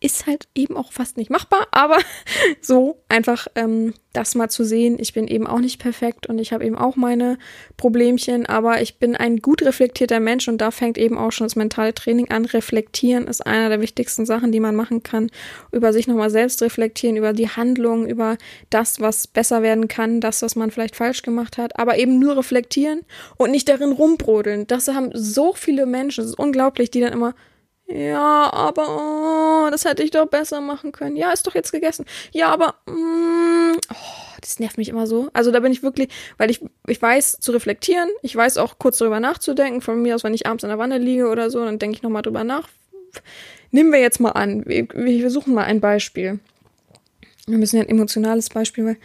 Ist 0.01 0.25
halt 0.25 0.47
eben 0.55 0.75
auch 0.75 0.91
fast 0.91 1.15
nicht 1.15 1.29
machbar, 1.29 1.67
aber 1.71 1.97
so 2.61 2.97
einfach 3.07 3.47
ähm, 3.55 3.93
das 4.13 4.35
mal 4.35 4.49
zu 4.49 4.65
sehen. 4.65 4.97
Ich 4.99 5.13
bin 5.13 5.27
eben 5.27 5.47
auch 5.47 5.59
nicht 5.59 5.79
perfekt 5.79 6.27
und 6.27 6.39
ich 6.39 6.51
habe 6.51 6.65
eben 6.65 6.75
auch 6.75 6.95
meine 6.95 7.37
Problemchen, 7.77 8.47
aber 8.47 8.81
ich 8.81 8.97
bin 8.97 9.15
ein 9.15 9.37
gut 9.37 9.61
reflektierter 9.61 10.19
Mensch 10.19 10.47
und 10.47 10.57
da 10.59 10.71
fängt 10.71 10.97
eben 10.97 11.17
auch 11.17 11.31
schon 11.31 11.45
das 11.45 11.55
mentale 11.55 11.93
Training 11.93 12.29
an. 12.31 12.45
Reflektieren 12.45 13.27
ist 13.27 13.45
einer 13.45 13.69
der 13.69 13.79
wichtigsten 13.79 14.25
Sachen, 14.25 14.51
die 14.51 14.59
man 14.59 14.75
machen 14.75 15.03
kann. 15.03 15.29
Über 15.71 15.93
sich 15.93 16.07
nochmal 16.07 16.31
selbst 16.31 16.61
reflektieren, 16.63 17.15
über 17.15 17.31
die 17.33 17.49
Handlung, 17.49 18.07
über 18.07 18.37
das, 18.71 18.99
was 18.99 19.27
besser 19.27 19.61
werden 19.61 19.87
kann, 19.87 20.19
das, 20.19 20.41
was 20.41 20.55
man 20.55 20.71
vielleicht 20.71 20.95
falsch 20.95 21.21
gemacht 21.21 21.59
hat, 21.59 21.77
aber 21.79 21.99
eben 21.99 22.17
nur 22.17 22.37
reflektieren 22.37 23.01
und 23.37 23.51
nicht 23.51 23.69
darin 23.69 23.91
rumbrodeln. 23.91 24.65
Das 24.65 24.87
haben 24.87 25.11
so 25.13 25.53
viele 25.53 25.85
Menschen, 25.85 26.21
das 26.23 26.31
ist 26.31 26.39
unglaublich, 26.39 26.89
die 26.89 27.01
dann 27.01 27.13
immer 27.13 27.35
ja, 27.93 28.53
aber 28.53 29.65
oh, 29.65 29.69
das 29.69 29.83
hätte 29.83 30.01
ich 30.01 30.11
doch 30.11 30.25
besser 30.25 30.61
machen 30.61 30.93
können. 30.93 31.17
Ja, 31.17 31.31
ist 31.31 31.45
doch 31.45 31.55
jetzt 31.55 31.71
gegessen. 31.71 32.05
Ja, 32.31 32.47
aber 32.47 32.75
mm, 32.85 33.75
oh, 33.91 34.37
das 34.39 34.59
nervt 34.59 34.77
mich 34.77 34.87
immer 34.87 35.07
so. 35.07 35.29
Also 35.33 35.51
da 35.51 35.59
bin 35.59 35.73
ich 35.73 35.83
wirklich, 35.83 36.09
weil 36.37 36.49
ich 36.49 36.61
ich 36.87 37.01
weiß 37.01 37.39
zu 37.41 37.51
reflektieren, 37.51 38.09
ich 38.21 38.33
weiß 38.33 38.57
auch 38.57 38.79
kurz 38.79 38.99
darüber 38.99 39.19
nachzudenken. 39.19 39.81
Von 39.81 40.01
mir 40.01 40.15
aus, 40.15 40.23
wenn 40.23 40.33
ich 40.33 40.45
abends 40.45 40.63
in 40.63 40.69
der 40.69 40.77
Wanne 40.77 40.99
liege 40.99 41.27
oder 41.27 41.49
so, 41.49 41.65
dann 41.65 41.79
denke 41.79 41.97
ich 41.97 42.01
nochmal 42.01 42.21
drüber 42.21 42.45
nach. 42.45 42.69
Nehmen 43.71 43.91
wir 43.91 43.99
jetzt 43.99 44.21
mal 44.21 44.31
an, 44.31 44.65
wir, 44.65 44.87
wir 44.93 45.29
suchen 45.29 45.53
mal 45.53 45.65
ein 45.65 45.81
Beispiel. 45.81 46.39
Wir 47.45 47.57
müssen 47.57 47.75
ja 47.75 47.81
ein 47.81 47.89
emotionales 47.89 48.49
Beispiel, 48.49 48.85
weil 48.85 48.97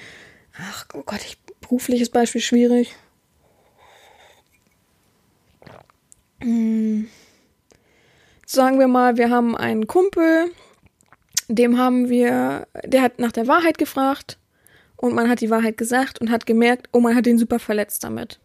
ach 0.60 0.86
oh 0.94 1.02
Gott, 1.04 1.20
ich 1.24 1.38
berufliches 1.60 2.10
Beispiel 2.10 2.40
schwierig. 2.40 2.94
Hm 6.40 6.85
sagen 8.56 8.80
wir 8.80 8.88
mal, 8.88 9.16
wir 9.16 9.30
haben 9.30 9.56
einen 9.56 9.86
Kumpel, 9.86 10.50
dem 11.48 11.78
haben 11.78 12.08
wir, 12.08 12.66
der 12.84 13.02
hat 13.02 13.20
nach 13.20 13.30
der 13.30 13.46
Wahrheit 13.46 13.78
gefragt 13.78 14.38
und 14.96 15.14
man 15.14 15.28
hat 15.28 15.40
die 15.40 15.50
Wahrheit 15.50 15.76
gesagt 15.76 16.20
und 16.20 16.30
hat 16.30 16.46
gemerkt, 16.46 16.88
oh, 16.92 16.98
man 16.98 17.14
hat 17.14 17.28
ihn 17.28 17.38
super 17.38 17.60
verletzt 17.60 18.02
damit. 18.02 18.40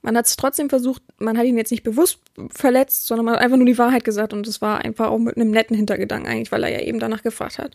Man 0.00 0.16
hat 0.16 0.26
es 0.26 0.36
trotzdem 0.36 0.68
versucht, 0.68 1.02
man 1.18 1.36
hat 1.36 1.46
ihn 1.46 1.56
jetzt 1.56 1.70
nicht 1.70 1.82
bewusst 1.82 2.20
verletzt, 2.50 3.06
sondern 3.06 3.26
man 3.26 3.34
hat 3.34 3.42
einfach 3.42 3.56
nur 3.56 3.66
die 3.66 3.78
Wahrheit 3.78 4.04
gesagt 4.04 4.32
und 4.32 4.46
es 4.46 4.62
war 4.62 4.78
einfach 4.84 5.08
auch 5.08 5.18
mit 5.18 5.36
einem 5.36 5.50
netten 5.50 5.76
Hintergedanken 5.76 6.30
eigentlich, 6.30 6.52
weil 6.52 6.62
er 6.62 6.70
ja 6.70 6.80
eben 6.80 6.98
danach 6.98 7.22
gefragt 7.22 7.58
hat. 7.58 7.72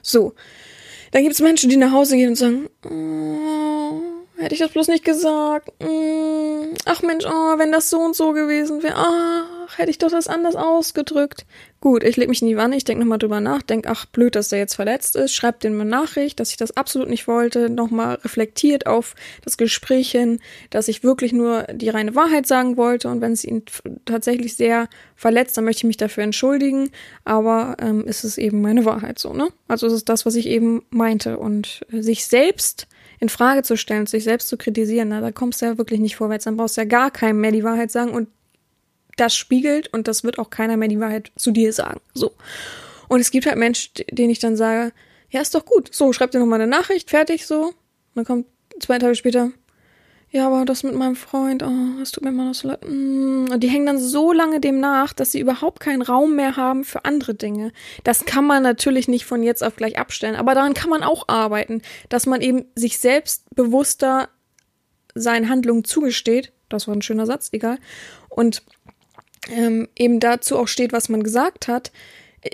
So. 0.00 0.34
Dann 1.10 1.22
gibt 1.22 1.34
es 1.34 1.40
Menschen, 1.40 1.68
die 1.68 1.76
nach 1.76 1.92
Hause 1.92 2.16
gehen 2.16 2.30
und 2.30 2.36
sagen, 2.36 2.68
oh, 2.84 4.00
hätte 4.40 4.54
ich 4.54 4.60
das 4.60 4.70
bloß 4.70 4.88
nicht 4.88 5.04
gesagt. 5.04 5.72
Mm, 5.82 6.74
ach 6.86 7.02
Mensch, 7.02 7.26
oh, 7.26 7.58
wenn 7.58 7.72
das 7.72 7.90
so 7.90 7.98
und 7.98 8.16
so 8.16 8.32
gewesen 8.32 8.82
wäre. 8.82 8.96
Ach, 9.64 9.78
hätte 9.78 9.90
ich 9.90 9.98
doch 9.98 10.10
das 10.10 10.28
anders 10.28 10.56
ausgedrückt. 10.56 11.46
Gut, 11.80 12.04
ich 12.04 12.16
leg 12.16 12.28
mich 12.28 12.42
in 12.42 12.48
die 12.48 12.56
Wanne, 12.56 12.76
ich 12.76 12.84
denke 12.84 13.02
nochmal 13.04 13.18
drüber 13.18 13.40
nach, 13.40 13.62
denk, 13.62 13.86
ach, 13.86 14.06
blöd, 14.06 14.34
dass 14.34 14.48
der 14.48 14.58
jetzt 14.58 14.74
verletzt 14.74 15.16
ist, 15.16 15.34
schreib 15.34 15.60
dem 15.60 15.80
eine 15.80 15.88
Nachricht, 15.88 16.40
dass 16.40 16.50
ich 16.50 16.56
das 16.56 16.76
absolut 16.76 17.08
nicht 17.08 17.26
wollte, 17.26 17.68
nochmal 17.68 18.14
reflektiert 18.16 18.86
auf 18.86 19.14
das 19.44 19.56
Gespräch 19.56 20.10
hin, 20.10 20.40
dass 20.70 20.88
ich 20.88 21.02
wirklich 21.04 21.32
nur 21.32 21.64
die 21.64 21.88
reine 21.88 22.14
Wahrheit 22.14 22.46
sagen 22.46 22.76
wollte 22.76 23.08
und 23.08 23.20
wenn 23.20 23.32
es 23.32 23.44
ihn 23.44 23.64
tatsächlich 24.04 24.56
sehr 24.56 24.88
verletzt, 25.16 25.56
dann 25.56 25.64
möchte 25.64 25.80
ich 25.80 25.84
mich 25.84 25.96
dafür 25.96 26.24
entschuldigen, 26.24 26.90
aber 27.24 27.76
ähm, 27.80 28.04
ist 28.06 28.24
es 28.24 28.38
eben 28.38 28.60
meine 28.60 28.84
Wahrheit 28.84 29.18
so, 29.18 29.32
ne? 29.32 29.48
Also 29.68 29.86
es 29.86 29.92
ist 29.92 30.08
das, 30.08 30.24
was 30.24 30.34
ich 30.34 30.46
eben 30.46 30.82
meinte 30.90 31.38
und 31.38 31.82
äh, 31.92 32.00
sich 32.00 32.26
selbst 32.26 32.86
in 33.18 33.28
Frage 33.28 33.62
zu 33.62 33.76
stellen, 33.76 34.06
sich 34.06 34.24
selbst 34.24 34.48
zu 34.48 34.56
kritisieren, 34.56 35.08
na, 35.08 35.20
da 35.20 35.30
kommst 35.30 35.62
du 35.62 35.66
ja 35.66 35.78
wirklich 35.78 36.00
nicht 36.00 36.16
vorwärts. 36.16 36.44
Dann 36.44 36.56
brauchst 36.56 36.76
du 36.76 36.80
ja 36.80 36.86
gar 36.86 37.12
keinem 37.12 37.40
mehr 37.40 37.52
die 37.52 37.62
Wahrheit 37.62 37.92
sagen 37.92 38.10
und 38.10 38.26
das 39.22 39.36
spiegelt 39.36 39.92
und 39.92 40.08
das 40.08 40.24
wird 40.24 40.38
auch 40.38 40.50
keiner 40.50 40.76
mehr 40.76 40.88
die 40.88 41.00
Wahrheit 41.00 41.32
zu 41.36 41.52
dir 41.52 41.72
sagen. 41.72 42.00
So. 42.12 42.32
Und 43.08 43.20
es 43.20 43.30
gibt 43.30 43.46
halt 43.46 43.56
Menschen, 43.56 43.92
denen 44.10 44.30
ich 44.30 44.40
dann 44.40 44.56
sage, 44.56 44.92
ja, 45.30 45.40
ist 45.40 45.54
doch 45.54 45.64
gut. 45.64 45.94
So, 45.94 46.12
schreib 46.12 46.30
dir 46.30 46.40
nochmal 46.40 46.60
eine 46.60 46.70
Nachricht, 46.70 47.10
fertig, 47.10 47.46
so. 47.46 47.66
Und 47.66 47.74
dann 48.14 48.24
kommt 48.24 48.46
zwei 48.80 48.98
Tage 48.98 49.14
später, 49.14 49.50
ja, 50.32 50.46
aber 50.46 50.64
das 50.64 50.82
mit 50.82 50.94
meinem 50.94 51.14
Freund, 51.14 51.62
oh, 51.62 51.98
das 51.98 52.10
tut 52.10 52.24
mir 52.24 52.30
immer 52.30 52.46
noch 52.46 52.54
so 52.54 52.68
leid. 52.68 52.82
Mm. 52.88 53.48
Und 53.52 53.60
die 53.60 53.68
hängen 53.68 53.84
dann 53.84 53.98
so 53.98 54.32
lange 54.32 54.60
dem 54.60 54.80
nach, 54.80 55.12
dass 55.12 55.32
sie 55.32 55.40
überhaupt 55.40 55.80
keinen 55.80 56.00
Raum 56.00 56.36
mehr 56.36 56.56
haben 56.56 56.84
für 56.84 57.04
andere 57.04 57.34
Dinge. 57.34 57.70
Das 58.02 58.24
kann 58.24 58.46
man 58.46 58.62
natürlich 58.62 59.08
nicht 59.08 59.26
von 59.26 59.42
jetzt 59.42 59.62
auf 59.62 59.76
gleich 59.76 59.98
abstellen, 59.98 60.34
aber 60.34 60.54
daran 60.54 60.72
kann 60.72 60.88
man 60.88 61.02
auch 61.02 61.28
arbeiten, 61.28 61.82
dass 62.08 62.24
man 62.24 62.40
eben 62.40 62.64
sich 62.74 62.98
selbst 62.98 63.44
bewusster 63.54 64.30
seinen 65.14 65.50
Handlungen 65.50 65.84
zugesteht. 65.84 66.52
Das 66.70 66.88
war 66.88 66.96
ein 66.96 67.02
schöner 67.02 67.26
Satz, 67.26 67.50
egal. 67.52 67.78
Und 68.30 68.62
ähm, 69.50 69.88
eben 69.96 70.20
dazu 70.20 70.58
auch 70.58 70.68
steht, 70.68 70.92
was 70.92 71.08
man 71.08 71.22
gesagt 71.22 71.68
hat. 71.68 71.92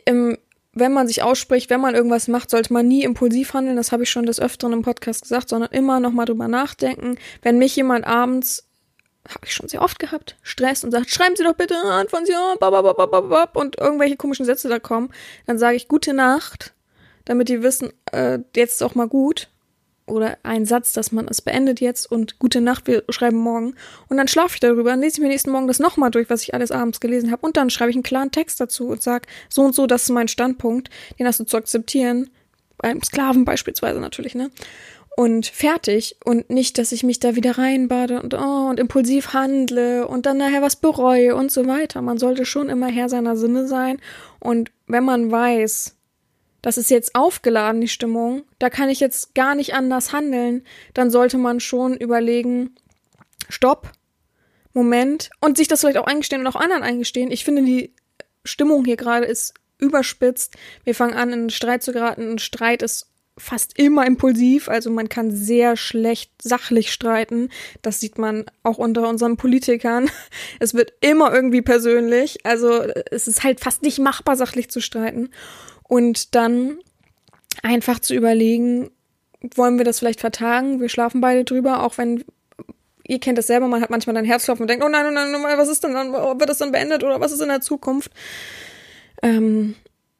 Ähm, 0.06 0.38
wenn 0.72 0.92
man 0.92 1.08
sich 1.08 1.22
ausspricht, 1.22 1.70
wenn 1.70 1.80
man 1.80 1.94
irgendwas 1.94 2.28
macht, 2.28 2.50
sollte 2.50 2.72
man 2.72 2.86
nie 2.86 3.02
impulsiv 3.02 3.54
handeln. 3.54 3.76
Das 3.76 3.90
habe 3.90 4.04
ich 4.04 4.10
schon 4.10 4.26
des 4.26 4.40
Öfteren 4.40 4.72
im 4.72 4.82
Podcast 4.82 5.22
gesagt, 5.22 5.48
sondern 5.48 5.70
immer 5.72 5.98
nochmal 5.98 6.26
drüber 6.26 6.48
nachdenken. 6.48 7.16
Wenn 7.42 7.58
mich 7.58 7.74
jemand 7.74 8.06
abends, 8.06 8.68
habe 9.28 9.40
ich 9.44 9.52
schon 9.52 9.68
sehr 9.68 9.82
oft 9.82 9.98
gehabt, 9.98 10.36
stresst 10.42 10.84
und 10.84 10.90
sagt, 10.90 11.10
schreiben 11.10 11.36
Sie 11.36 11.44
doch 11.44 11.54
bitte 11.54 11.76
an 11.76 12.08
von 12.08 12.24
Sie 12.24 12.32
und 13.54 13.78
irgendwelche 13.78 14.16
komischen 14.16 14.46
Sätze 14.46 14.68
da 14.68 14.78
kommen, 14.78 15.10
dann 15.46 15.58
sage 15.58 15.76
ich 15.76 15.88
gute 15.88 16.14
Nacht, 16.14 16.74
damit 17.24 17.48
die 17.48 17.62
wissen, 17.62 17.92
äh, 18.12 18.38
jetzt 18.54 18.74
ist 18.74 18.82
auch 18.82 18.94
mal 18.94 19.08
gut 19.08 19.48
oder 20.08 20.38
ein 20.42 20.64
Satz, 20.64 20.92
dass 20.92 21.12
man 21.12 21.28
es 21.28 21.42
beendet 21.42 21.80
jetzt 21.80 22.10
und 22.10 22.38
gute 22.38 22.60
Nacht, 22.60 22.86
wir 22.86 23.04
schreiben 23.08 23.38
morgen. 23.38 23.74
Und 24.08 24.16
dann 24.16 24.28
schlafe 24.28 24.54
ich 24.54 24.60
darüber, 24.60 24.90
dann 24.90 25.00
lese 25.00 25.16
ich 25.16 25.22
mir 25.22 25.28
nächsten 25.28 25.50
Morgen 25.50 25.68
das 25.68 25.78
nochmal 25.78 26.10
durch, 26.10 26.30
was 26.30 26.42
ich 26.42 26.54
alles 26.54 26.70
abends 26.70 27.00
gelesen 27.00 27.30
habe. 27.30 27.46
Und 27.46 27.56
dann 27.56 27.70
schreibe 27.70 27.90
ich 27.90 27.96
einen 27.96 28.02
klaren 28.02 28.30
Text 28.30 28.60
dazu 28.60 28.88
und 28.88 29.02
sage, 29.02 29.26
so 29.48 29.62
und 29.62 29.74
so, 29.74 29.86
das 29.86 30.04
ist 30.04 30.10
mein 30.10 30.28
Standpunkt, 30.28 30.90
den 31.18 31.26
hast 31.26 31.40
du 31.40 31.44
zu 31.44 31.56
akzeptieren. 31.56 32.30
Beim 32.78 33.02
Sklaven 33.02 33.44
beispielsweise 33.44 34.00
natürlich, 34.00 34.34
ne? 34.34 34.50
Und 35.16 35.46
fertig. 35.46 36.16
Und 36.24 36.48
nicht, 36.48 36.78
dass 36.78 36.92
ich 36.92 37.02
mich 37.02 37.18
da 37.18 37.34
wieder 37.34 37.58
reinbade 37.58 38.22
und, 38.22 38.34
oh, 38.34 38.68
und 38.68 38.78
impulsiv 38.78 39.32
handle 39.32 40.06
und 40.06 40.26
dann 40.26 40.38
nachher 40.38 40.62
was 40.62 40.76
bereue 40.76 41.34
und 41.34 41.50
so 41.50 41.66
weiter. 41.66 42.02
Man 42.02 42.18
sollte 42.18 42.44
schon 42.44 42.68
immer 42.68 42.86
Herr 42.86 43.08
seiner 43.08 43.36
Sinne 43.36 43.66
sein. 43.66 43.98
Und 44.38 44.70
wenn 44.86 45.02
man 45.02 45.30
weiß, 45.30 45.97
das 46.68 46.76
ist 46.76 46.90
jetzt 46.90 47.14
aufgeladen, 47.14 47.80
die 47.80 47.88
Stimmung, 47.88 48.42
da 48.58 48.68
kann 48.68 48.90
ich 48.90 49.00
jetzt 49.00 49.34
gar 49.34 49.54
nicht 49.54 49.72
anders 49.72 50.12
handeln, 50.12 50.66
dann 50.92 51.10
sollte 51.10 51.38
man 51.38 51.60
schon 51.60 51.96
überlegen, 51.96 52.74
stopp, 53.48 53.90
Moment, 54.74 55.30
und 55.40 55.56
sich 55.56 55.66
das 55.66 55.80
vielleicht 55.80 55.96
auch 55.96 56.06
eingestehen 56.06 56.42
und 56.42 56.46
auch 56.46 56.60
anderen 56.60 56.82
eingestehen. 56.82 57.30
Ich 57.30 57.42
finde, 57.42 57.62
die 57.62 57.94
Stimmung 58.44 58.84
hier 58.84 58.98
gerade 58.98 59.24
ist 59.24 59.54
überspitzt. 59.78 60.56
Wir 60.84 60.94
fangen 60.94 61.14
an, 61.14 61.30
in 61.30 61.38
einen 61.38 61.50
Streit 61.50 61.82
zu 61.82 61.94
geraten. 61.94 62.32
Ein 62.32 62.38
Streit 62.38 62.82
ist 62.82 63.06
fast 63.38 63.78
immer 63.78 64.04
impulsiv, 64.04 64.68
also 64.68 64.90
man 64.90 65.08
kann 65.08 65.30
sehr 65.30 65.74
schlecht 65.74 66.32
sachlich 66.42 66.92
streiten. 66.92 67.48
Das 67.80 67.98
sieht 67.98 68.18
man 68.18 68.44
auch 68.62 68.76
unter 68.76 69.08
unseren 69.08 69.38
Politikern. 69.38 70.10
Es 70.60 70.74
wird 70.74 70.92
immer 71.00 71.32
irgendwie 71.32 71.62
persönlich. 71.62 72.44
Also 72.44 72.82
es 73.10 73.26
ist 73.26 73.42
halt 73.42 73.60
fast 73.60 73.82
nicht 73.82 74.00
machbar, 74.00 74.36
sachlich 74.36 74.68
zu 74.68 74.82
streiten. 74.82 75.30
Und 75.88 76.34
dann 76.34 76.78
einfach 77.62 77.98
zu 77.98 78.14
überlegen, 78.14 78.90
wollen 79.54 79.78
wir 79.78 79.84
das 79.84 79.98
vielleicht 79.98 80.20
vertagen? 80.20 80.80
Wir 80.80 80.88
schlafen 80.88 81.20
beide 81.20 81.44
drüber, 81.44 81.82
auch 81.82 81.98
wenn 81.98 82.24
ihr 83.08 83.18
kennt 83.18 83.38
das 83.38 83.46
selber, 83.46 83.66
man 83.68 83.80
hat 83.80 83.90
manchmal 83.90 84.14
dann 84.14 84.24
Herzklopfen 84.24 84.64
und 84.64 84.68
denkt, 84.68 84.84
oh 84.84 84.88
nein, 84.88 85.06
oh 85.06 85.10
nein, 85.10 85.34
oh 85.34 85.38
nein, 85.38 85.58
was 85.58 85.68
ist 85.68 85.82
denn 85.82 85.94
dann, 85.94 86.12
wird 86.12 86.48
das 86.48 86.58
dann 86.58 86.72
beendet 86.72 87.02
oder 87.02 87.20
was 87.20 87.32
ist 87.32 87.40
in 87.40 87.48
der 87.48 87.62
Zukunft? 87.62 88.12
Ähm, 89.22 89.74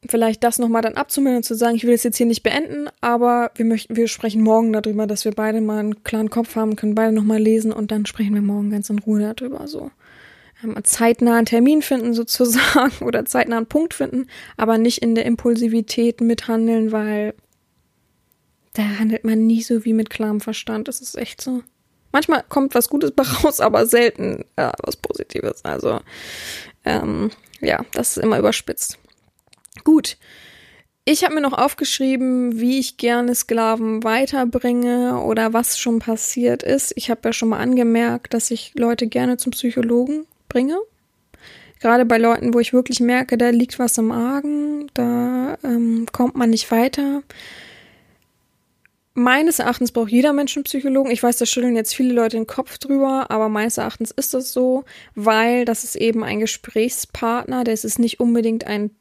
vielleicht 0.07 0.43
das 0.43 0.59
nochmal 0.59 0.81
dann 0.81 0.95
abzumildern 0.95 1.37
und 1.37 1.43
zu 1.43 1.55
sagen, 1.55 1.75
ich 1.75 1.83
will 1.83 1.93
es 1.93 2.03
jetzt 2.03 2.17
hier 2.17 2.25
nicht 2.25 2.43
beenden, 2.43 2.87
aber 2.99 3.51
wir 3.55 3.65
möchten, 3.65 3.95
wir 3.95 4.07
sprechen 4.07 4.41
morgen 4.41 4.73
darüber, 4.73 5.05
dass 5.05 5.23
wir 5.23 5.33
beide 5.33 5.61
mal 5.61 5.79
einen 5.79 6.03
klaren 6.03 6.31
Kopf 6.31 6.55
haben, 6.55 6.75
können 6.75 6.95
beide 6.95 7.13
nochmal 7.13 7.39
lesen 7.39 7.71
und 7.71 7.91
dann 7.91 8.05
sprechen 8.05 8.33
wir 8.33 8.41
morgen 8.41 8.71
ganz 8.71 8.89
in 8.89 8.99
Ruhe 8.99 9.33
darüber, 9.33 9.67
so 9.67 9.91
zeitnah 10.83 11.37
einen 11.37 11.45
Termin 11.45 11.81
finden 11.81 12.13
sozusagen 12.13 12.91
oder 13.05 13.25
zeitnah 13.25 13.57
einen 13.57 13.65
Punkt 13.65 13.93
finden, 13.93 14.27
aber 14.57 14.77
nicht 14.77 15.01
in 15.01 15.15
der 15.15 15.25
Impulsivität 15.25 16.21
mithandeln, 16.21 16.91
weil 16.91 17.33
da 18.73 18.83
handelt 18.83 19.23
man 19.23 19.47
nie 19.47 19.61
so 19.61 19.85
wie 19.85 19.93
mit 19.93 20.09
klarem 20.09 20.41
Verstand. 20.41 20.87
Das 20.87 21.01
ist 21.01 21.17
echt 21.17 21.41
so. 21.41 21.63
Manchmal 22.11 22.43
kommt 22.47 22.75
was 22.75 22.89
Gutes 22.89 23.11
bei 23.11 23.23
raus, 23.23 23.59
aber 23.59 23.85
selten 23.85 24.45
ja, 24.57 24.73
was 24.83 24.97
Positives. 24.97 25.63
Also 25.63 25.99
ähm, 26.85 27.31
ja, 27.61 27.85
das 27.93 28.17
ist 28.17 28.23
immer 28.23 28.39
überspitzt. 28.39 28.97
Gut. 29.83 30.17
Ich 31.05 31.23
habe 31.23 31.33
mir 31.33 31.41
noch 31.41 31.53
aufgeschrieben, 31.53 32.59
wie 32.59 32.77
ich 32.77 32.97
gerne 32.97 33.33
Sklaven 33.33 34.03
weiterbringe 34.03 35.19
oder 35.21 35.53
was 35.53 35.79
schon 35.79 35.97
passiert 35.97 36.61
ist. 36.61 36.93
Ich 36.95 37.09
habe 37.09 37.21
ja 37.25 37.33
schon 37.33 37.49
mal 37.49 37.59
angemerkt, 37.59 38.35
dass 38.35 38.51
ich 38.51 38.73
Leute 38.75 39.07
gerne 39.07 39.37
zum 39.37 39.51
Psychologen 39.53 40.27
bringe. 40.49 40.77
Gerade 41.79 42.05
bei 42.05 42.17
Leuten, 42.17 42.53
wo 42.53 42.59
ich 42.59 42.73
wirklich 42.73 42.99
merke, 42.99 43.37
da 43.37 43.49
liegt 43.49 43.79
was 43.79 43.97
im 43.97 44.11
Argen, 44.11 44.91
da 44.93 45.57
ähm, 45.63 46.07
kommt 46.11 46.35
man 46.35 46.49
nicht 46.49 46.69
weiter. 46.71 47.23
Meines 49.13 49.59
Erachtens 49.59 49.91
braucht 49.91 50.11
jeder 50.11 50.33
Mensch 50.33 50.55
einen 50.55 50.65
Psychologen. 50.65 51.11
Ich 51.11 51.23
weiß, 51.23 51.37
da 51.37 51.45
schütteln 51.45 51.75
jetzt 51.75 51.95
viele 51.95 52.13
Leute 52.13 52.37
den 52.37 52.47
Kopf 52.47 52.77
drüber, 52.77 53.31
aber 53.31 53.47
meines 53.47 53.77
Erachtens 53.77 54.11
ist 54.11 54.33
das 54.33 54.51
so, 54.51 54.83
weil 55.15 55.63
das 55.65 55.85
ist 55.85 55.95
eben 55.95 56.23
ein 56.23 56.41
Gesprächspartner, 56.41 57.63
das 57.63 57.85
ist 57.85 57.97
nicht 57.99 58.19
unbedingt 58.19 58.65
ein 58.67 58.91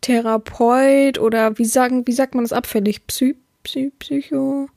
Therapeut 0.00 1.18
oder 1.18 1.58
wie 1.58 1.64
sagen, 1.64 2.06
wie 2.06 2.12
sagt 2.12 2.34
man 2.34 2.44
das 2.44 2.52
abfällig? 2.52 3.06
Psy, 3.06 3.36
Psy, 3.62 3.92
Psycho, 3.98 4.68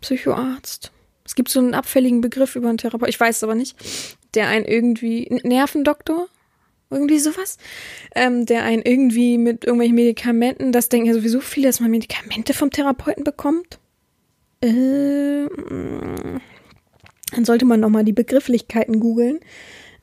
Psychoarzt. 0.00 0.92
Es 1.24 1.34
gibt 1.34 1.48
so 1.48 1.60
einen 1.60 1.74
abfälligen 1.74 2.20
Begriff 2.20 2.56
über 2.56 2.68
einen 2.68 2.78
Therapeut, 2.78 3.08
ich 3.08 3.18
weiß 3.18 3.38
es 3.38 3.44
aber 3.44 3.54
nicht, 3.54 3.76
der 4.34 4.48
einen 4.48 4.64
irgendwie, 4.64 5.28
Nervendoktor? 5.42 6.28
Irgendwie 6.90 7.18
sowas, 7.18 7.56
ähm, 8.14 8.46
der 8.46 8.62
einen 8.62 8.82
irgendwie 8.82 9.38
mit 9.38 9.64
irgendwelchen 9.64 9.96
Medikamenten, 9.96 10.70
das 10.70 10.88
denken 10.88 11.08
ja 11.08 11.14
sowieso 11.14 11.40
viele, 11.40 11.66
dass 11.66 11.80
man 11.80 11.90
Medikamente 11.90 12.54
vom 12.54 12.70
Therapeuten 12.70 13.24
bekommt. 13.24 13.78
Äh, 14.60 15.48
dann 17.32 17.44
sollte 17.44 17.64
man 17.64 17.80
nochmal 17.80 18.04
die 18.04 18.12
Begrifflichkeiten 18.12 19.00
googeln. 19.00 19.40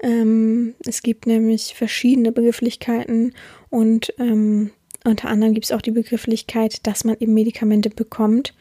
Ähm, 0.01 0.73
es 0.85 1.01
gibt 1.01 1.27
nämlich 1.27 1.75
verschiedene 1.75 2.31
Begrifflichkeiten 2.31 3.35
und 3.69 4.13
ähm, 4.17 4.71
unter 5.03 5.29
anderem 5.29 5.53
gibt 5.53 5.65
es 5.65 5.71
auch 5.71 5.81
die 5.81 5.91
Begrifflichkeit, 5.91 6.85
dass 6.85 7.05
man 7.05 7.15
eben 7.19 7.33
Medikamente 7.33 7.89
bekommt 7.89 8.53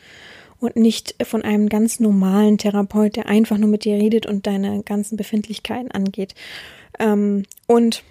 und 0.61 0.77
nicht 0.77 1.15
von 1.25 1.43
einem 1.43 1.69
ganz 1.69 2.01
normalen 2.01 2.59
Therapeut, 2.59 3.17
der 3.17 3.27
einfach 3.27 3.59
nur 3.59 3.69
mit 3.69 3.85
dir 3.85 3.97
redet 3.97 4.27
und 4.27 4.47
deine 4.47 4.83
ganzen 4.83 5.17
Befindlichkeiten 5.17 5.91
angeht. 5.91 6.35
Ähm, 6.99 7.45
und 7.67 8.05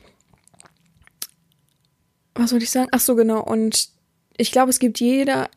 was 2.35 2.49
soll 2.49 2.63
ich 2.63 2.71
sagen? 2.71 2.89
Ach 2.91 2.99
so, 2.99 3.15
genau. 3.15 3.41
Und 3.43 3.89
ich 4.37 4.51
glaube, 4.51 4.69
es 4.69 4.79
gibt 4.79 4.99
jeder, 4.99 5.49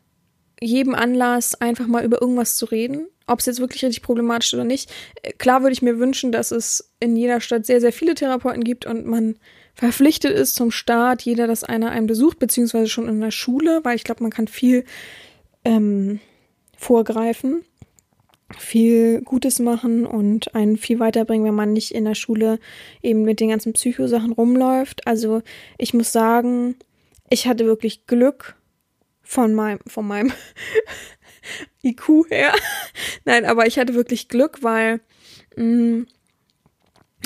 jedem 0.60 0.94
Anlass, 0.94 1.60
einfach 1.60 1.86
mal 1.86 2.04
über 2.04 2.20
irgendwas 2.20 2.56
zu 2.56 2.66
reden. 2.66 3.06
Ob 3.26 3.38
es 3.38 3.46
jetzt 3.46 3.60
wirklich 3.60 3.84
richtig 3.84 4.02
problematisch 4.02 4.48
ist 4.48 4.54
oder 4.54 4.64
nicht. 4.64 4.92
Äh, 5.22 5.32
Klar 5.32 5.62
würde 5.62 5.72
ich 5.72 5.82
mir 5.82 5.98
wünschen, 5.98 6.32
dass 6.32 6.50
es 6.50 6.92
in 7.00 7.16
jeder 7.16 7.40
Stadt 7.40 7.64
sehr, 7.64 7.80
sehr 7.80 7.92
viele 7.92 8.14
Therapeuten 8.14 8.64
gibt 8.64 8.84
und 8.84 9.06
man 9.06 9.36
verpflichtet 9.74 10.32
ist 10.32 10.54
zum 10.54 10.70
Start, 10.70 11.22
jeder, 11.22 11.46
dass 11.46 11.64
einer 11.64 11.90
einen 11.90 12.06
besucht, 12.06 12.38
beziehungsweise 12.38 12.88
schon 12.88 13.08
in 13.08 13.20
der 13.20 13.30
Schule, 13.30 13.80
weil 13.84 13.96
ich 13.96 14.04
glaube, 14.04 14.22
man 14.22 14.30
kann 14.30 14.46
viel 14.46 14.84
ähm, 15.64 16.20
vorgreifen, 16.82 17.64
viel 18.58 19.22
Gutes 19.22 19.58
machen 19.58 20.04
und 20.04 20.54
einen 20.54 20.76
viel 20.76 20.98
weiterbringen, 20.98 21.46
wenn 21.46 21.54
man 21.54 21.72
nicht 21.72 21.94
in 21.94 22.04
der 22.04 22.14
Schule 22.14 22.58
eben 23.02 23.22
mit 23.22 23.40
den 23.40 23.50
ganzen 23.50 23.72
Psychosachen 23.72 24.32
rumläuft. 24.32 25.06
Also 25.06 25.42
ich 25.78 25.94
muss 25.94 26.12
sagen, 26.12 26.74
ich 27.30 27.46
hatte 27.46 27.64
wirklich 27.66 28.06
Glück 28.06 28.56
von 29.22 29.54
meinem, 29.54 29.78
von 29.86 30.06
meinem 30.06 30.32
IQ 31.82 32.28
her. 32.28 32.52
Nein, 33.24 33.44
aber 33.44 33.66
ich 33.66 33.78
hatte 33.78 33.94
wirklich 33.94 34.28
Glück, 34.28 34.62
weil 34.62 35.00
mh, 35.56 36.04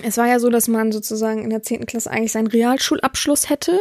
es 0.02 0.18
war 0.18 0.28
ja 0.28 0.38
so, 0.38 0.50
dass 0.50 0.68
man 0.68 0.92
sozusagen 0.92 1.42
in 1.42 1.50
der 1.50 1.62
10. 1.62 1.86
Klasse 1.86 2.10
eigentlich 2.10 2.32
seinen 2.32 2.48
Realschulabschluss 2.48 3.48
hätte, 3.48 3.80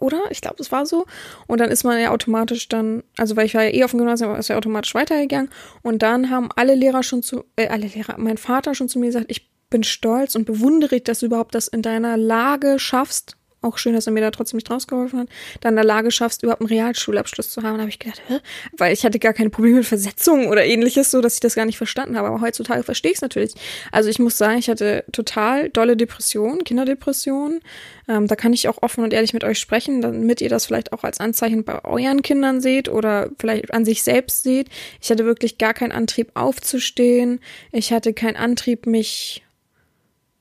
oder? 0.00 0.22
Ich 0.30 0.40
glaube, 0.40 0.56
das 0.58 0.72
war 0.72 0.86
so. 0.86 1.06
Und 1.46 1.60
dann 1.60 1.70
ist 1.70 1.84
man 1.84 2.00
ja 2.00 2.10
automatisch 2.10 2.68
dann, 2.68 3.02
also 3.16 3.36
weil 3.36 3.46
ich 3.46 3.54
war 3.54 3.64
ja 3.64 3.74
eh 3.74 3.84
auf 3.84 3.92
dem 3.92 3.98
Gymnasium, 3.98 4.34
ist 4.36 4.48
ja 4.48 4.56
automatisch 4.56 4.94
weitergegangen. 4.94 5.50
Und 5.82 6.02
dann 6.02 6.30
haben 6.30 6.48
alle 6.56 6.74
Lehrer 6.74 7.02
schon 7.02 7.22
zu, 7.22 7.44
äh, 7.56 7.68
alle 7.68 7.86
Lehrer, 7.86 8.16
mein 8.18 8.38
Vater 8.38 8.74
schon 8.74 8.88
zu 8.88 8.98
mir 8.98 9.06
gesagt, 9.06 9.26
ich 9.28 9.50
bin 9.70 9.84
stolz 9.84 10.34
und 10.34 10.44
bewundere 10.44 10.96
dich, 10.96 11.04
dass 11.04 11.20
du 11.20 11.26
überhaupt 11.26 11.54
das 11.54 11.68
in 11.68 11.82
deiner 11.82 12.16
Lage 12.16 12.78
schaffst. 12.78 13.36
Auch 13.60 13.76
schön, 13.76 13.92
dass 13.92 14.06
er 14.06 14.12
mir 14.12 14.20
da 14.20 14.30
trotzdem 14.30 14.58
nicht 14.58 14.70
rausgeholfen 14.70 15.18
hat, 15.20 15.28
dann 15.60 15.72
in 15.72 15.76
der 15.76 15.84
Lage 15.84 16.12
schaffst, 16.12 16.44
überhaupt 16.44 16.60
einen 16.60 16.68
Realschulabschluss 16.68 17.50
zu 17.50 17.62
haben. 17.62 17.74
Da 17.74 17.80
habe 17.80 17.90
ich 17.90 17.98
gedacht, 17.98 18.22
hä? 18.28 18.38
weil 18.76 18.92
ich 18.92 19.04
hatte 19.04 19.18
gar 19.18 19.32
keine 19.32 19.50
Probleme 19.50 19.78
mit 19.78 19.86
Versetzungen 19.86 20.46
oder 20.46 20.64
ähnliches, 20.64 21.10
so 21.10 21.20
dass 21.20 21.34
ich 21.34 21.40
das 21.40 21.56
gar 21.56 21.64
nicht 21.64 21.76
verstanden 21.76 22.16
habe. 22.16 22.28
Aber 22.28 22.40
heutzutage 22.40 22.84
verstehe 22.84 23.10
ich 23.10 23.18
es 23.18 23.22
natürlich. 23.22 23.54
Also 23.90 24.10
ich 24.10 24.20
muss 24.20 24.38
sagen, 24.38 24.58
ich 24.58 24.70
hatte 24.70 25.04
total 25.10 25.70
dolle 25.70 25.96
Depressionen, 25.96 26.62
Kinderdepressionen. 26.62 27.60
Ähm, 28.06 28.28
da 28.28 28.36
kann 28.36 28.52
ich 28.52 28.68
auch 28.68 28.80
offen 28.80 29.02
und 29.02 29.12
ehrlich 29.12 29.32
mit 29.32 29.42
euch 29.42 29.58
sprechen, 29.58 30.02
damit 30.02 30.40
ihr 30.40 30.48
das 30.48 30.66
vielleicht 30.66 30.92
auch 30.92 31.02
als 31.02 31.18
Anzeichen 31.18 31.64
bei 31.64 31.84
euren 31.84 32.22
Kindern 32.22 32.60
seht 32.60 32.88
oder 32.88 33.30
vielleicht 33.40 33.74
an 33.74 33.84
sich 33.84 34.04
selbst 34.04 34.44
seht. 34.44 34.68
Ich 35.02 35.10
hatte 35.10 35.24
wirklich 35.24 35.58
gar 35.58 35.74
keinen 35.74 35.92
Antrieb 35.92 36.30
aufzustehen. 36.34 37.40
Ich 37.72 37.92
hatte 37.92 38.14
keinen 38.14 38.36
Antrieb, 38.36 38.86
mich 38.86 39.42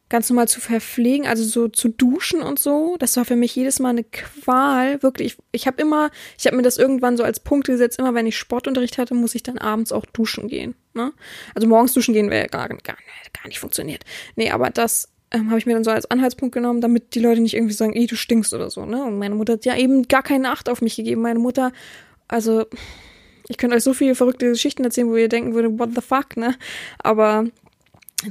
ganz 0.10 0.30
normal 0.30 0.48
zu 0.48 0.62
verpflegen, 0.62 1.28
also 1.28 1.44
so 1.44 1.68
zu 1.68 1.90
duschen 1.90 2.42
und 2.42 2.60
so. 2.60 2.96
Das 3.00 3.18
war 3.18 3.26
für 3.26 3.36
mich 3.36 3.56
jedes 3.56 3.80
Mal 3.80 3.90
eine 3.90 4.04
Qual. 4.04 5.02
Wirklich, 5.04 5.34
ich, 5.34 5.38
ich 5.52 5.68
habe 5.68 5.82
immer, 5.82 6.12
ich 6.38 6.46
habe 6.46 6.56
mir 6.56 6.64
das 6.64 6.78
irgendwann 6.78 7.18
so 7.18 7.24
als 7.24 7.40
Punkt 7.40 7.68
gesetzt, 7.68 8.00
immer 8.00 8.14
wenn 8.14 8.26
ich 8.26 8.38
Sportunterricht 8.38 8.98
hatte, 8.98 9.14
muss 9.14 9.36
ich 9.36 9.44
dann 9.44 9.58
abends 9.58 9.92
auch 9.92 10.06
duschen 10.06 10.48
gehen. 10.48 10.76
Ne? 10.94 11.12
Also 11.56 11.68
morgens 11.68 11.94
duschen 11.94 12.14
gehen 12.14 12.30
wäre 12.30 12.48
gar, 12.48 12.70
gar, 12.70 12.78
gar 12.78 13.48
nicht 13.48 13.60
funktioniert. 13.60 14.04
Nee, 14.36 14.52
aber 14.52 14.70
das 14.70 15.10
ähm, 15.32 15.50
habe 15.50 15.60
ich 15.60 15.66
mir 15.66 15.74
dann 15.74 15.84
so 15.84 15.92
als 15.92 16.10
Anhaltspunkt 16.10 16.54
genommen, 16.54 16.80
damit 16.80 17.14
die 17.14 17.20
Leute 17.20 17.42
nicht 17.42 17.54
irgendwie 17.54 17.74
sagen, 17.74 17.94
ey, 17.94 18.08
du 18.08 18.16
stinkst 18.16 18.54
oder 18.54 18.70
so. 18.70 18.86
Ne? 18.86 19.04
Und 19.04 19.20
meine 19.20 19.36
Mutter 19.36 19.54
hat 19.54 19.66
ja 19.66 19.76
eben 19.76 20.08
gar 20.08 20.24
keine 20.24 20.52
Acht 20.52 20.70
auf 20.70 20.82
mich 20.82 20.96
gegeben. 20.96 21.22
Meine 21.22 21.40
Mutter, 21.40 21.74
also 22.30 22.66
ich 23.50 23.58
könnte 23.58 23.76
euch 23.76 23.84
so 23.84 23.94
viele 23.94 24.16
verrückte 24.16 24.50
Geschichten 24.50 24.84
erzählen, 24.84 25.10
wo 25.10 25.16
ihr 25.16 25.30
denken 25.30 25.54
würdet, 25.54 25.80
what 25.80 25.90
the 25.96 26.02
fuck, 26.02 26.38
ne? 26.38 26.56
Aber 27.00 27.46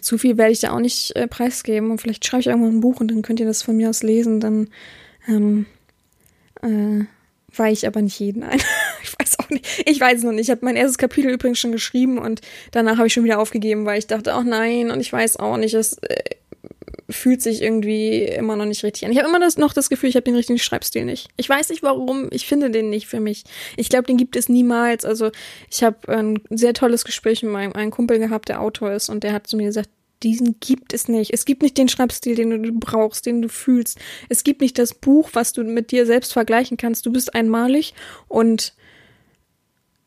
zu 0.00 0.18
viel 0.18 0.36
werde 0.36 0.52
ich 0.52 0.60
da 0.60 0.72
auch 0.72 0.80
nicht 0.80 1.14
äh, 1.16 1.28
preisgeben 1.28 1.90
und 1.90 2.00
vielleicht 2.00 2.26
schreibe 2.26 2.40
ich 2.40 2.46
irgendwann 2.48 2.76
ein 2.76 2.80
Buch 2.80 3.00
und 3.00 3.10
dann 3.10 3.22
könnt 3.22 3.40
ihr 3.40 3.46
das 3.46 3.62
von 3.62 3.76
mir 3.76 3.88
aus 3.88 4.02
lesen, 4.02 4.40
dann 4.40 4.68
ähm, 5.28 5.66
äh, 6.62 7.04
weihe 7.54 7.72
ich 7.72 7.86
aber 7.86 8.02
nicht 8.02 8.18
jeden 8.18 8.42
ein. 8.42 8.60
ich 9.02 9.12
weiß 9.18 9.38
auch 9.38 9.50
nicht. 9.50 9.84
Ich 9.86 10.00
weiß 10.00 10.18
es 10.18 10.24
noch 10.24 10.32
nicht. 10.32 10.48
Ich 10.48 10.50
habe 10.50 10.64
mein 10.64 10.76
erstes 10.76 10.98
Kapitel 10.98 11.30
übrigens 11.30 11.58
schon 11.58 11.72
geschrieben 11.72 12.18
und 12.18 12.40
danach 12.72 12.98
habe 12.98 13.06
ich 13.06 13.12
schon 13.12 13.24
wieder 13.24 13.38
aufgegeben, 13.38 13.86
weil 13.86 13.98
ich 13.98 14.06
dachte, 14.06 14.34
ach 14.34 14.44
nein, 14.44 14.90
und 14.90 15.00
ich 15.00 15.12
weiß 15.12 15.36
auch 15.36 15.56
nicht, 15.56 15.74
es 15.74 15.98
äh, 15.98 16.22
fühlt 17.08 17.40
sich 17.40 17.62
irgendwie 17.62 18.22
immer 18.22 18.56
noch 18.56 18.64
nicht 18.64 18.82
richtig 18.82 19.04
an. 19.04 19.12
Ich 19.12 19.18
habe 19.18 19.28
immer 19.28 19.38
das, 19.38 19.56
noch 19.56 19.72
das 19.72 19.88
Gefühl, 19.88 20.08
ich 20.08 20.16
habe 20.16 20.24
den 20.24 20.34
richtigen 20.34 20.58
Schreibstil 20.58 21.04
nicht. 21.04 21.28
Ich 21.36 21.48
weiß 21.48 21.68
nicht 21.68 21.82
warum, 21.82 22.28
ich 22.32 22.46
finde 22.46 22.70
den 22.70 22.90
nicht 22.90 23.06
für 23.06 23.20
mich. 23.20 23.44
Ich 23.76 23.88
glaube, 23.88 24.06
den 24.06 24.16
gibt 24.16 24.36
es 24.36 24.48
niemals. 24.48 25.04
Also 25.04 25.30
ich 25.70 25.82
habe 25.84 26.08
ein 26.08 26.40
sehr 26.50 26.74
tolles 26.74 27.04
Gespräch 27.04 27.42
mit 27.42 27.52
meinem 27.52 27.74
einen 27.74 27.90
Kumpel 27.90 28.18
gehabt, 28.18 28.48
der 28.48 28.60
Autor 28.60 28.92
ist, 28.92 29.08
und 29.08 29.22
der 29.22 29.32
hat 29.32 29.46
zu 29.46 29.56
mir 29.56 29.66
gesagt, 29.66 29.90
diesen 30.22 30.58
gibt 30.60 30.92
es 30.92 31.08
nicht. 31.08 31.32
Es 31.32 31.44
gibt 31.44 31.62
nicht 31.62 31.76
den 31.76 31.88
Schreibstil, 31.88 32.34
den 32.34 32.62
du 32.62 32.72
brauchst, 32.72 33.26
den 33.26 33.42
du 33.42 33.48
fühlst. 33.48 33.98
Es 34.28 34.44
gibt 34.44 34.60
nicht 34.60 34.78
das 34.78 34.94
Buch, 34.94 35.30
was 35.34 35.52
du 35.52 35.62
mit 35.62 35.90
dir 35.90 36.06
selbst 36.06 36.32
vergleichen 36.32 36.76
kannst. 36.76 37.06
Du 37.06 37.12
bist 37.12 37.34
einmalig 37.34 37.94
und 38.28 38.74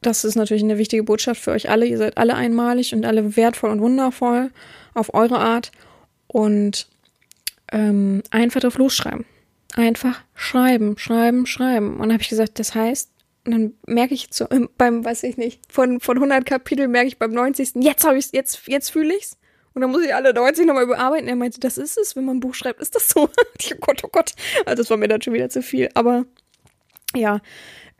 das 0.01 0.23
ist 0.23 0.35
natürlich 0.35 0.63
eine 0.63 0.77
wichtige 0.77 1.03
Botschaft 1.03 1.41
für 1.41 1.51
euch 1.51 1.69
alle. 1.69 1.85
Ihr 1.85 1.97
seid 1.97 2.17
alle 2.17 2.35
einmalig 2.35 2.93
und 2.93 3.05
alle 3.05 3.35
wertvoll 3.35 3.69
und 3.69 3.81
wundervoll 3.81 4.51
auf 4.93 5.13
eure 5.13 5.39
Art. 5.39 5.71
Und 6.31 6.87
ähm, 7.71 8.23
einfach 8.31 8.61
drauf 8.61 8.77
losschreiben. 8.77 9.25
Einfach 9.75 10.21
schreiben, 10.35 10.97
schreiben, 10.97 11.45
schreiben. 11.45 11.93
Und 11.95 11.99
dann 11.99 12.13
habe 12.13 12.21
ich 12.21 12.29
gesagt, 12.29 12.59
das 12.59 12.73
heißt, 12.73 13.11
und 13.45 13.51
dann 13.51 13.73
merke 13.85 14.13
ich 14.13 14.27
so, 14.31 14.47
beim, 14.77 15.03
weiß 15.03 15.23
ich 15.23 15.37
nicht, 15.37 15.61
von, 15.71 15.99
von 15.99 16.17
100 16.17 16.45
Kapiteln 16.45 16.91
merke 16.91 17.07
ich 17.07 17.17
beim 17.17 17.31
90. 17.31 17.71
Jetzt 17.75 18.05
habe 18.05 18.17
ich 18.17 18.31
jetzt, 18.31 18.67
jetzt 18.67 18.89
fühle 18.89 19.15
ich's. 19.15 19.37
Und 19.73 19.81
dann 19.81 19.91
muss 19.91 20.03
ich 20.03 20.13
alle 20.13 20.33
90 20.33 20.65
nochmal 20.65 20.83
überarbeiten. 20.83 21.27
Er 21.27 21.35
meinte, 21.35 21.59
das 21.59 21.77
ist 21.77 21.97
es, 21.97 22.15
wenn 22.15 22.25
man 22.25 22.37
ein 22.37 22.39
Buch 22.41 22.53
schreibt, 22.53 22.81
ist 22.81 22.95
das 22.95 23.09
so? 23.09 23.21
oh 23.29 23.75
Gott, 23.79 24.03
oh 24.03 24.09
Gott. 24.11 24.33
Also 24.65 24.83
das 24.83 24.89
war 24.89 24.97
mir 24.97 25.07
dann 25.07 25.21
schon 25.21 25.33
wieder 25.33 25.49
zu 25.49 25.61
viel. 25.61 25.89
Aber 25.93 26.25
ja, 27.15 27.39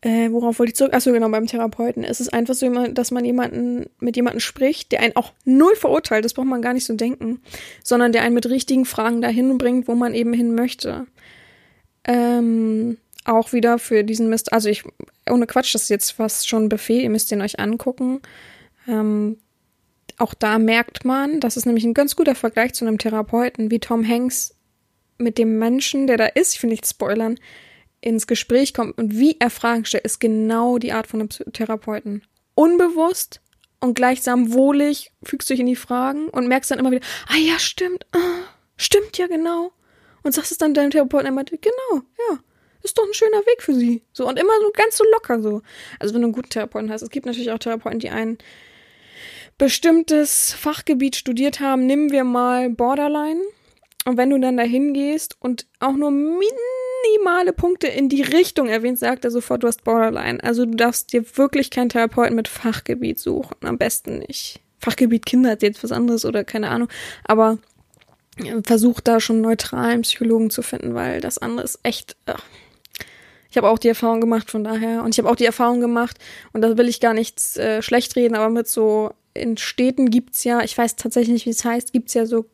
äh, 0.02 0.32
worauf 0.32 0.60
wollte 0.60 0.72
ich 0.72 0.76
zurück? 0.76 0.94
Achso, 0.94 1.12
genau, 1.12 1.28
beim 1.30 1.48
Therapeuten. 1.48 2.04
Es 2.04 2.22
ist 2.22 2.34
einfach 2.34 2.54
so, 2.54 2.70
dass 2.88 3.12
man 3.12 3.26
jemanden 3.26 3.90
mit 4.00 4.16
jemandem 4.16 4.40
spricht, 4.40 4.92
der 4.92 5.02
einen 5.02 5.16
auch 5.16 5.34
null 5.44 5.76
verurteilt, 5.76 6.24
das 6.24 6.34
braucht 6.34 6.48
man 6.48 6.62
gar 6.62 6.74
nicht 6.74 6.86
so 6.86 6.94
denken, 6.94 7.42
sondern 7.84 8.14
der 8.14 8.22
einen 8.22 8.36
mit 8.36 8.50
richtigen 8.50 8.86
Fragen 8.86 9.22
dahin 9.22 9.58
bringt, 9.58 9.88
wo 9.88 9.96
man 9.96 10.14
eben 10.14 10.32
hin 10.32 10.56
möchte. 10.56 11.06
Ähm, 12.06 12.98
auch 13.26 13.52
wieder 13.52 13.78
für 13.78 14.04
diesen 14.04 14.30
Mist, 14.30 14.54
also 14.54 14.70
ich, 14.70 14.84
ohne 15.30 15.48
Quatsch, 15.48 15.76
das 15.76 15.84
ist 15.84 15.90
jetzt 15.90 16.12
fast 16.12 16.48
schon 16.48 16.66
ein 16.66 16.70
Befehl, 16.70 17.02
ihr 17.02 17.10
müsst 17.10 17.30
den 17.32 17.42
euch 17.42 17.60
angucken. 17.60 18.22
Ähm, 18.88 19.38
auch 20.18 20.34
da 20.34 20.60
merkt 20.60 21.04
man, 21.04 21.42
das 21.42 21.58
ist 21.58 21.66
nämlich 21.66 21.84
ein 21.84 21.94
ganz 21.94 22.16
guter 22.16 22.36
Vergleich 22.36 22.74
zu 22.74 22.86
einem 22.86 22.98
Therapeuten, 22.98 23.70
wie 23.70 23.80
Tom 23.80 24.08
Hanks 24.08 24.56
mit 25.18 25.38
dem 25.38 25.60
Menschen, 25.60 26.08
der 26.08 26.16
da 26.16 26.26
ist, 26.26 26.56
ich 26.56 26.64
will 26.64 26.70
nicht 26.70 26.88
spoilern, 26.88 27.38
ins 28.02 28.28
Gespräch 28.28 28.74
kommt 28.74 28.98
und 28.98 29.18
wie 29.18 29.38
er 29.40 29.50
Fragen 29.50 29.86
stellt, 29.86 30.06
ist 30.06 30.20
genau 30.20 30.78
die 30.78 30.94
Art 30.94 31.08
von 31.08 31.20
einem 31.20 31.30
Therapeuten. 31.30 32.24
Unbewusst 32.56 33.42
und 33.80 33.94
gleichsam 33.94 34.54
wohlig 34.54 35.12
fügst 35.24 35.50
du 35.50 35.54
dich 35.54 35.62
in 35.62 35.68
die 35.68 35.76
Fragen 35.76 36.30
und 36.30 36.48
merkst 36.48 36.72
dann 36.72 36.80
immer 36.80 36.92
wieder, 36.92 37.06
ah 37.28 37.38
ja, 37.38 37.60
stimmt, 37.60 38.06
ah, 38.14 38.44
stimmt 38.78 39.18
ja 39.18 39.28
genau. 39.28 39.72
Und 40.24 40.34
sagst 40.34 40.52
es 40.52 40.58
dann 40.58 40.74
deinem 40.74 40.92
Therapeuten 40.92 41.28
einmal, 41.28 41.46
genau, 41.46 42.04
ja, 42.30 42.40
ist 42.84 42.98
doch 42.98 43.06
ein 43.06 43.14
schöner 43.14 43.40
Weg 43.40 43.62
für 43.62 43.74
sie. 43.74 44.04
So, 44.12 44.28
und 44.28 44.40
immer 44.40 44.54
so 44.62 44.72
ganz 44.74 44.98
so 44.98 45.04
locker 45.12 45.42
so. 45.42 45.62
Also 46.00 46.14
wenn 46.14 46.22
du 46.22 46.28
einen 46.28 46.34
guten 46.34 46.50
Therapeuten 46.50 46.92
hast. 46.92 47.02
Es 47.02 47.10
gibt 47.10 47.26
natürlich 47.26 47.52
auch 47.52 47.60
Therapeuten, 47.60 48.00
die 48.00 48.10
ein 48.10 48.38
bestimmtes 49.58 50.54
Fachgebiet 50.54 51.16
studiert 51.16 51.60
haben. 51.60 51.86
Nehmen 51.86 52.12
wir 52.12 52.24
mal 52.24 52.70
Borderline. 52.70 53.42
Und 54.06 54.18
wenn 54.18 54.30
du 54.30 54.40
dann 54.40 54.58
dahin 54.58 54.94
gehst 54.94 55.36
und 55.40 55.68
auch 55.80 55.94
nur 55.94 56.12
minimale 57.04 57.54
Punkte 57.54 57.88
in 57.88 58.10
die 58.10 58.22
Richtung 58.22 58.68
erwähnst, 58.68 59.02
sagt 59.02 59.26
er 59.26 59.32
sofort, 59.32 59.64
du 59.64 59.68
hast 59.68 59.84
Borderline. 59.84 60.44
Also 60.44 60.66
du 60.66 60.76
darfst 60.76 61.14
dir 61.14 61.24
wirklich 61.38 61.72
keinen 61.72 61.90
Therapeuten 61.90 62.36
mit 62.36 62.48
Fachgebiet 62.48 63.20
suchen. 63.20 63.56
Am 63.62 63.78
besten 63.78 64.20
nicht. 64.20 64.62
Fachgebiet 64.80 65.26
Kinder 65.26 65.54
ist 65.54 65.62
jetzt 65.62 65.84
was 65.84 65.92
anderes 65.92 66.26
oder 66.26 66.44
keine 66.44 66.70
Ahnung. 66.70 66.90
Aber 67.26 67.58
versuch 68.64 69.00
da 69.02 69.20
schon 69.20 69.42
neutralen 69.42 70.02
Psychologen 70.02 70.50
zu 70.50 70.62
finden, 70.62 70.96
weil 70.96 71.22
das 71.22 71.38
andere 71.38 71.66
ist 71.66 71.80
echt. 71.84 72.16
Ach. 72.26 72.44
Ich 73.52 73.58
habe 73.58 73.70
auch 73.70 73.80
die 73.80 73.88
Erfahrung 73.88 74.22
gemacht, 74.22 74.52
von 74.52 74.64
daher. 74.64 75.04
Und 75.04 75.14
ich 75.14 75.18
habe 75.18 75.30
auch 75.30 75.36
die 75.36 75.46
Erfahrung 75.46 75.82
gemacht, 75.82 76.18
und 76.54 76.62
da 76.62 76.78
will 76.78 76.88
ich 76.88 77.00
gar 77.00 77.14
nichts 77.14 77.58
äh, 77.58 77.82
schlecht 77.82 78.16
reden, 78.16 78.36
aber 78.36 78.50
mit 78.50 78.68
so 78.68 79.12
in 79.34 79.58
Städten 79.58 80.10
gibt's 80.10 80.44
ja, 80.44 80.62
ich 80.62 80.78
weiß 80.78 80.96
tatsächlich 80.96 81.34
nicht, 81.34 81.46
wie 81.46 81.52
es 81.52 81.66
heißt, 81.66 81.92
gibt's 81.92 82.14
ja 82.14 82.26
so 82.26 82.46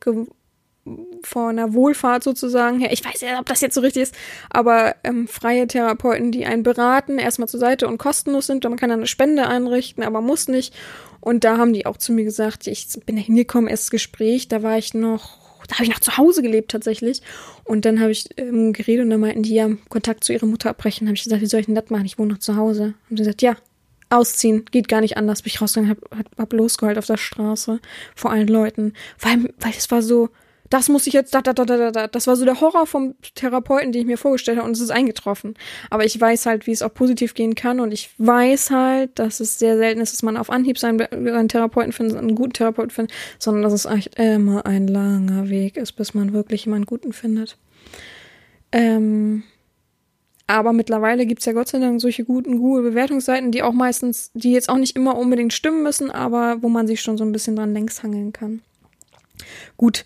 von 1.23 1.55
der 1.55 1.73
Wohlfahrt 1.73 2.23
sozusagen 2.23 2.79
her. 2.79 2.91
Ich 2.91 3.03
weiß 3.03 3.21
ja, 3.21 3.39
ob 3.39 3.47
das 3.47 3.61
jetzt 3.61 3.73
so 3.73 3.81
richtig 3.81 4.03
ist, 4.03 4.15
aber 4.51 4.95
ähm, 5.03 5.27
freie 5.27 5.67
Therapeuten, 5.67 6.31
die 6.31 6.45
einen 6.45 6.63
beraten, 6.63 7.17
erstmal 7.17 7.47
zur 7.47 7.59
Seite 7.59 7.87
und 7.87 7.97
kostenlos 7.97 8.47
sind. 8.47 8.63
Man 8.63 8.77
kann 8.77 8.89
dann 8.89 8.99
eine 8.99 9.07
Spende 9.07 9.47
einrichten, 9.47 10.03
aber 10.03 10.21
muss 10.21 10.47
nicht. 10.47 10.75
Und 11.21 11.43
da 11.43 11.57
haben 11.57 11.73
die 11.73 11.87
auch 11.87 11.97
zu 11.97 12.13
mir 12.13 12.23
gesagt, 12.23 12.67
ich 12.67 12.87
bin 13.05 13.15
da 13.15 13.21
hingekommen, 13.21 13.67
erstes 13.67 13.89
Gespräch, 13.89 14.47
da 14.47 14.61
war 14.61 14.77
ich 14.77 14.93
noch, 14.93 15.39
da 15.67 15.75
habe 15.75 15.85
ich 15.85 15.89
noch 15.89 15.99
zu 15.99 16.17
Hause 16.17 16.43
gelebt 16.43 16.69
tatsächlich. 16.69 17.23
Und 17.63 17.85
dann 17.85 17.99
habe 17.99 18.11
ich 18.11 18.29
ähm, 18.37 18.71
geredet 18.71 19.05
und 19.05 19.09
dann 19.09 19.21
meinten 19.21 19.41
die 19.41 19.55
ja, 19.55 19.69
Kontakt 19.89 20.23
zu 20.23 20.33
ihrer 20.33 20.45
Mutter 20.45 20.69
abbrechen. 20.69 21.07
habe 21.07 21.15
ich 21.15 21.23
gesagt, 21.23 21.41
wie 21.41 21.47
soll 21.47 21.61
ich 21.61 21.65
denn 21.65 21.73
das 21.73 21.89
machen? 21.89 22.05
Ich 22.05 22.19
wohne 22.19 22.33
noch 22.33 22.39
zu 22.39 22.55
Hause. 22.57 22.93
Und 23.09 23.17
sie 23.17 23.23
gesagt, 23.23 23.41
ja, 23.41 23.55
ausziehen, 24.11 24.65
geht 24.69 24.87
gar 24.87 25.01
nicht 25.01 25.17
anders. 25.17 25.41
Bin 25.41 25.49
ich 25.49 25.61
rausgegangen, 25.61 25.97
hab, 25.97 26.17
hab, 26.17 26.37
hab 26.37 26.53
losgeheult 26.53 26.99
auf 26.99 27.07
der 27.07 27.17
Straße 27.17 27.79
vor 28.15 28.29
allen 28.31 28.47
Leuten. 28.47 28.93
Weil, 29.19 29.51
weil 29.59 29.73
es 29.75 29.89
war 29.89 30.03
so, 30.03 30.29
das 30.69 30.89
muss 30.89 31.05
ich 31.05 31.13
jetzt, 31.13 31.33
da, 31.35 31.41
da, 31.41 31.53
da, 31.53 31.65
da, 31.65 31.91
da. 31.91 32.07
Das 32.07 32.27
war 32.27 32.35
so 32.35 32.45
der 32.45 32.59
Horror 32.59 32.87
vom 32.87 33.15
Therapeuten, 33.35 33.91
den 33.91 34.01
ich 34.01 34.07
mir 34.07 34.17
vorgestellt 34.17 34.57
habe 34.57 34.67
und 34.67 34.73
es 34.73 34.81
ist 34.81 34.91
eingetroffen. 34.91 35.55
Aber 35.89 36.05
ich 36.05 36.19
weiß 36.19 36.45
halt, 36.47 36.65
wie 36.65 36.71
es 36.71 36.81
auch 36.81 36.93
positiv 36.93 37.33
gehen 37.33 37.55
kann 37.55 37.79
und 37.79 37.91
ich 37.91 38.09
weiß 38.17 38.71
halt, 38.71 39.17
dass 39.19 39.39
es 39.39 39.59
sehr 39.59 39.77
selten 39.77 40.01
ist, 40.01 40.13
dass 40.13 40.23
man 40.23 40.37
auf 40.37 40.49
Anhieb 40.49 40.77
seinen, 40.79 40.99
seinen 40.99 41.49
Therapeuten 41.49 41.91
findet, 41.91 42.17
einen 42.17 42.35
guten 42.35 42.53
Therapeuten 42.53 42.89
findet, 42.89 43.15
sondern 43.37 43.63
dass 43.63 43.73
es 43.73 43.85
echt 43.85 44.17
immer 44.19 44.65
ein 44.65 44.87
langer 44.87 45.49
Weg 45.49 45.77
ist, 45.77 45.93
bis 45.93 46.13
man 46.13 46.33
wirklich 46.33 46.65
jemanden 46.65 46.87
guten 46.87 47.13
findet. 47.13 47.57
Ähm, 48.71 49.43
aber 50.47 50.73
mittlerweile 50.73 51.25
gibt's 51.25 51.45
ja 51.45 51.53
Gott 51.53 51.69
sei 51.69 51.79
Dank 51.79 51.99
solche 52.01 52.23
guten 52.23 52.59
Google-Bewertungsseiten, 52.59 53.51
die 53.51 53.63
auch 53.63 53.73
meistens, 53.73 54.31
die 54.33 54.51
jetzt 54.51 54.69
auch 54.69 54.77
nicht 54.77 54.95
immer 54.95 55.17
unbedingt 55.17 55.53
stimmen 55.53 55.81
müssen, 55.83 56.11
aber 56.11 56.61
wo 56.61 56.69
man 56.69 56.87
sich 56.87 57.01
schon 57.01 57.17
so 57.17 57.23
ein 57.23 57.31
bisschen 57.31 57.55
dran 57.55 57.73
längs 57.73 58.03
hangeln 58.03 58.31
kann. 58.31 58.61
Gut, 59.77 60.05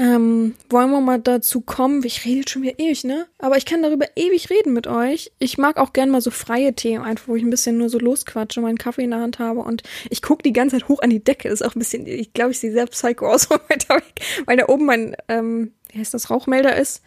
ähm, 0.00 0.54
wollen 0.70 0.90
wir 0.90 1.02
mal 1.02 1.20
dazu 1.20 1.60
kommen? 1.60 2.02
Ich 2.04 2.24
rede 2.24 2.48
schon 2.48 2.62
wieder 2.62 2.78
ewig, 2.78 3.04
ne? 3.04 3.26
Aber 3.38 3.58
ich 3.58 3.66
kann 3.66 3.82
darüber 3.82 4.06
ewig 4.16 4.48
reden 4.48 4.72
mit 4.72 4.86
euch. 4.86 5.30
Ich 5.38 5.58
mag 5.58 5.76
auch 5.76 5.92
gern 5.92 6.08
mal 6.08 6.22
so 6.22 6.30
freie 6.30 6.74
Themen, 6.74 7.04
einfach 7.04 7.28
wo 7.28 7.36
ich 7.36 7.42
ein 7.42 7.50
bisschen 7.50 7.76
nur 7.76 7.90
so 7.90 7.98
losquatsche, 7.98 8.62
meinen 8.62 8.78
Kaffee 8.78 9.04
in 9.04 9.10
der 9.10 9.20
Hand 9.20 9.38
habe 9.38 9.60
und 9.60 9.82
ich 10.08 10.22
gucke 10.22 10.42
die 10.42 10.54
ganze 10.54 10.78
Zeit 10.78 10.88
hoch 10.88 11.02
an 11.02 11.10
die 11.10 11.22
Decke. 11.22 11.50
ist 11.50 11.62
auch 11.62 11.74
ein 11.74 11.80
bisschen, 11.80 12.06
ich 12.06 12.32
glaube, 12.32 12.52
ich 12.52 12.58
sehe 12.58 12.72
sehr 12.72 12.86
psycho 12.86 13.30
aus, 13.30 13.50
weil 14.46 14.56
da 14.56 14.68
oben 14.68 14.86
mein, 14.86 15.16
ähm, 15.28 15.72
wie 15.90 15.98
heißt 15.98 16.14
das, 16.14 16.30
Rauchmelder 16.30 16.76
ist 16.76 17.02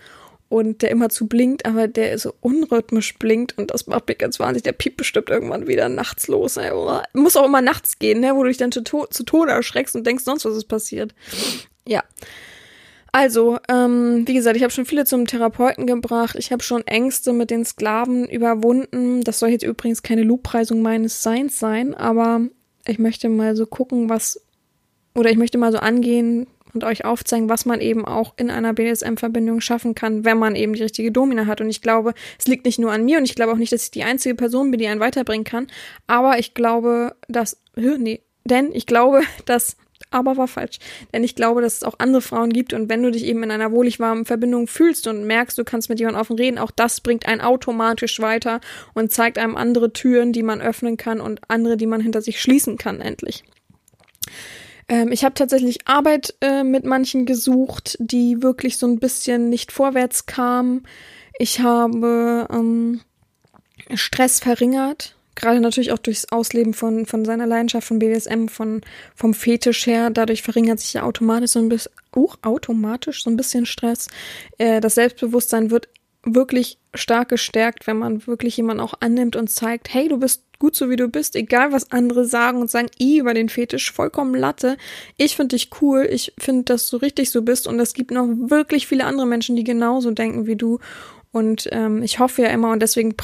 und 0.50 0.84
der 0.84 0.92
immer 0.92 1.10
zu 1.10 1.28
blinkt, 1.28 1.66
aber 1.66 1.88
der 1.88 2.16
so 2.20 2.36
unrhythmisch 2.42 3.18
blinkt 3.18 3.58
und 3.58 3.72
das 3.72 3.88
macht 3.88 4.08
mich 4.08 4.20
ganz 4.20 4.40
wahnsinnig. 4.40 4.62
Der 4.62 4.74
piept 4.74 4.98
bestimmt 4.98 5.32
irgendwann 5.32 5.66
wieder 5.66 5.90
nachts 5.90 6.28
los. 6.28 6.58
Ey. 6.58 6.72
Muss 7.14 7.38
auch 7.38 7.46
immer 7.46 7.62
nachts 7.62 7.98
gehen, 7.98 8.20
ne? 8.20 8.36
wo 8.36 8.44
du 8.44 8.50
dich 8.50 8.58
dann 8.58 8.72
zu, 8.72 8.84
to 8.84 9.08
zu 9.08 9.24
Tode 9.24 9.52
erschreckst 9.52 9.96
und 9.96 10.06
denkst, 10.06 10.26
sonst 10.26 10.46
was 10.46 10.56
ist 10.56 10.66
passiert. 10.66 11.16
Ja. 11.88 12.04
Also, 13.16 13.60
ähm, 13.70 14.28
wie 14.28 14.34
gesagt, 14.34 14.58
ich 14.58 14.64
habe 14.64 14.74
schon 14.74 14.88
viele 14.88 15.06
zum 15.06 15.28
Therapeuten 15.28 15.86
gebracht. 15.86 16.36
Ich 16.38 16.52
habe 16.52 16.64
schon 16.64 16.86
Ängste 16.88 17.32
mit 17.32 17.52
den 17.52 17.64
Sklaven 17.64 18.28
überwunden. 18.28 19.24
Das 19.24 19.38
soll 19.38 19.50
jetzt 19.50 19.64
übrigens 19.64 20.02
keine 20.02 20.24
Lobpreisung 20.24 20.82
meines 20.82 21.22
Seins 21.22 21.60
sein, 21.60 21.94
aber 21.94 22.42
ich 22.88 22.98
möchte 22.98 23.30
mal 23.30 23.56
so 23.56 23.68
gucken, 23.68 24.10
was 24.10 24.42
oder 25.14 25.30
ich 25.30 25.38
möchte 25.38 25.60
mal 25.60 25.72
so 25.72 25.78
angehen 25.78 26.48
und 26.74 26.84
euch 26.84 27.06
aufzeigen, 27.06 27.50
was 27.50 27.68
man 27.68 27.82
eben 27.82 28.04
auch 28.04 28.34
in 28.38 28.50
einer 28.50 28.74
BDSM-Verbindung 28.74 29.62
schaffen 29.62 29.94
kann, 29.94 30.26
wenn 30.26 30.40
man 30.40 30.56
eben 30.56 30.74
die 30.74 30.82
richtige 30.82 31.12
Domina 31.12 31.46
hat. 31.46 31.62
Und 31.62 31.70
ich 31.70 31.84
glaube, 31.84 32.16
es 32.40 32.48
liegt 32.48 32.66
nicht 32.66 32.80
nur 32.80 32.92
an 32.92 33.06
mir 33.06 33.20
und 33.20 33.26
ich 33.26 33.36
glaube 33.36 33.52
auch 33.52 33.58
nicht, 33.58 33.72
dass 33.72 33.84
ich 33.84 33.92
die 33.92 34.04
einzige 34.04 34.34
Person 34.34 34.72
bin, 34.72 34.80
die 34.80 34.88
einen 34.88 35.00
weiterbringen 35.00 35.44
kann. 35.44 35.68
Aber 36.08 36.40
ich 36.40 36.56
glaube, 36.56 37.16
dass, 37.28 37.62
nee, 37.76 38.22
denn 38.44 38.72
ich 38.74 38.88
glaube, 38.88 39.22
dass 39.46 39.78
aber 40.14 40.38
war 40.38 40.48
falsch. 40.48 40.80
Denn 41.14 41.24
ich 41.24 41.36
glaube, 41.36 41.62
dass 41.62 41.76
es 41.76 41.84
auch 41.84 41.96
andere 42.00 42.22
Frauen 42.22 42.52
gibt 42.52 42.74
und 42.74 42.90
wenn 42.90 43.04
du 43.04 43.12
dich 43.12 43.26
eben 43.26 43.44
in 43.44 43.52
einer 43.52 43.72
wohlig 43.72 44.00
warmen 44.00 44.26
Verbindung 44.26 44.68
fühlst 44.68 45.08
und 45.08 45.26
merkst, 45.26 45.58
du 45.58 45.64
kannst 45.64 45.90
mit 45.90 46.00
jemandem 46.00 46.22
offen 46.22 46.38
reden, 46.38 46.58
auch 46.58 46.72
das 46.72 47.02
bringt 47.02 47.28
einen 47.28 47.42
automatisch 47.42 48.20
weiter 48.20 48.62
und 48.94 49.12
zeigt 49.12 49.38
einem 49.38 49.56
andere 49.56 49.94
Türen, 49.94 50.34
die 50.34 50.44
man 50.44 50.62
öffnen 50.62 50.98
kann 50.98 51.22
und 51.22 51.42
andere, 51.48 51.78
die 51.78 51.88
man 51.88 52.02
hinter 52.02 52.22
sich 52.22 52.42
schließen 52.42 52.78
kann, 52.78 53.02
endlich. 53.02 53.44
Ähm, 54.88 55.12
ich 55.12 55.24
habe 55.24 55.34
tatsächlich 55.34 55.88
Arbeit 55.88 56.36
äh, 56.42 56.64
mit 56.64 56.86
manchen 56.86 57.26
gesucht, 57.26 57.98
die 58.00 58.42
wirklich 58.42 58.78
so 58.78 58.88
ein 58.88 59.00
bisschen 59.00 59.50
nicht 59.50 59.72
vorwärts 59.72 60.26
kamen. 60.26 60.84
Ich 61.40 61.62
habe 61.62 62.48
ähm, 62.52 63.02
Stress 63.94 64.40
verringert 64.40 65.16
gerade 65.36 65.60
natürlich 65.60 65.92
auch 65.92 65.98
durchs 65.98 66.26
Ausleben 66.32 66.74
von, 66.74 67.06
von 67.06 67.26
seiner 67.26 67.48
Leidenschaft 67.48 67.88
von 67.88 68.00
BDSM, 68.00 68.48
von, 68.48 68.82
vom 69.16 69.34
Fetisch 69.34 69.86
her, 69.86 70.10
dadurch 70.10 70.42
verringert 70.42 70.80
sich 70.80 70.94
ja 70.94 71.04
automatisch 71.04 71.52
so 71.52 71.60
ein 71.60 71.70
bisschen, 71.70 71.92
uh, 72.16 72.30
automatisch 72.42 73.24
so 73.24 73.30
ein 73.30 73.38
bisschen 73.38 73.66
Stress. 73.66 74.08
Äh, 74.58 74.82
das 74.82 74.96
Selbstbewusstsein 74.96 75.72
wird 75.72 75.90
wirklich 76.26 76.78
stark 76.94 77.30
gestärkt, 77.30 77.86
wenn 77.86 77.98
man 77.98 78.26
wirklich 78.28 78.56
jemanden 78.56 78.82
auch 78.82 78.94
annimmt 79.00 79.36
und 79.36 79.50
zeigt, 79.50 79.94
hey, 79.94 80.08
du 80.08 80.18
bist 80.18 80.44
gut 80.58 80.76
so 80.76 80.90
wie 80.90 80.96
du 80.96 81.10
bist, 81.10 81.36
egal 81.36 81.74
was 81.74 81.92
andere 81.92 82.24
sagen 82.24 82.62
und 82.62 82.70
sagen 82.70 82.88
i 82.98 83.20
über 83.20 83.34
den 83.34 83.50
Fetisch, 83.50 83.92
vollkommen 83.92 84.34
Latte. 84.34 84.78
Ich 85.18 85.36
finde 85.36 85.58
dich 85.58 85.70
cool, 85.82 86.08
ich 86.10 86.34
finde, 86.38 86.64
dass 86.64 86.90
du 86.90 86.98
richtig 86.98 87.32
so 87.32 87.42
bist 87.42 87.68
und 87.68 87.78
es 87.82 87.94
gibt 87.94 88.12
noch 88.12 88.28
wirklich 88.28 88.88
viele 88.88 89.04
andere 89.04 89.26
Menschen, 89.26 89.58
die 89.58 89.66
genauso 89.66 90.12
denken 90.12 90.48
wie 90.48 90.56
du 90.56 90.80
und 91.34 91.68
ähm, 91.72 92.04
ich 92.04 92.20
hoffe 92.20 92.44
ja 92.44 92.50
immer 92.50 92.72
und 92.72 92.80
deswegen 92.80 93.16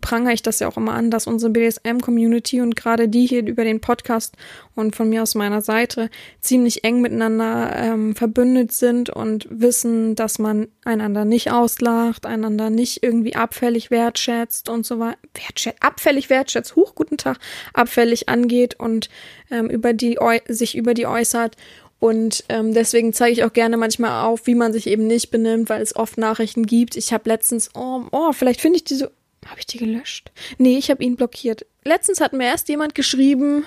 prangere 0.00 0.32
ich 0.32 0.42
das 0.42 0.60
ja 0.60 0.68
auch 0.68 0.76
immer 0.76 0.94
an, 0.94 1.10
dass 1.10 1.26
unsere 1.26 1.50
BDSM-Community 1.50 2.60
und 2.60 2.76
gerade 2.76 3.08
die 3.08 3.26
hier 3.26 3.44
über 3.44 3.64
den 3.64 3.80
Podcast 3.80 4.36
und 4.76 4.94
von 4.94 5.08
mir 5.08 5.22
aus 5.22 5.34
meiner 5.34 5.60
Seite 5.60 6.08
ziemlich 6.40 6.84
eng 6.84 7.00
miteinander 7.00 7.74
ähm, 7.74 8.14
verbündet 8.14 8.70
sind 8.72 9.10
und 9.10 9.48
wissen, 9.50 10.14
dass 10.14 10.38
man 10.38 10.68
einander 10.84 11.24
nicht 11.24 11.50
auslacht, 11.50 12.26
einander 12.26 12.70
nicht 12.70 13.02
irgendwie 13.02 13.34
abfällig 13.34 13.90
wertschätzt 13.90 14.68
und 14.68 14.86
so 14.86 15.00
weiter. 15.00 15.18
Wertschätzt, 15.34 15.82
abfällig 15.82 16.30
wertschätzt, 16.30 16.76
huch, 16.76 16.94
guten 16.94 17.16
Tag, 17.16 17.38
abfällig 17.74 18.28
angeht 18.28 18.78
und 18.78 19.08
ähm, 19.50 19.68
über 19.68 19.92
die 19.92 20.18
sich 20.48 20.76
über 20.76 20.94
die 20.94 21.06
äußert 21.06 21.56
und 21.98 22.44
ähm, 22.48 22.74
deswegen 22.74 23.12
zeige 23.12 23.32
ich 23.32 23.44
auch 23.44 23.52
gerne 23.52 23.76
manchmal 23.76 24.26
auf, 24.26 24.46
wie 24.46 24.54
man 24.54 24.72
sich 24.72 24.86
eben 24.86 25.06
nicht 25.06 25.30
benimmt, 25.30 25.68
weil 25.70 25.82
es 25.82 25.96
oft 25.96 26.18
Nachrichten 26.18 26.66
gibt. 26.66 26.96
Ich 26.96 27.12
habe 27.12 27.28
letztens, 27.28 27.70
oh, 27.74 28.02
oh, 28.12 28.32
vielleicht 28.32 28.60
finde 28.60 28.76
ich 28.76 28.84
diese. 28.84 29.12
Habe 29.46 29.60
ich 29.60 29.66
die 29.66 29.78
gelöscht? 29.78 30.32
Nee, 30.58 30.76
ich 30.76 30.90
habe 30.90 31.04
ihn 31.04 31.16
blockiert. 31.16 31.66
Letztens 31.84 32.20
hat 32.20 32.32
mir 32.32 32.46
erst 32.46 32.68
jemand 32.68 32.94
geschrieben, 32.94 33.64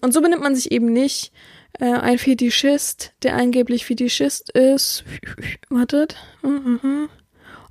und 0.00 0.12
so 0.12 0.20
benimmt 0.20 0.42
man 0.42 0.54
sich 0.54 0.72
eben 0.72 0.92
nicht. 0.92 1.32
Äh, 1.78 1.92
ein 1.92 2.18
Fetischist, 2.18 3.12
der 3.22 3.36
angeblich 3.36 3.84
Fetischist 3.84 4.50
ist. 4.50 5.04
Wartet. 5.68 6.16
Mhm. 6.42 7.08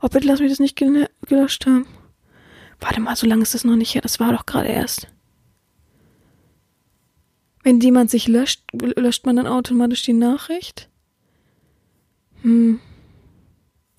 Oh, 0.02 0.08
bitte 0.08 0.28
lass 0.28 0.40
mich 0.40 0.52
das 0.52 0.60
nicht 0.60 0.78
gelöscht 0.78 1.66
haben. 1.66 1.88
Warte 2.80 3.02
mal, 3.02 3.16
so 3.16 3.26
lange 3.26 3.42
ist 3.42 3.56
das 3.56 3.64
noch 3.64 3.76
nicht 3.76 3.96
her. 3.96 4.02
Das 4.02 4.20
war 4.20 4.32
doch 4.32 4.46
gerade 4.46 4.70
erst. 4.70 5.08
Wenn 7.68 7.82
jemand 7.82 8.10
sich 8.10 8.30
löscht, 8.30 8.62
löscht 8.72 9.26
man 9.26 9.36
dann 9.36 9.46
automatisch 9.46 10.02
die 10.04 10.14
Nachricht? 10.14 10.88
Hm. 12.42 12.80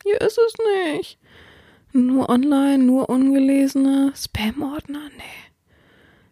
Hier 0.03 0.23
ist 0.23 0.39
es 0.39 0.55
nicht. 0.95 1.19
Nur 1.93 2.31
online, 2.31 2.83
nur 2.83 3.11
ungelesene 3.11 4.15
Spam-Ordner? 4.17 5.11
Nee. 5.19 5.48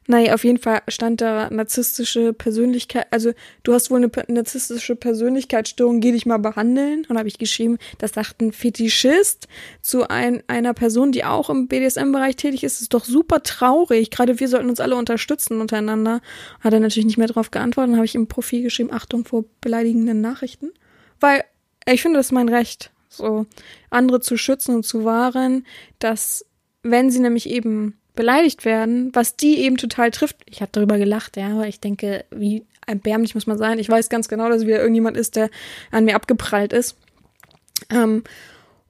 Naja, 0.09 0.35
auf 0.35 0.45
jeden 0.45 0.59
Fall 0.59 0.83
stand 0.89 1.21
da 1.21 1.51
narzisstische 1.51 2.33
Persönlichkeit, 2.33 3.07
also 3.11 3.33
du 3.65 3.73
hast 3.73 3.91
wohl 3.91 3.99
eine 3.99 4.11
narzisstische 4.29 4.95
Persönlichkeitsstörung, 4.95 6.01
geh 6.01 6.13
dich 6.13 6.27
mal 6.27 6.39
behandeln. 6.39 7.05
Und 7.09 7.19
habe 7.19 7.29
ich 7.29 7.39
geschrieben, 7.39 7.79
das 7.99 8.13
sagt 8.13 8.41
ein 8.41 8.53
Fetischist 8.53 9.49
zu 9.81 10.09
ein, 10.09 10.43
einer 10.47 10.75
Person, 10.75 11.11
die 11.11 11.25
auch 11.25 11.51
im 11.51 11.67
BDSM-Bereich 11.67 12.37
tätig 12.37 12.63
ist, 12.63 12.81
ist 12.81 12.95
doch 12.95 13.05
super 13.05 13.43
traurig. 13.43 14.11
Gerade 14.11 14.39
wir 14.39 14.49
sollten 14.49 14.69
uns 14.69 14.81
alle 14.81 14.97
unterstützen 14.97 15.61
untereinander. 15.61 16.21
Hat 16.61 16.73
er 16.73 16.81
natürlich 16.81 17.07
nicht 17.07 17.19
mehr 17.19 17.29
darauf 17.29 17.51
geantwortet. 17.51 17.91
Dann 17.91 17.97
habe 17.97 18.07
ich 18.07 18.15
im 18.15 18.29
Profil 18.29 18.63
geschrieben, 18.63 18.93
Achtung 18.93 19.25
vor 19.25 19.45
beleidigenden 19.61 20.21
Nachrichten. 20.21 20.71
Weil 21.19 21.43
ich 21.89 22.03
finde, 22.03 22.19
das 22.19 22.27
ist 22.27 22.33
mein 22.33 22.49
Recht, 22.49 22.91
so 23.09 23.47
andere 23.91 24.21
zu 24.21 24.37
schützen 24.37 24.75
und 24.77 24.85
zu 24.85 25.05
wahren, 25.05 25.67
dass 25.99 26.45
wenn 26.83 27.11
sie 27.11 27.21
nämlich 27.21 27.49
eben 27.49 27.99
beleidigt 28.17 28.65
werden, 28.65 29.11
was 29.13 29.37
die 29.37 29.59
eben 29.61 29.77
total 29.77 30.11
trifft. 30.11 30.37
Ich 30.47 30.61
habe 30.61 30.73
darüber 30.73 30.99
gelacht, 30.99 31.37
ja, 31.37 31.49
aber 31.51 31.69
ich 31.69 31.81
denke, 31.81 32.25
wie 32.31 32.65
erbärmlich 32.87 33.35
muss 33.35 33.47
man 33.47 33.59
sein. 33.59 33.79
Ich 33.79 33.89
weiß 33.89 34.09
ganz 34.09 34.29
genau, 34.29 34.49
dass 34.49 34.67
wieder 34.67 34.81
irgendjemand 34.81 35.17
ist, 35.17 35.37
der 35.37 35.51
an 35.91 36.05
mir 36.05 36.17
abgeprallt 36.17 36.73
ist. 36.73 36.97
Ähm, 37.91 38.25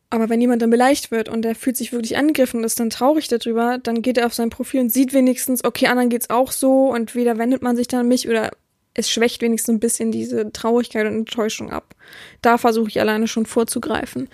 aber 0.09 0.29
wenn 0.29 0.41
jemand 0.41 0.62
dann 0.62 0.70
beleidigt 0.70 1.11
wird 1.11 1.29
und 1.29 1.43
der 1.43 1.55
fühlt 1.55 1.77
sich 1.77 1.93
wirklich 1.93 2.16
angegriffen 2.16 2.59
und 2.59 2.64
ist 2.64 2.79
dann 2.79 2.91
traurig 2.91 3.29
darüber, 3.29 3.79
dann 3.79 4.03
geht 4.03 4.18
er 4.18 4.27
auf 4.27 4.35
sein 4.35 4.51
Profil 4.51 4.81
und 4.81 4.93
sieht 4.93 5.12
wenigstens, 5.12 5.64
okay, 5.64 5.89
anderen 5.89 6.11
geht's 6.11 6.31
auch 6.31 6.53
so 6.53 6.93
und 6.93 7.14
weder 7.14 7.39
wendet 7.39 7.62
man 7.62 7.77
sich 7.77 7.89
dann 7.89 8.01
an 8.01 8.09
mich 8.09 8.29
oder 8.29 8.53
es 8.95 9.11
schwächt 9.11 9.43
wenigstens 9.43 9.74
ein 9.74 9.81
bisschen 9.81 10.12
diese 10.12 10.53
Traurigkeit 10.53 11.07
und 11.07 11.14
Enttäuschung 11.14 11.70
ab. 11.70 11.95
Da 12.41 12.57
versuche 12.57 12.89
ich 12.89 13.01
alleine 13.01 13.29
schon 13.29 13.47
vorzugreifen. 13.47 14.29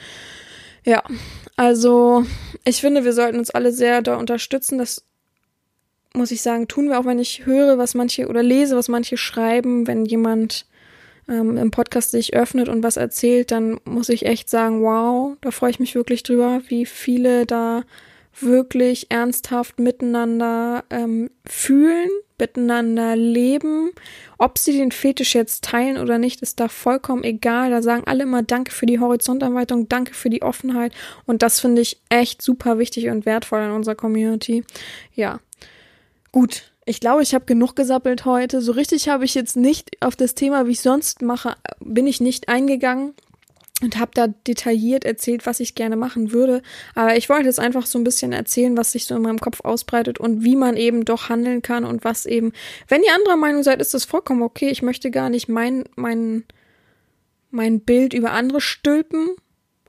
Ja, 0.84 1.02
also 1.56 2.24
ich 2.64 2.80
finde, 2.80 3.04
wir 3.04 3.12
sollten 3.12 3.38
uns 3.38 3.50
alle 3.50 3.72
sehr 3.72 4.02
da 4.02 4.16
unterstützen. 4.16 4.78
Das 4.78 5.04
muss 6.14 6.30
ich 6.30 6.42
sagen, 6.42 6.68
tun 6.68 6.88
wir 6.88 6.98
auch, 6.98 7.04
wenn 7.04 7.18
ich 7.18 7.46
höre, 7.46 7.78
was 7.78 7.94
manche 7.94 8.28
oder 8.28 8.42
lese, 8.42 8.76
was 8.76 8.88
manche 8.88 9.16
schreiben, 9.16 9.86
wenn 9.86 10.04
jemand 10.04 10.66
ähm, 11.28 11.56
im 11.56 11.70
Podcast 11.70 12.10
sich 12.10 12.34
öffnet 12.34 12.68
und 12.68 12.82
was 12.82 12.96
erzählt, 12.96 13.50
dann 13.50 13.80
muss 13.84 14.08
ich 14.08 14.26
echt 14.26 14.50
sagen, 14.50 14.82
wow, 14.82 15.36
da 15.40 15.50
freue 15.50 15.70
ich 15.70 15.80
mich 15.80 15.94
wirklich 15.94 16.22
drüber, 16.22 16.60
wie 16.68 16.84
viele 16.86 17.46
da 17.46 17.84
wirklich 18.40 19.10
ernsthaft 19.10 19.78
miteinander 19.78 20.84
ähm, 20.90 21.30
fühlen, 21.46 22.08
miteinander 22.42 23.14
leben. 23.14 23.92
Ob 24.36 24.58
sie 24.58 24.76
den 24.76 24.90
Fetisch 24.90 25.36
jetzt 25.36 25.62
teilen 25.62 25.96
oder 25.96 26.18
nicht, 26.18 26.42
ist 26.42 26.58
da 26.58 26.66
vollkommen 26.66 27.22
egal. 27.22 27.70
Da 27.70 27.82
sagen 27.82 28.02
alle 28.06 28.24
immer 28.24 28.42
Danke 28.42 28.72
für 28.72 28.86
die 28.86 28.98
Horizonterweiterung, 28.98 29.88
Danke 29.88 30.12
für 30.12 30.28
die 30.28 30.42
Offenheit. 30.42 30.92
Und 31.24 31.42
das 31.42 31.60
finde 31.60 31.82
ich 31.82 32.00
echt 32.08 32.42
super 32.42 32.78
wichtig 32.78 33.08
und 33.08 33.24
wertvoll 33.26 33.62
in 33.62 33.70
unserer 33.70 33.94
Community. 33.94 34.64
Ja. 35.14 35.38
Gut, 36.32 36.72
ich 36.84 36.98
glaube, 36.98 37.22
ich 37.22 37.32
habe 37.34 37.44
genug 37.44 37.76
gesappelt 37.76 38.24
heute. 38.24 38.60
So 38.60 38.72
richtig 38.72 39.08
habe 39.08 39.24
ich 39.24 39.34
jetzt 39.34 39.56
nicht 39.56 40.02
auf 40.02 40.16
das 40.16 40.34
Thema, 40.34 40.66
wie 40.66 40.72
ich 40.72 40.80
sonst 40.80 41.22
mache, 41.22 41.54
bin 41.78 42.08
ich 42.08 42.20
nicht 42.20 42.48
eingegangen 42.48 43.14
und 43.82 43.98
habe 43.98 44.12
da 44.14 44.28
detailliert 44.28 45.04
erzählt, 45.04 45.46
was 45.46 45.60
ich 45.60 45.74
gerne 45.74 45.96
machen 45.96 46.32
würde. 46.32 46.62
Aber 46.94 47.16
ich 47.16 47.28
wollte 47.28 47.46
jetzt 47.46 47.60
einfach 47.60 47.86
so 47.86 47.98
ein 47.98 48.04
bisschen 48.04 48.32
erzählen, 48.32 48.76
was 48.76 48.92
sich 48.92 49.06
so 49.06 49.16
in 49.16 49.22
meinem 49.22 49.40
Kopf 49.40 49.60
ausbreitet 49.60 50.18
und 50.18 50.44
wie 50.44 50.56
man 50.56 50.76
eben 50.76 51.04
doch 51.04 51.28
handeln 51.28 51.62
kann 51.62 51.84
und 51.84 52.04
was 52.04 52.26
eben, 52.26 52.52
wenn 52.88 53.02
ihr 53.02 53.14
anderer 53.14 53.36
Meinung 53.36 53.62
seid, 53.62 53.80
ist 53.80 53.94
das 53.94 54.04
vollkommen 54.04 54.42
okay. 54.42 54.68
Ich 54.68 54.82
möchte 54.82 55.10
gar 55.10 55.30
nicht 55.30 55.48
mein, 55.48 55.84
mein, 55.96 56.44
mein 57.50 57.80
Bild 57.80 58.14
über 58.14 58.32
andere 58.32 58.60
stülpen, 58.60 59.30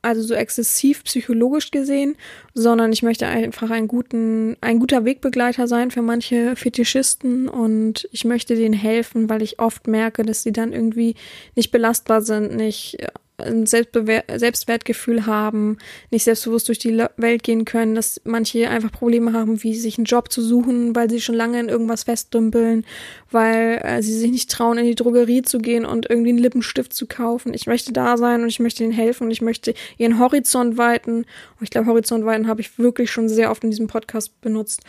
also 0.03 0.21
so 0.21 0.33
exzessiv 0.33 1.05
psychologisch 1.05 1.71
gesehen, 1.71 2.17
sondern 2.53 2.91
ich 2.91 3.03
möchte 3.03 3.25
einfach 3.25 3.71
einen 3.71 3.87
guten, 3.87 4.57
ein 4.59 4.79
guter 4.79 5.05
Wegbegleiter 5.05 5.67
sein 5.67 5.91
für 5.91 6.01
manche 6.01 6.57
Fetischisten 6.57 7.47
und 7.47 8.07
ich 8.11 8.25
möchte 8.25 8.55
denen 8.55 8.73
helfen, 8.73 9.29
weil 9.29 9.41
ich 9.41 9.59
oft 9.59 9.87
merke, 9.87 10.23
dass 10.23 10.43
sie 10.43 10.51
dann 10.51 10.73
irgendwie 10.73 11.15
nicht 11.55 11.71
belastbar 11.71 12.21
sind, 12.21 12.53
nicht 12.53 12.97
ein 13.37 13.65
Selbstbewer 13.65 14.23
Selbstwertgefühl 14.35 15.25
haben, 15.25 15.77
nicht 16.11 16.23
selbstbewusst 16.23 16.67
durch 16.67 16.79
die 16.79 17.03
Welt 17.17 17.43
gehen 17.43 17.65
können, 17.65 17.95
dass 17.95 18.21
manche 18.23 18.69
einfach 18.69 18.91
Probleme 18.91 19.33
haben, 19.33 19.63
wie 19.63 19.75
sich 19.75 19.97
einen 19.97 20.05
Job 20.05 20.31
zu 20.31 20.41
suchen, 20.41 20.95
weil 20.95 21.09
sie 21.09 21.21
schon 21.21 21.35
lange 21.35 21.59
in 21.59 21.69
irgendwas 21.69 22.03
festdümpeln, 22.03 22.85
weil 23.31 23.81
äh, 23.83 24.01
sie 24.01 24.17
sich 24.17 24.31
nicht 24.31 24.51
trauen, 24.51 24.77
in 24.77 24.85
die 24.85 24.95
Drogerie 24.95 25.41
zu 25.41 25.57
gehen 25.57 25.85
und 25.85 26.09
irgendwie 26.09 26.29
einen 26.29 26.39
Lippenstift 26.39 26.93
zu 26.93 27.07
kaufen. 27.07 27.53
Ich 27.53 27.67
möchte 27.67 27.91
da 27.91 28.17
sein 28.17 28.43
und 28.43 28.49
ich 28.49 28.59
möchte 28.59 28.83
ihnen 28.83 28.93
helfen 28.93 29.25
und 29.25 29.31
ich 29.31 29.41
möchte 29.41 29.73
ihren 29.97 30.19
Horizont 30.19 30.77
weiten. 30.77 31.17
Und 31.19 31.61
ich 31.61 31.69
glaube, 31.69 31.87
Horizont 31.87 32.25
weiten 32.25 32.47
habe 32.47 32.61
ich 32.61 32.77
wirklich 32.77 33.11
schon 33.11 33.29
sehr 33.29 33.51
oft 33.51 33.63
in 33.63 33.71
diesem 33.71 33.87
Podcast 33.87 34.39
benutzt 34.41 34.81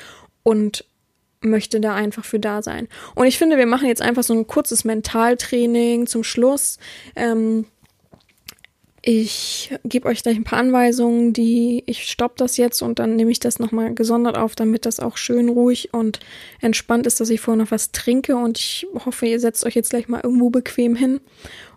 und 0.43 0.85
möchte 1.45 1.81
da 1.81 1.95
einfach 1.95 2.25
für 2.25 2.41
da 2.41 2.63
sein. 2.63 2.89
Und 3.15 3.27
ich 3.27 3.39
finde, 3.39 3.59
wir 3.59 3.67
machen 3.67 3.87
jetzt 3.87 4.03
einfach 4.03 4.23
so 4.23 4.35
ein 4.35 4.47
kurzes 4.47 4.85
Mentaltraining 4.85 6.07
zum 6.07 6.25
Schluss. 6.25 6.79
Ähm, 7.17 7.67
ich 9.07 9.71
gebe 9.85 10.09
euch 10.09 10.23
gleich 10.23 10.37
ein 10.37 10.45
paar 10.45 10.59
Anweisungen, 10.59 11.35
die 11.35 11.83
ich 11.85 12.09
stopp 12.09 12.37
das 12.37 12.57
jetzt 12.57 12.81
und 12.81 12.99
dann 12.99 13.17
nehme 13.17 13.31
ich 13.31 13.39
das 13.39 13.59
nochmal 13.59 13.93
gesondert 13.93 14.39
auf, 14.39 14.55
damit 14.55 14.87
das 14.87 14.99
auch 14.99 15.19
schön 15.19 15.51
ruhig 15.51 15.93
und 15.93 16.21
entspannt 16.63 17.07
ist, 17.07 17.21
dass 17.21 17.29
ich 17.29 17.43
vorher 17.43 17.63
noch 17.63 17.71
was 17.71 17.93
trinke. 17.93 18.35
Und 18.37 18.59
ich 18.59 18.87
hoffe, 19.05 19.27
ihr 19.27 19.41
setzt 19.41 19.67
euch 19.67 19.75
jetzt 19.75 19.91
gleich 19.91 20.09
mal 20.09 20.23
irgendwo 20.25 20.49
bequem 20.49 20.97
hin. 20.97 21.21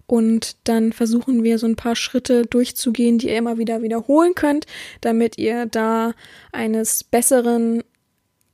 Und 0.05 0.55
dann 0.63 0.93
versuchen 0.93 1.43
wir 1.43 1.59
so 1.59 1.67
ein 1.67 1.75
paar 1.75 1.97
Schritte 1.97 2.45
durchzugehen, 2.45 3.17
die 3.17 3.27
ihr 3.27 3.37
immer 3.37 3.57
wieder 3.57 3.81
wiederholen 3.81 4.33
könnt, 4.33 4.65
damit 5.01 5.37
ihr 5.37 5.65
da 5.65 6.13
eines 6.53 7.03
besseren 7.03 7.83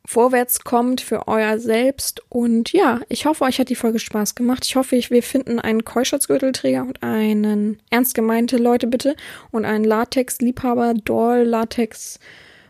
vorwärts 0.05 0.63
kommt 0.63 1.01
für 1.01 1.27
euer 1.27 1.59
Selbst. 1.59 2.21
Und 2.29 2.73
ja, 2.73 3.01
ich 3.09 3.25
hoffe, 3.25 3.43
euch 3.45 3.59
hat 3.59 3.69
die 3.69 3.75
Folge 3.75 3.99
Spaß 3.99 4.35
gemacht. 4.35 4.65
Ich 4.65 4.75
hoffe, 4.75 4.99
wir 5.09 5.23
finden 5.23 5.59
einen 5.59 5.85
Keuschatzgürtelträger 5.85 6.81
und 6.83 7.03
einen 7.03 7.81
ernst 7.89 8.13
gemeinte 8.13 8.57
Leute 8.57 8.87
bitte 8.87 9.15
und 9.51 9.65
einen 9.65 9.85
Latex-Liebhaber, 9.85 10.93
Doll, 10.93 11.43
Latex. 11.43 12.19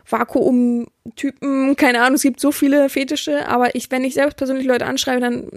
Vakuum-Typen, 0.06 1.76
keine 1.76 2.02
Ahnung, 2.02 2.14
es 2.14 2.22
gibt 2.22 2.38
so 2.38 2.52
viele 2.52 2.88
Fetische, 2.90 3.48
aber 3.48 3.74
ich, 3.74 3.90
wenn 3.90 4.04
ich 4.04 4.14
selbst 4.14 4.36
persönlich 4.36 4.66
Leute 4.66 4.86
anschreibe, 4.86 5.20
dann 5.20 5.48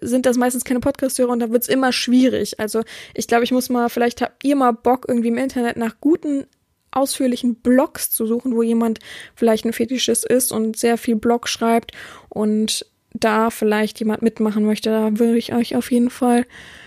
sind 0.00 0.24
das 0.24 0.36
meistens 0.36 0.64
keine 0.64 0.80
Podcast-Hörer 0.80 1.32
und 1.32 1.40
da 1.40 1.50
wird's 1.50 1.68
immer 1.68 1.92
schwierig. 1.92 2.60
Also 2.60 2.82
ich 3.14 3.26
glaube, 3.26 3.44
ich 3.44 3.50
muss 3.50 3.70
mal, 3.70 3.88
vielleicht 3.88 4.22
habt 4.22 4.44
ihr 4.44 4.54
mal 4.54 4.72
Bock, 4.72 5.06
irgendwie 5.08 5.28
im 5.28 5.38
Internet 5.38 5.76
nach 5.76 5.96
guten 6.00 6.46
ausführlichen 6.92 7.56
Blogs 7.56 8.10
zu 8.10 8.26
suchen, 8.26 8.54
wo 8.54 8.62
jemand 8.62 9.00
vielleicht 9.34 9.64
ein 9.64 9.72
Fetischist 9.72 10.24
ist 10.24 10.52
und 10.52 10.76
sehr 10.76 10.98
viel 10.98 11.16
Blog 11.16 11.48
schreibt 11.48 11.92
und 12.28 12.86
da 13.14 13.50
vielleicht 13.50 13.98
jemand 13.98 14.22
mitmachen 14.22 14.64
möchte, 14.64 14.90
da 14.90 15.18
würde 15.18 15.36
ich 15.36 15.54
euch 15.54 15.76
auf 15.76 15.90
jeden 15.90 16.10
Fall 16.10 16.46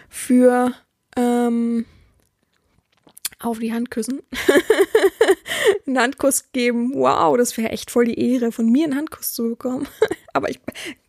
für 0.09 0.73
ähm, 1.17 1.85
auf 3.39 3.59
die 3.59 3.73
Hand 3.73 3.91
küssen. 3.91 4.21
einen 5.87 5.99
Handkuss 5.99 6.51
geben. 6.51 6.93
Wow, 6.95 7.37
das 7.37 7.57
wäre 7.57 7.69
echt 7.69 7.91
voll 7.91 8.05
die 8.05 8.19
Ehre, 8.19 8.51
von 8.51 8.69
mir 8.69 8.85
einen 8.85 8.95
Handkuss 8.95 9.33
zu 9.33 9.49
bekommen. 9.49 9.87
Aber 10.33 10.49
ich, 10.49 10.59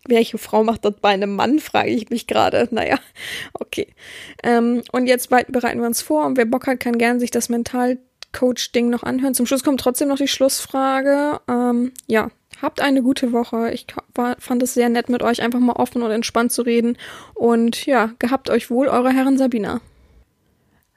welche 0.06 0.38
Frau 0.38 0.64
macht 0.64 0.84
das 0.84 0.94
bei 1.00 1.10
einem 1.10 1.34
Mann, 1.34 1.58
frage 1.58 1.90
ich 1.90 2.10
mich 2.10 2.26
gerade. 2.26 2.68
Naja, 2.70 2.98
okay. 3.54 3.88
Ähm, 4.42 4.82
und 4.92 5.06
jetzt 5.06 5.30
bereiten 5.30 5.80
wir 5.80 5.86
uns 5.86 6.02
vor 6.02 6.26
und 6.26 6.36
wer 6.36 6.46
Bock 6.46 6.66
hat, 6.66 6.80
kann 6.80 6.98
gern 6.98 7.20
sich 7.20 7.30
das 7.30 7.48
mental 7.48 7.98
Coach-Ding 8.36 8.90
noch 8.90 9.02
anhören. 9.02 9.34
Zum 9.34 9.46
Schluss 9.46 9.64
kommt 9.64 9.80
trotzdem 9.80 10.08
noch 10.08 10.18
die 10.18 10.28
Schlussfrage. 10.28 11.40
Ähm, 11.48 11.92
ja, 12.06 12.30
habt 12.60 12.80
eine 12.80 13.02
gute 13.02 13.32
Woche. 13.32 13.70
Ich 13.72 13.86
war, 14.14 14.36
fand 14.38 14.62
es 14.62 14.74
sehr 14.74 14.88
nett, 14.88 15.08
mit 15.08 15.22
euch 15.22 15.42
einfach 15.42 15.58
mal 15.58 15.72
offen 15.72 16.02
und 16.02 16.10
entspannt 16.10 16.52
zu 16.52 16.62
reden. 16.62 16.98
Und 17.34 17.86
ja, 17.86 18.12
gehabt 18.18 18.50
euch 18.50 18.70
wohl, 18.70 18.88
eure 18.88 19.10
Herren 19.10 19.38
Sabina. 19.38 19.80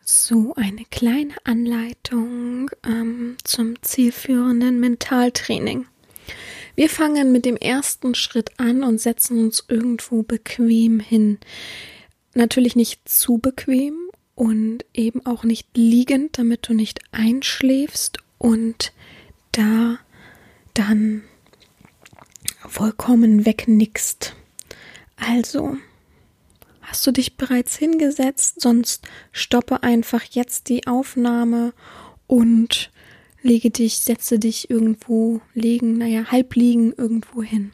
So, 0.02 0.54
eine 0.56 0.86
kleine 0.90 1.36
Anleitung 1.44 2.72
ähm, 2.86 3.38
zum 3.44 3.82
zielführenden 3.82 4.80
Mentaltraining. 4.80 5.86
Wir 6.76 6.90
fangen 6.90 7.32
mit 7.32 7.46
dem 7.46 7.58
ersten 7.58 8.16
Schritt 8.16 8.52
an 8.58 8.84
und 8.84 9.00
setzen 9.00 9.46
uns 9.46 9.66
irgendwo 9.68 10.24
bequem 10.24 11.00
hin. 11.00 11.40
Natürlich 12.34 12.76
nicht 12.76 13.08
zu 13.08 13.38
bequem, 13.38 14.09
und 14.40 14.86
eben 14.94 15.26
auch 15.26 15.44
nicht 15.44 15.68
liegend, 15.76 16.38
damit 16.38 16.70
du 16.70 16.74
nicht 16.74 17.02
einschläfst 17.12 18.20
und 18.38 18.94
da 19.52 20.00
dann 20.74 21.24
vollkommen 22.66 23.46
wegnickst. 23.46 24.38
Also, 25.18 25.76
hast 26.80 27.06
du 27.06 27.12
dich 27.12 27.36
bereits 27.36 27.76
hingesetzt, 27.76 28.62
sonst 28.62 29.06
stoppe 29.34 29.84
einfach 29.84 30.24
jetzt 30.24 30.70
die 30.70 30.88
Aufnahme 30.88 31.74
und 32.26 32.92
lege 33.42 33.72
dich, 33.72 33.98
setze 33.98 34.40
dich 34.40 34.70
irgendwo 34.70 35.42
liegen, 35.54 35.98
naja, 35.98 36.32
halb 36.32 36.56
liegen 36.56 36.94
irgendwo 36.94 37.44
hin. 37.44 37.74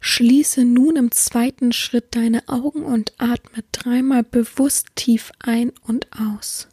Schließe 0.00 0.64
nun 0.64 0.96
im 0.96 1.10
zweiten 1.10 1.72
Schritt 1.72 2.16
deine 2.16 2.48
Augen 2.48 2.84
und 2.84 3.12
atme 3.18 3.62
dreimal 3.70 4.24
bewusst 4.24 4.88
tief 4.94 5.30
ein 5.38 5.72
und 5.86 6.08
aus. 6.18 6.68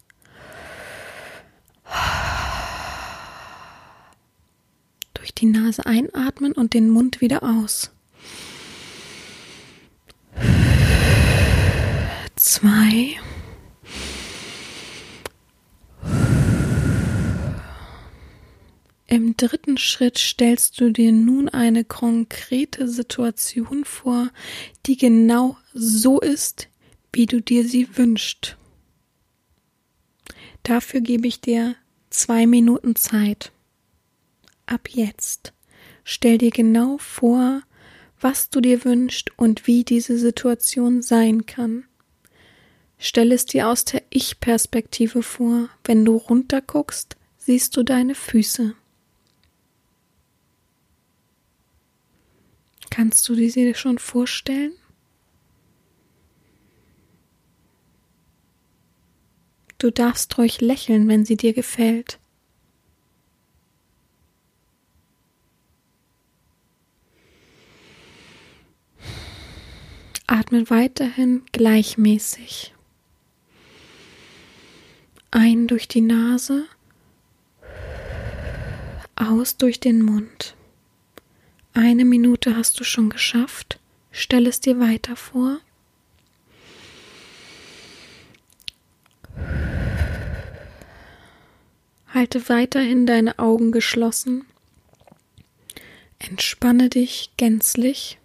Durch 5.13 5.33
die 5.33 5.45
Nase 5.45 5.85
einatmen 5.85 6.53
und 6.53 6.73
den 6.73 6.89
Mund 6.89 7.19
wieder 7.19 7.43
aus. 7.43 7.91
Zwei. 12.37 13.17
Im 19.09 19.37
dritten 19.37 19.77
Schritt 19.77 20.17
stellst 20.17 20.81
du 20.81 20.91
dir 20.91 21.13
nun 21.13 21.47
eine 21.47 21.85
konkrete 21.85 22.89
Situation 22.89 23.85
vor, 23.85 24.29
die 24.85 24.97
genau 24.97 25.57
so 25.73 26.19
ist, 26.19 26.67
wie 27.13 27.25
du 27.25 27.41
dir 27.41 27.65
sie 27.65 27.87
wünschst. 27.97 28.57
Dafür 30.63 30.99
gebe 30.99 31.25
ich 31.25 31.39
dir 31.39 31.75
zwei 32.09 32.45
Minuten 32.45 32.97
Zeit. 32.97 33.53
Ab 34.65 34.89
jetzt 34.89 35.53
stell 36.03 36.37
dir 36.37 36.51
genau 36.51 36.97
vor, 36.97 37.61
was 38.19 38.49
du 38.49 38.59
dir 38.59 38.83
wünschst 38.83 39.31
und 39.37 39.67
wie 39.67 39.85
diese 39.85 40.17
Situation 40.17 41.01
sein 41.01 41.45
kann. 41.45 41.85
Stell 42.97 43.31
es 43.31 43.45
dir 43.45 43.69
aus 43.69 43.85
der 43.85 44.03
Ich-Perspektive 44.09 45.23
vor. 45.23 45.69
Wenn 45.83 46.03
du 46.03 46.17
runterguckst, 46.17 47.15
siehst 47.37 47.77
du 47.77 47.83
deine 47.83 48.15
Füße. 48.15 48.75
Kannst 52.89 53.27
du 53.29 53.35
dir 53.35 53.75
schon 53.75 53.99
vorstellen? 53.99 54.73
Du 59.77 59.91
darfst 59.91 60.35
ruhig 60.37 60.59
lächeln, 60.59 61.07
wenn 61.07 61.23
sie 61.23 61.37
dir 61.37 61.53
gefällt. 61.53 62.19
Atme 70.25 70.69
weiterhin 70.69 71.43
gleichmäßig. 71.53 72.73
Ein 75.31 75.67
durch 75.67 75.87
die 75.87 76.01
Nase, 76.01 76.65
aus 79.15 79.57
durch 79.57 79.79
den 79.79 80.01
Mund. 80.01 80.56
Eine 81.79 82.05
Minute 82.05 82.57
hast 82.57 82.79
du 82.79 82.83
schon 82.83 83.11
geschafft. 83.11 83.79
Stell 84.09 84.47
es 84.47 84.59
dir 84.59 84.79
weiter 84.79 85.15
vor. 85.15 85.59
Halte 92.07 92.49
weiterhin 92.49 93.05
deine 93.05 93.37
Augen 93.37 93.71
geschlossen. 93.71 94.47
Entspanne 96.17 96.89
dich 96.89 97.29
gänzlich. 97.37 98.17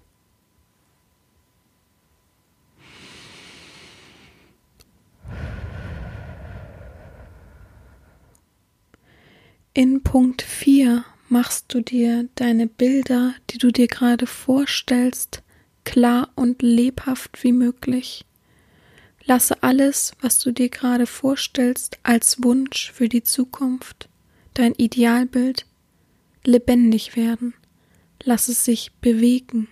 In 9.75 10.03
Punkt 10.03 10.41
4 10.41 11.05
machst 11.33 11.73
du 11.73 11.81
dir 11.81 12.29
deine 12.35 12.67
Bilder, 12.67 13.35
die 13.49 13.57
du 13.57 13.71
dir 13.71 13.89
gerade 13.89 14.27
vorstellst, 14.27 15.43
klar 15.83 16.31
und 16.35 16.61
lebhaft 16.61 17.43
wie 17.43 17.53
möglich. 17.53 18.27
Lasse 19.25 19.63
alles, 19.63 20.13
was 20.21 20.39
du 20.41 20.53
dir 20.53 20.69
gerade 20.69 21.07
vorstellst, 21.07 21.99
als 22.03 22.45
Wunsch 22.45 22.93
für 22.93 23.09
die 23.09 23.23
Zukunft, 23.23 24.11
dein 24.53 24.75
Idealbild, 24.75 25.65
lebendig 26.45 27.17
werden. 27.17 27.55
Lass 28.23 28.49
es 28.49 28.67
sich 28.67 28.93
bewegen. 29.01 29.69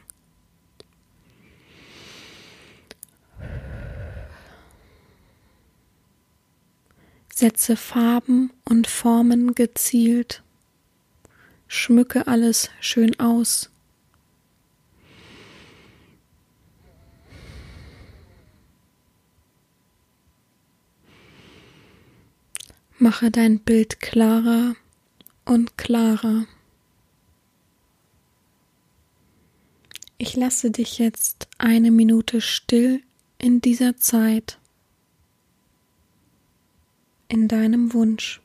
Setze 7.34 7.76
Farben 7.76 8.50
und 8.64 8.86
Formen 8.86 9.54
gezielt. 9.54 10.42
Schmücke 11.72 12.26
alles 12.26 12.68
schön 12.80 13.16
aus. 13.20 13.70
Mache 22.98 23.30
dein 23.30 23.60
Bild 23.60 24.00
klarer 24.00 24.74
und 25.44 25.78
klarer. 25.78 26.46
Ich 30.18 30.34
lasse 30.34 30.72
dich 30.72 30.98
jetzt 30.98 31.46
eine 31.56 31.92
Minute 31.92 32.40
still 32.40 33.00
in 33.38 33.60
dieser 33.60 33.96
Zeit 33.96 34.58
in 37.28 37.46
deinem 37.46 37.94
Wunsch. 37.94 38.40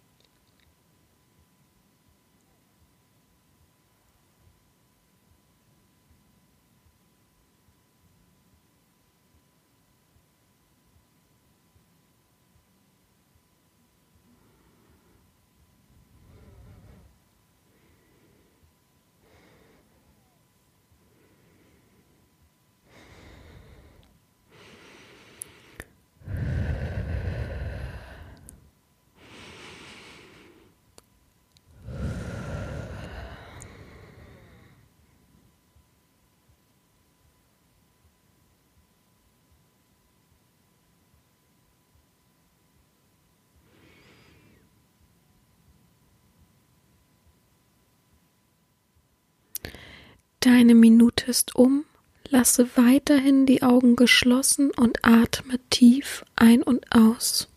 Deine 50.45 50.75
Minute 50.75 51.25
ist 51.25 51.55
um, 51.55 51.85
lasse 52.29 52.69
weiterhin 52.75 53.47
die 53.47 53.63
Augen 53.63 53.95
geschlossen 53.95 54.69
und 54.69 55.03
atme 55.03 55.59
tief 55.71 56.23
ein 56.35 56.61
und 56.61 56.85
aus. 56.91 57.47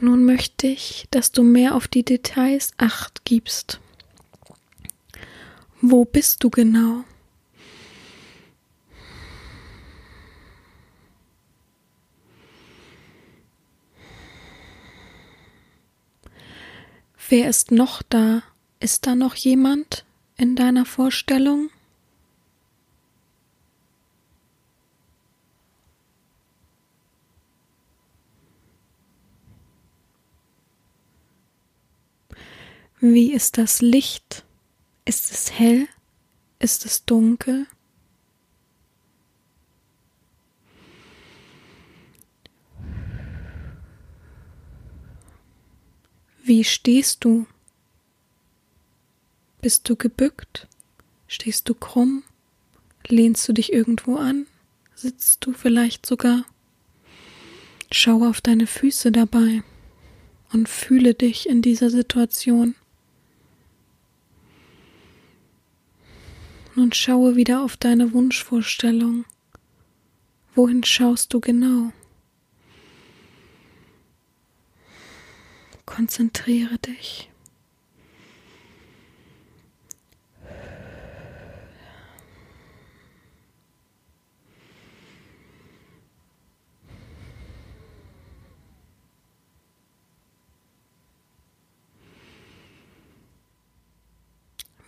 Nun 0.00 0.24
möchte 0.24 0.68
ich, 0.68 1.08
dass 1.10 1.32
du 1.32 1.42
mehr 1.42 1.74
auf 1.74 1.88
die 1.88 2.04
Details 2.04 2.70
acht 2.78 3.24
gibst. 3.24 3.80
Wo 5.80 6.04
bist 6.04 6.44
du 6.44 6.50
genau? 6.50 7.02
Wer 17.28 17.48
ist 17.48 17.72
noch 17.72 18.02
da? 18.02 18.44
Ist 18.82 19.06
da 19.06 19.14
noch 19.14 19.34
jemand 19.34 20.06
in 20.38 20.56
deiner 20.56 20.86
Vorstellung? 20.86 21.68
Wie 33.00 33.34
ist 33.34 33.58
das 33.58 33.82
Licht? 33.82 34.46
Ist 35.04 35.30
es 35.30 35.52
hell? 35.58 35.86
Ist 36.58 36.86
es 36.86 37.04
dunkel? 37.04 37.66
Wie 46.42 46.64
stehst 46.64 47.26
du? 47.26 47.46
Bist 49.60 49.88
du 49.88 49.96
gebückt? 49.96 50.66
Stehst 51.28 51.68
du 51.68 51.74
krumm? 51.74 52.22
Lehnst 53.06 53.46
du 53.46 53.52
dich 53.52 53.72
irgendwo 53.72 54.16
an? 54.16 54.46
Sitzt 54.94 55.44
du 55.44 55.52
vielleicht 55.52 56.06
sogar? 56.06 56.44
Schau 57.92 58.24
auf 58.26 58.40
deine 58.40 58.66
Füße 58.66 59.12
dabei 59.12 59.62
und 60.52 60.68
fühle 60.68 61.14
dich 61.14 61.48
in 61.48 61.60
dieser 61.60 61.90
Situation. 61.90 62.74
Nun 66.74 66.92
schaue 66.92 67.36
wieder 67.36 67.62
auf 67.62 67.76
deine 67.76 68.12
Wunschvorstellung. 68.12 69.24
Wohin 70.54 70.84
schaust 70.84 71.34
du 71.34 71.40
genau? 71.40 71.92
Konzentriere 75.84 76.78
dich. 76.78 77.29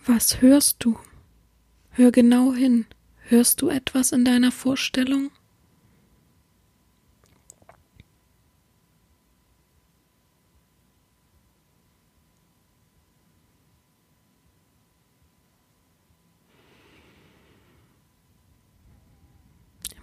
Was 0.05 0.41
hörst 0.41 0.83
du? 0.83 0.99
Hör 1.91 2.11
genau 2.11 2.53
hin. 2.53 2.85
Hörst 3.21 3.61
du 3.61 3.69
etwas 3.69 4.11
in 4.11 4.25
deiner 4.25 4.51
Vorstellung? 4.51 5.31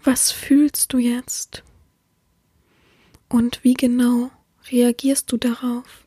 Was 0.03 0.33
fühlst 0.33 0.95
du 0.95 0.99
jetzt? 0.99 1.63
Und 3.29 3.63
wie 3.65 3.75
genau 3.75 4.31
reagierst 4.71 5.31
du 5.31 5.37
darauf? 5.37 6.07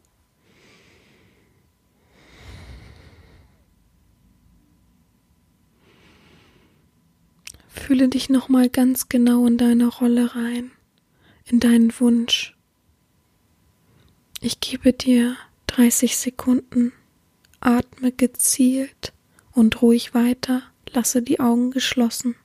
Fühle 7.74 8.08
dich 8.08 8.30
nochmal 8.30 8.70
ganz 8.70 9.10
genau 9.10 9.46
in 9.48 9.58
deine 9.58 9.88
Rolle 9.88 10.36
rein, 10.36 10.72
in 11.46 11.60
deinen 11.60 11.92
Wunsch. 12.00 12.56
Ich 14.40 14.60
gebe 14.60 14.94
dir 14.94 15.36
30 15.68 16.16
Sekunden, 16.16 16.94
atme 17.60 18.12
gezielt 18.12 19.12
und 19.52 19.82
ruhig 19.82 20.14
weiter, 20.14 20.62
lasse 20.92 21.24
die 21.24 21.40
Augen 21.40 21.72
geschlossen. 21.72 22.36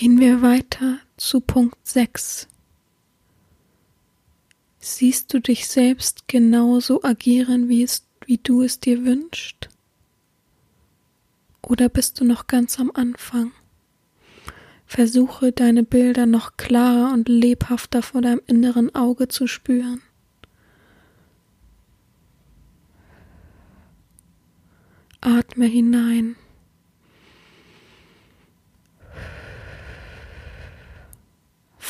Gehen 0.00 0.20
wir 0.20 0.42
weiter 0.42 1.00
zu 1.16 1.40
Punkt 1.40 1.76
6. 1.82 2.46
Siehst 4.78 5.34
du 5.34 5.40
dich 5.40 5.66
selbst 5.66 6.28
genauso 6.28 7.02
agieren, 7.02 7.68
wie, 7.68 7.82
es, 7.82 8.06
wie 8.24 8.38
du 8.38 8.62
es 8.62 8.78
dir 8.78 9.04
wünschst? 9.04 9.68
Oder 11.62 11.88
bist 11.88 12.20
du 12.20 12.24
noch 12.24 12.46
ganz 12.46 12.78
am 12.78 12.92
Anfang? 12.94 13.50
Versuche 14.86 15.50
deine 15.50 15.82
Bilder 15.82 16.26
noch 16.26 16.56
klarer 16.56 17.12
und 17.12 17.28
lebhafter 17.28 18.00
vor 18.00 18.22
deinem 18.22 18.42
inneren 18.46 18.94
Auge 18.94 19.26
zu 19.26 19.48
spüren. 19.48 20.00
Atme 25.20 25.66
hinein. 25.66 26.36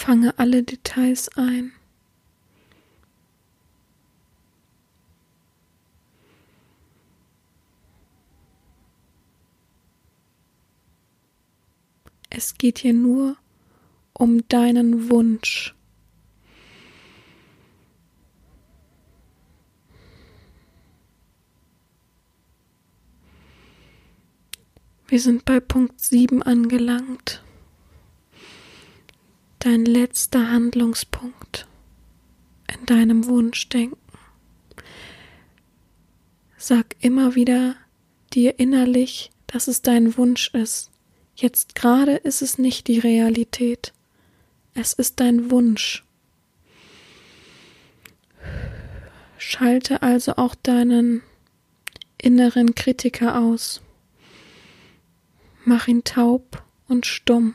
Fange 0.09 0.33
alle 0.39 0.63
Details 0.63 1.29
ein. 1.37 1.73
Es 12.31 12.57
geht 12.57 12.79
hier 12.79 12.95
nur 12.95 13.37
um 14.15 14.49
deinen 14.49 15.11
Wunsch. 15.11 15.75
Wir 25.07 25.21
sind 25.21 25.45
bei 25.45 25.61
Punkt 25.61 26.01
7 26.01 26.43
angelangt 26.43 27.43
dein 29.59 29.85
letzter 29.85 30.51
Handlungspunkt 30.51 31.67
in 32.73 32.87
deinem 32.87 33.27
Wunschdenken. 33.27 33.99
Sag 36.57 36.97
immer 37.01 37.35
wieder 37.35 37.77
dir 38.33 38.59
innerlich, 38.59 39.31
dass 39.47 39.69
es 39.69 39.83
dein 39.83 40.17
Wunsch 40.17 40.53
ist. 40.55 40.91
Jetzt 41.35 41.75
gerade 41.75 42.17
ist 42.17 42.43
es 42.43 42.59
nicht 42.59 42.89
die 42.89 42.99
Realität. 42.99 43.93
Es 44.75 44.93
ist 44.93 45.21
dein 45.21 45.51
Wunsch. 45.51 46.05
Schalte 49.39 50.03
also 50.03 50.37
auch 50.37 50.55
deinen 50.55 51.23
inneren 52.19 52.75
Kritiker 52.75 53.39
aus. 53.39 53.81
Mach 55.65 55.87
ihn 55.87 56.03
taub 56.05 56.63
und 56.89 57.07
stumm. 57.07 57.55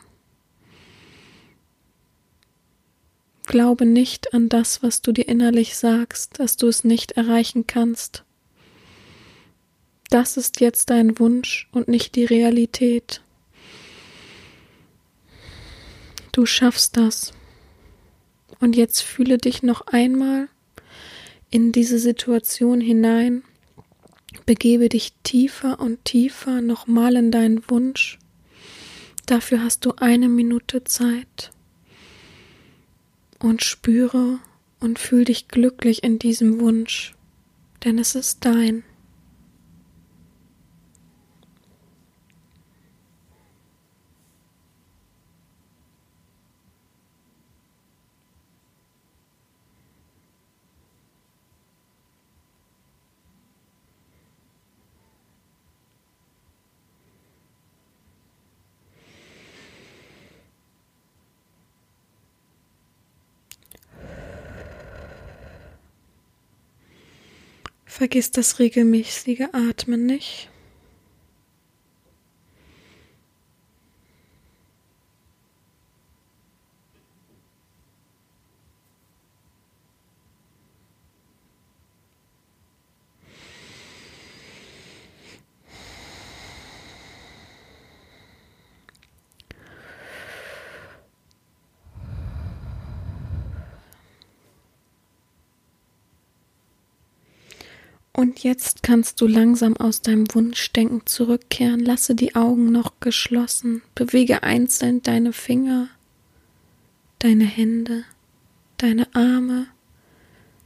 Glaube 3.54 3.86
nicht 3.86 4.34
an 4.34 4.50
das, 4.50 4.82
was 4.82 5.04
du 5.04 5.12
dir 5.12 5.28
innerlich 5.28 5.76
sagst, 5.78 6.40
dass 6.40 6.58
du 6.58 6.68
es 6.68 6.84
nicht 6.84 7.12
erreichen 7.12 7.68
kannst. 7.68 8.24
Das 10.10 10.38
ist 10.38 10.60
jetzt 10.60 10.90
dein 10.90 11.20
Wunsch 11.20 11.70
und 11.72 11.88
nicht 11.88 12.16
die 12.16 12.26
Realität. 12.26 13.22
Du 16.32 16.48
schaffst 16.48 16.98
das. 16.98 17.32
Und 18.60 18.76
jetzt 18.76 19.02
fühle 19.02 19.38
dich 19.38 19.62
noch 19.62 19.86
einmal 19.86 20.50
in 21.52 21.72
diese 21.72 22.00
Situation 22.00 22.82
hinein. 22.82 23.44
Begebe 24.48 24.90
dich 24.90 25.14
tiefer 25.22 25.80
und 25.80 26.04
tiefer 26.06 26.60
nochmal 26.62 27.18
in 27.18 27.30
deinen 27.30 27.70
Wunsch. 27.70 28.18
Dafür 29.28 29.62
hast 29.62 29.86
du 29.86 29.94
eine 29.98 30.28
Minute 30.28 30.84
Zeit 30.86 31.53
und 33.44 33.62
spüre 33.62 34.40
und 34.80 34.98
fühl 34.98 35.26
dich 35.26 35.50
glücklich 35.50 36.04
in 36.04 36.18
diesem 36.18 36.62
Wunsch, 36.62 37.14
denn 37.84 38.00
es 38.00 38.16
ist 38.16 38.46
dein. 38.46 38.84
Vergiss 68.04 68.32
das 68.32 68.60
regelmäßige 68.60 69.46
Atmen 69.54 70.06
nicht. 70.06 70.50
Und 98.16 98.33
jetzt 98.44 98.84
kannst 98.84 99.22
du 99.22 99.28
langsam 99.28 99.78
aus 99.78 100.02
deinem 100.02 100.26
Wunschdenken 100.34 101.06
zurückkehren. 101.06 101.80
Lasse 101.80 102.16
die 102.16 102.36
Augen 102.36 102.72
noch 102.72 103.00
geschlossen. 103.00 103.82
Bewege 103.96 104.44
einzeln 104.44 105.02
deine 105.02 105.34
Finger, 105.34 105.90
deine 107.20 107.46
Hände, 107.46 108.04
deine 108.78 109.08
Arme. 109.16 109.68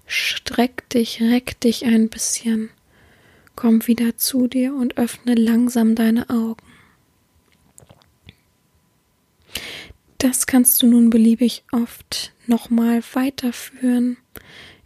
Streck 0.06 0.90
dich, 0.90 1.22
reck 1.22 1.60
dich 1.62 1.86
ein 1.86 2.10
bisschen. 2.10 2.70
Komm 3.56 3.88
wieder 3.88 4.18
zu 4.18 4.48
dir 4.48 4.74
und 4.74 4.98
öffne 4.98 5.36
langsam 5.36 5.96
deine 5.96 6.30
Augen. 6.30 6.64
Das 10.18 10.48
kannst 10.48 10.82
du 10.82 10.88
nun 10.88 11.10
beliebig 11.10 11.64
oft 11.72 12.34
nochmal 12.48 13.04
weiterführen 13.14 14.18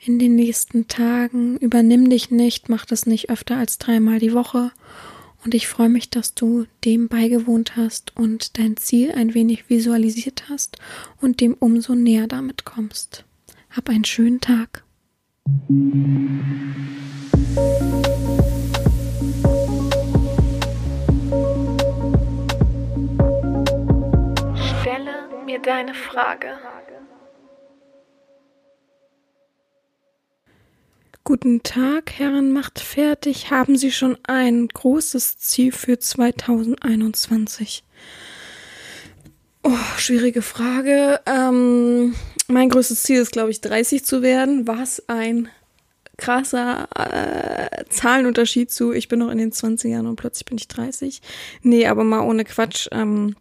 in 0.03 0.19
den 0.19 0.35
nächsten 0.35 0.87
Tagen. 0.87 1.57
Übernimm 1.57 2.09
dich 2.09 2.31
nicht, 2.31 2.69
mach 2.69 2.85
das 2.85 3.05
nicht 3.05 3.29
öfter 3.29 3.57
als 3.57 3.77
dreimal 3.77 4.19
die 4.19 4.33
Woche. 4.33 4.71
Und 5.43 5.55
ich 5.55 5.67
freue 5.67 5.89
mich, 5.89 6.09
dass 6.09 6.35
du 6.35 6.65
dem 6.85 7.07
beigewohnt 7.07 7.75
hast 7.75 8.15
und 8.15 8.57
dein 8.59 8.77
Ziel 8.77 9.11
ein 9.11 9.33
wenig 9.33 9.69
visualisiert 9.69 10.45
hast 10.49 10.77
und 11.19 11.41
dem 11.41 11.55
umso 11.55 11.95
näher 11.95 12.27
damit 12.27 12.65
kommst. 12.65 13.25
Hab 13.69 13.89
einen 13.89 14.05
schönen 14.05 14.39
Tag. 14.39 14.83
Stelle 24.81 25.29
mir 25.45 25.59
deine 25.59 25.93
Frage. 25.93 26.57
Guten 31.31 31.63
Tag, 31.63 32.11
Herren, 32.19 32.51
macht 32.51 32.81
fertig. 32.81 33.51
Haben 33.51 33.77
Sie 33.77 33.93
schon 33.93 34.17
ein 34.23 34.67
großes 34.67 35.37
Ziel 35.37 35.71
für 35.71 35.97
2021? 35.97 37.85
Oh, 39.63 39.71
schwierige 39.97 40.41
Frage. 40.41 41.21
Ähm, 41.25 42.15
mein 42.49 42.67
größtes 42.67 43.03
Ziel 43.03 43.21
ist, 43.21 43.31
glaube 43.31 43.49
ich, 43.49 43.61
30 43.61 44.03
zu 44.03 44.21
werden, 44.21 44.67
was 44.67 45.07
ein 45.07 45.47
krasser 46.17 46.89
äh, 46.97 47.85
Zahlenunterschied 47.87 48.69
zu, 48.69 48.91
ich 48.91 49.07
bin 49.07 49.19
noch 49.19 49.31
in 49.31 49.37
den 49.37 49.53
20ern 49.53 50.09
und 50.09 50.17
plötzlich 50.17 50.43
bin 50.43 50.57
ich 50.57 50.67
30. 50.67 51.21
Nee, 51.61 51.87
aber 51.87 52.03
mal 52.03 52.27
ohne 52.27 52.43
Quatsch. 52.43 52.89
Ähm, 52.91 53.37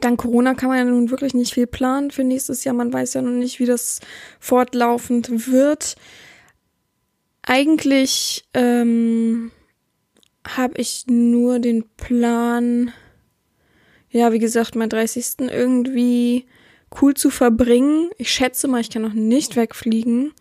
Dank 0.00 0.18
Corona 0.18 0.54
kann 0.54 0.70
man 0.70 0.78
ja 0.78 0.84
nun 0.84 1.10
wirklich 1.10 1.34
nicht 1.34 1.52
viel 1.52 1.66
planen 1.66 2.10
für 2.10 2.24
nächstes 2.24 2.64
Jahr. 2.64 2.74
Man 2.74 2.90
weiß 2.90 3.12
ja 3.12 3.20
noch 3.20 3.32
nicht, 3.32 3.60
wie 3.60 3.66
das 3.66 4.00
fortlaufend 4.40 5.50
wird. 5.52 5.96
Eigentlich 7.50 8.44
ähm, 8.52 9.52
habe 10.46 10.78
ich 10.78 11.06
nur 11.06 11.60
den 11.60 11.88
Plan, 11.96 12.92
ja, 14.10 14.34
wie 14.34 14.38
gesagt, 14.38 14.76
mein 14.76 14.90
30. 14.90 15.48
irgendwie 15.50 16.44
cool 17.00 17.14
zu 17.14 17.30
verbringen. 17.30 18.10
Ich 18.18 18.30
schätze 18.30 18.68
mal, 18.68 18.82
ich 18.82 18.90
kann 18.90 19.00
noch 19.00 19.14
nicht 19.14 19.56
wegfliegen 19.56 20.34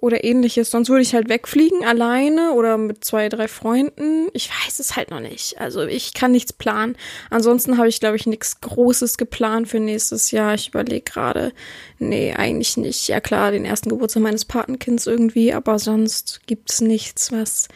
oder 0.00 0.22
ähnliches. 0.22 0.70
Sonst 0.70 0.88
würde 0.88 1.02
ich 1.02 1.14
halt 1.14 1.28
wegfliegen 1.28 1.84
alleine 1.84 2.52
oder 2.52 2.78
mit 2.78 3.04
zwei, 3.04 3.28
drei 3.28 3.48
Freunden. 3.48 4.28
Ich 4.32 4.48
weiß 4.48 4.78
es 4.78 4.96
halt 4.96 5.10
noch 5.10 5.20
nicht. 5.20 5.60
Also 5.60 5.82
ich 5.82 6.14
kann 6.14 6.30
nichts 6.32 6.52
planen. 6.52 6.96
Ansonsten 7.30 7.78
habe 7.78 7.88
ich, 7.88 7.98
glaube 7.98 8.16
ich, 8.16 8.26
nichts 8.26 8.60
Großes 8.60 9.18
geplant 9.18 9.68
für 9.68 9.80
nächstes 9.80 10.30
Jahr. 10.30 10.54
Ich 10.54 10.68
überlege 10.68 11.02
gerade, 11.02 11.52
nee, 11.98 12.32
eigentlich 12.32 12.76
nicht. 12.76 13.08
Ja 13.08 13.20
klar, 13.20 13.50
den 13.50 13.64
ersten 13.64 13.88
Geburtstag 13.88 14.22
meines 14.22 14.44
Patenkinds 14.44 15.06
irgendwie, 15.06 15.52
aber 15.52 15.78
sonst 15.78 16.40
gibt's 16.46 16.80
nichts, 16.80 17.32
was 17.32 17.68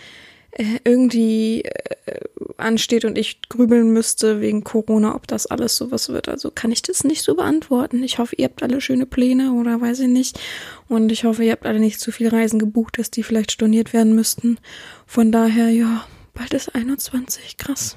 irgendwie 0.85 1.63
äh, 1.63 2.21
ansteht 2.59 3.05
und 3.05 3.17
ich 3.17 3.41
grübeln 3.49 3.93
müsste 3.93 4.41
wegen 4.41 4.65
Corona, 4.65 5.15
ob 5.15 5.27
das 5.27 5.47
alles 5.47 5.77
sowas 5.77 6.11
wird. 6.11 6.29
Also 6.29 6.51
kann 6.51 6.73
ich 6.73 6.83
das 6.83 7.05
nicht 7.05 7.23
so 7.23 7.35
beantworten. 7.35 8.03
Ich 8.03 8.19
hoffe, 8.19 8.37
ihr 8.37 8.45
habt 8.45 8.63
alle 8.63 8.81
schöne 8.81 9.07
Pläne 9.07 9.53
oder 9.53 9.81
weiß 9.81 10.01
ich 10.01 10.09
nicht. 10.09 10.39
Und 10.89 11.11
ich 11.11 11.25
hoffe, 11.25 11.45
ihr 11.45 11.53
habt 11.53 11.67
alle 11.67 11.81
nicht 11.81 12.01
zu 12.01 12.13
viel 12.13 12.29
Reisen 12.29 12.59
gebucht, 12.59 12.99
dass 12.99 13.11
die 13.11 13.23
vielleicht 13.23 13.53
storniert 13.53 13.93
werden 13.93 14.15
müssten. 14.15 14.59
Von 15.07 15.33
daher, 15.33 15.71
ja, 15.71 16.07
bald 16.35 16.53
ist 16.53 16.75
21. 16.75 17.57
Krass. 17.57 17.97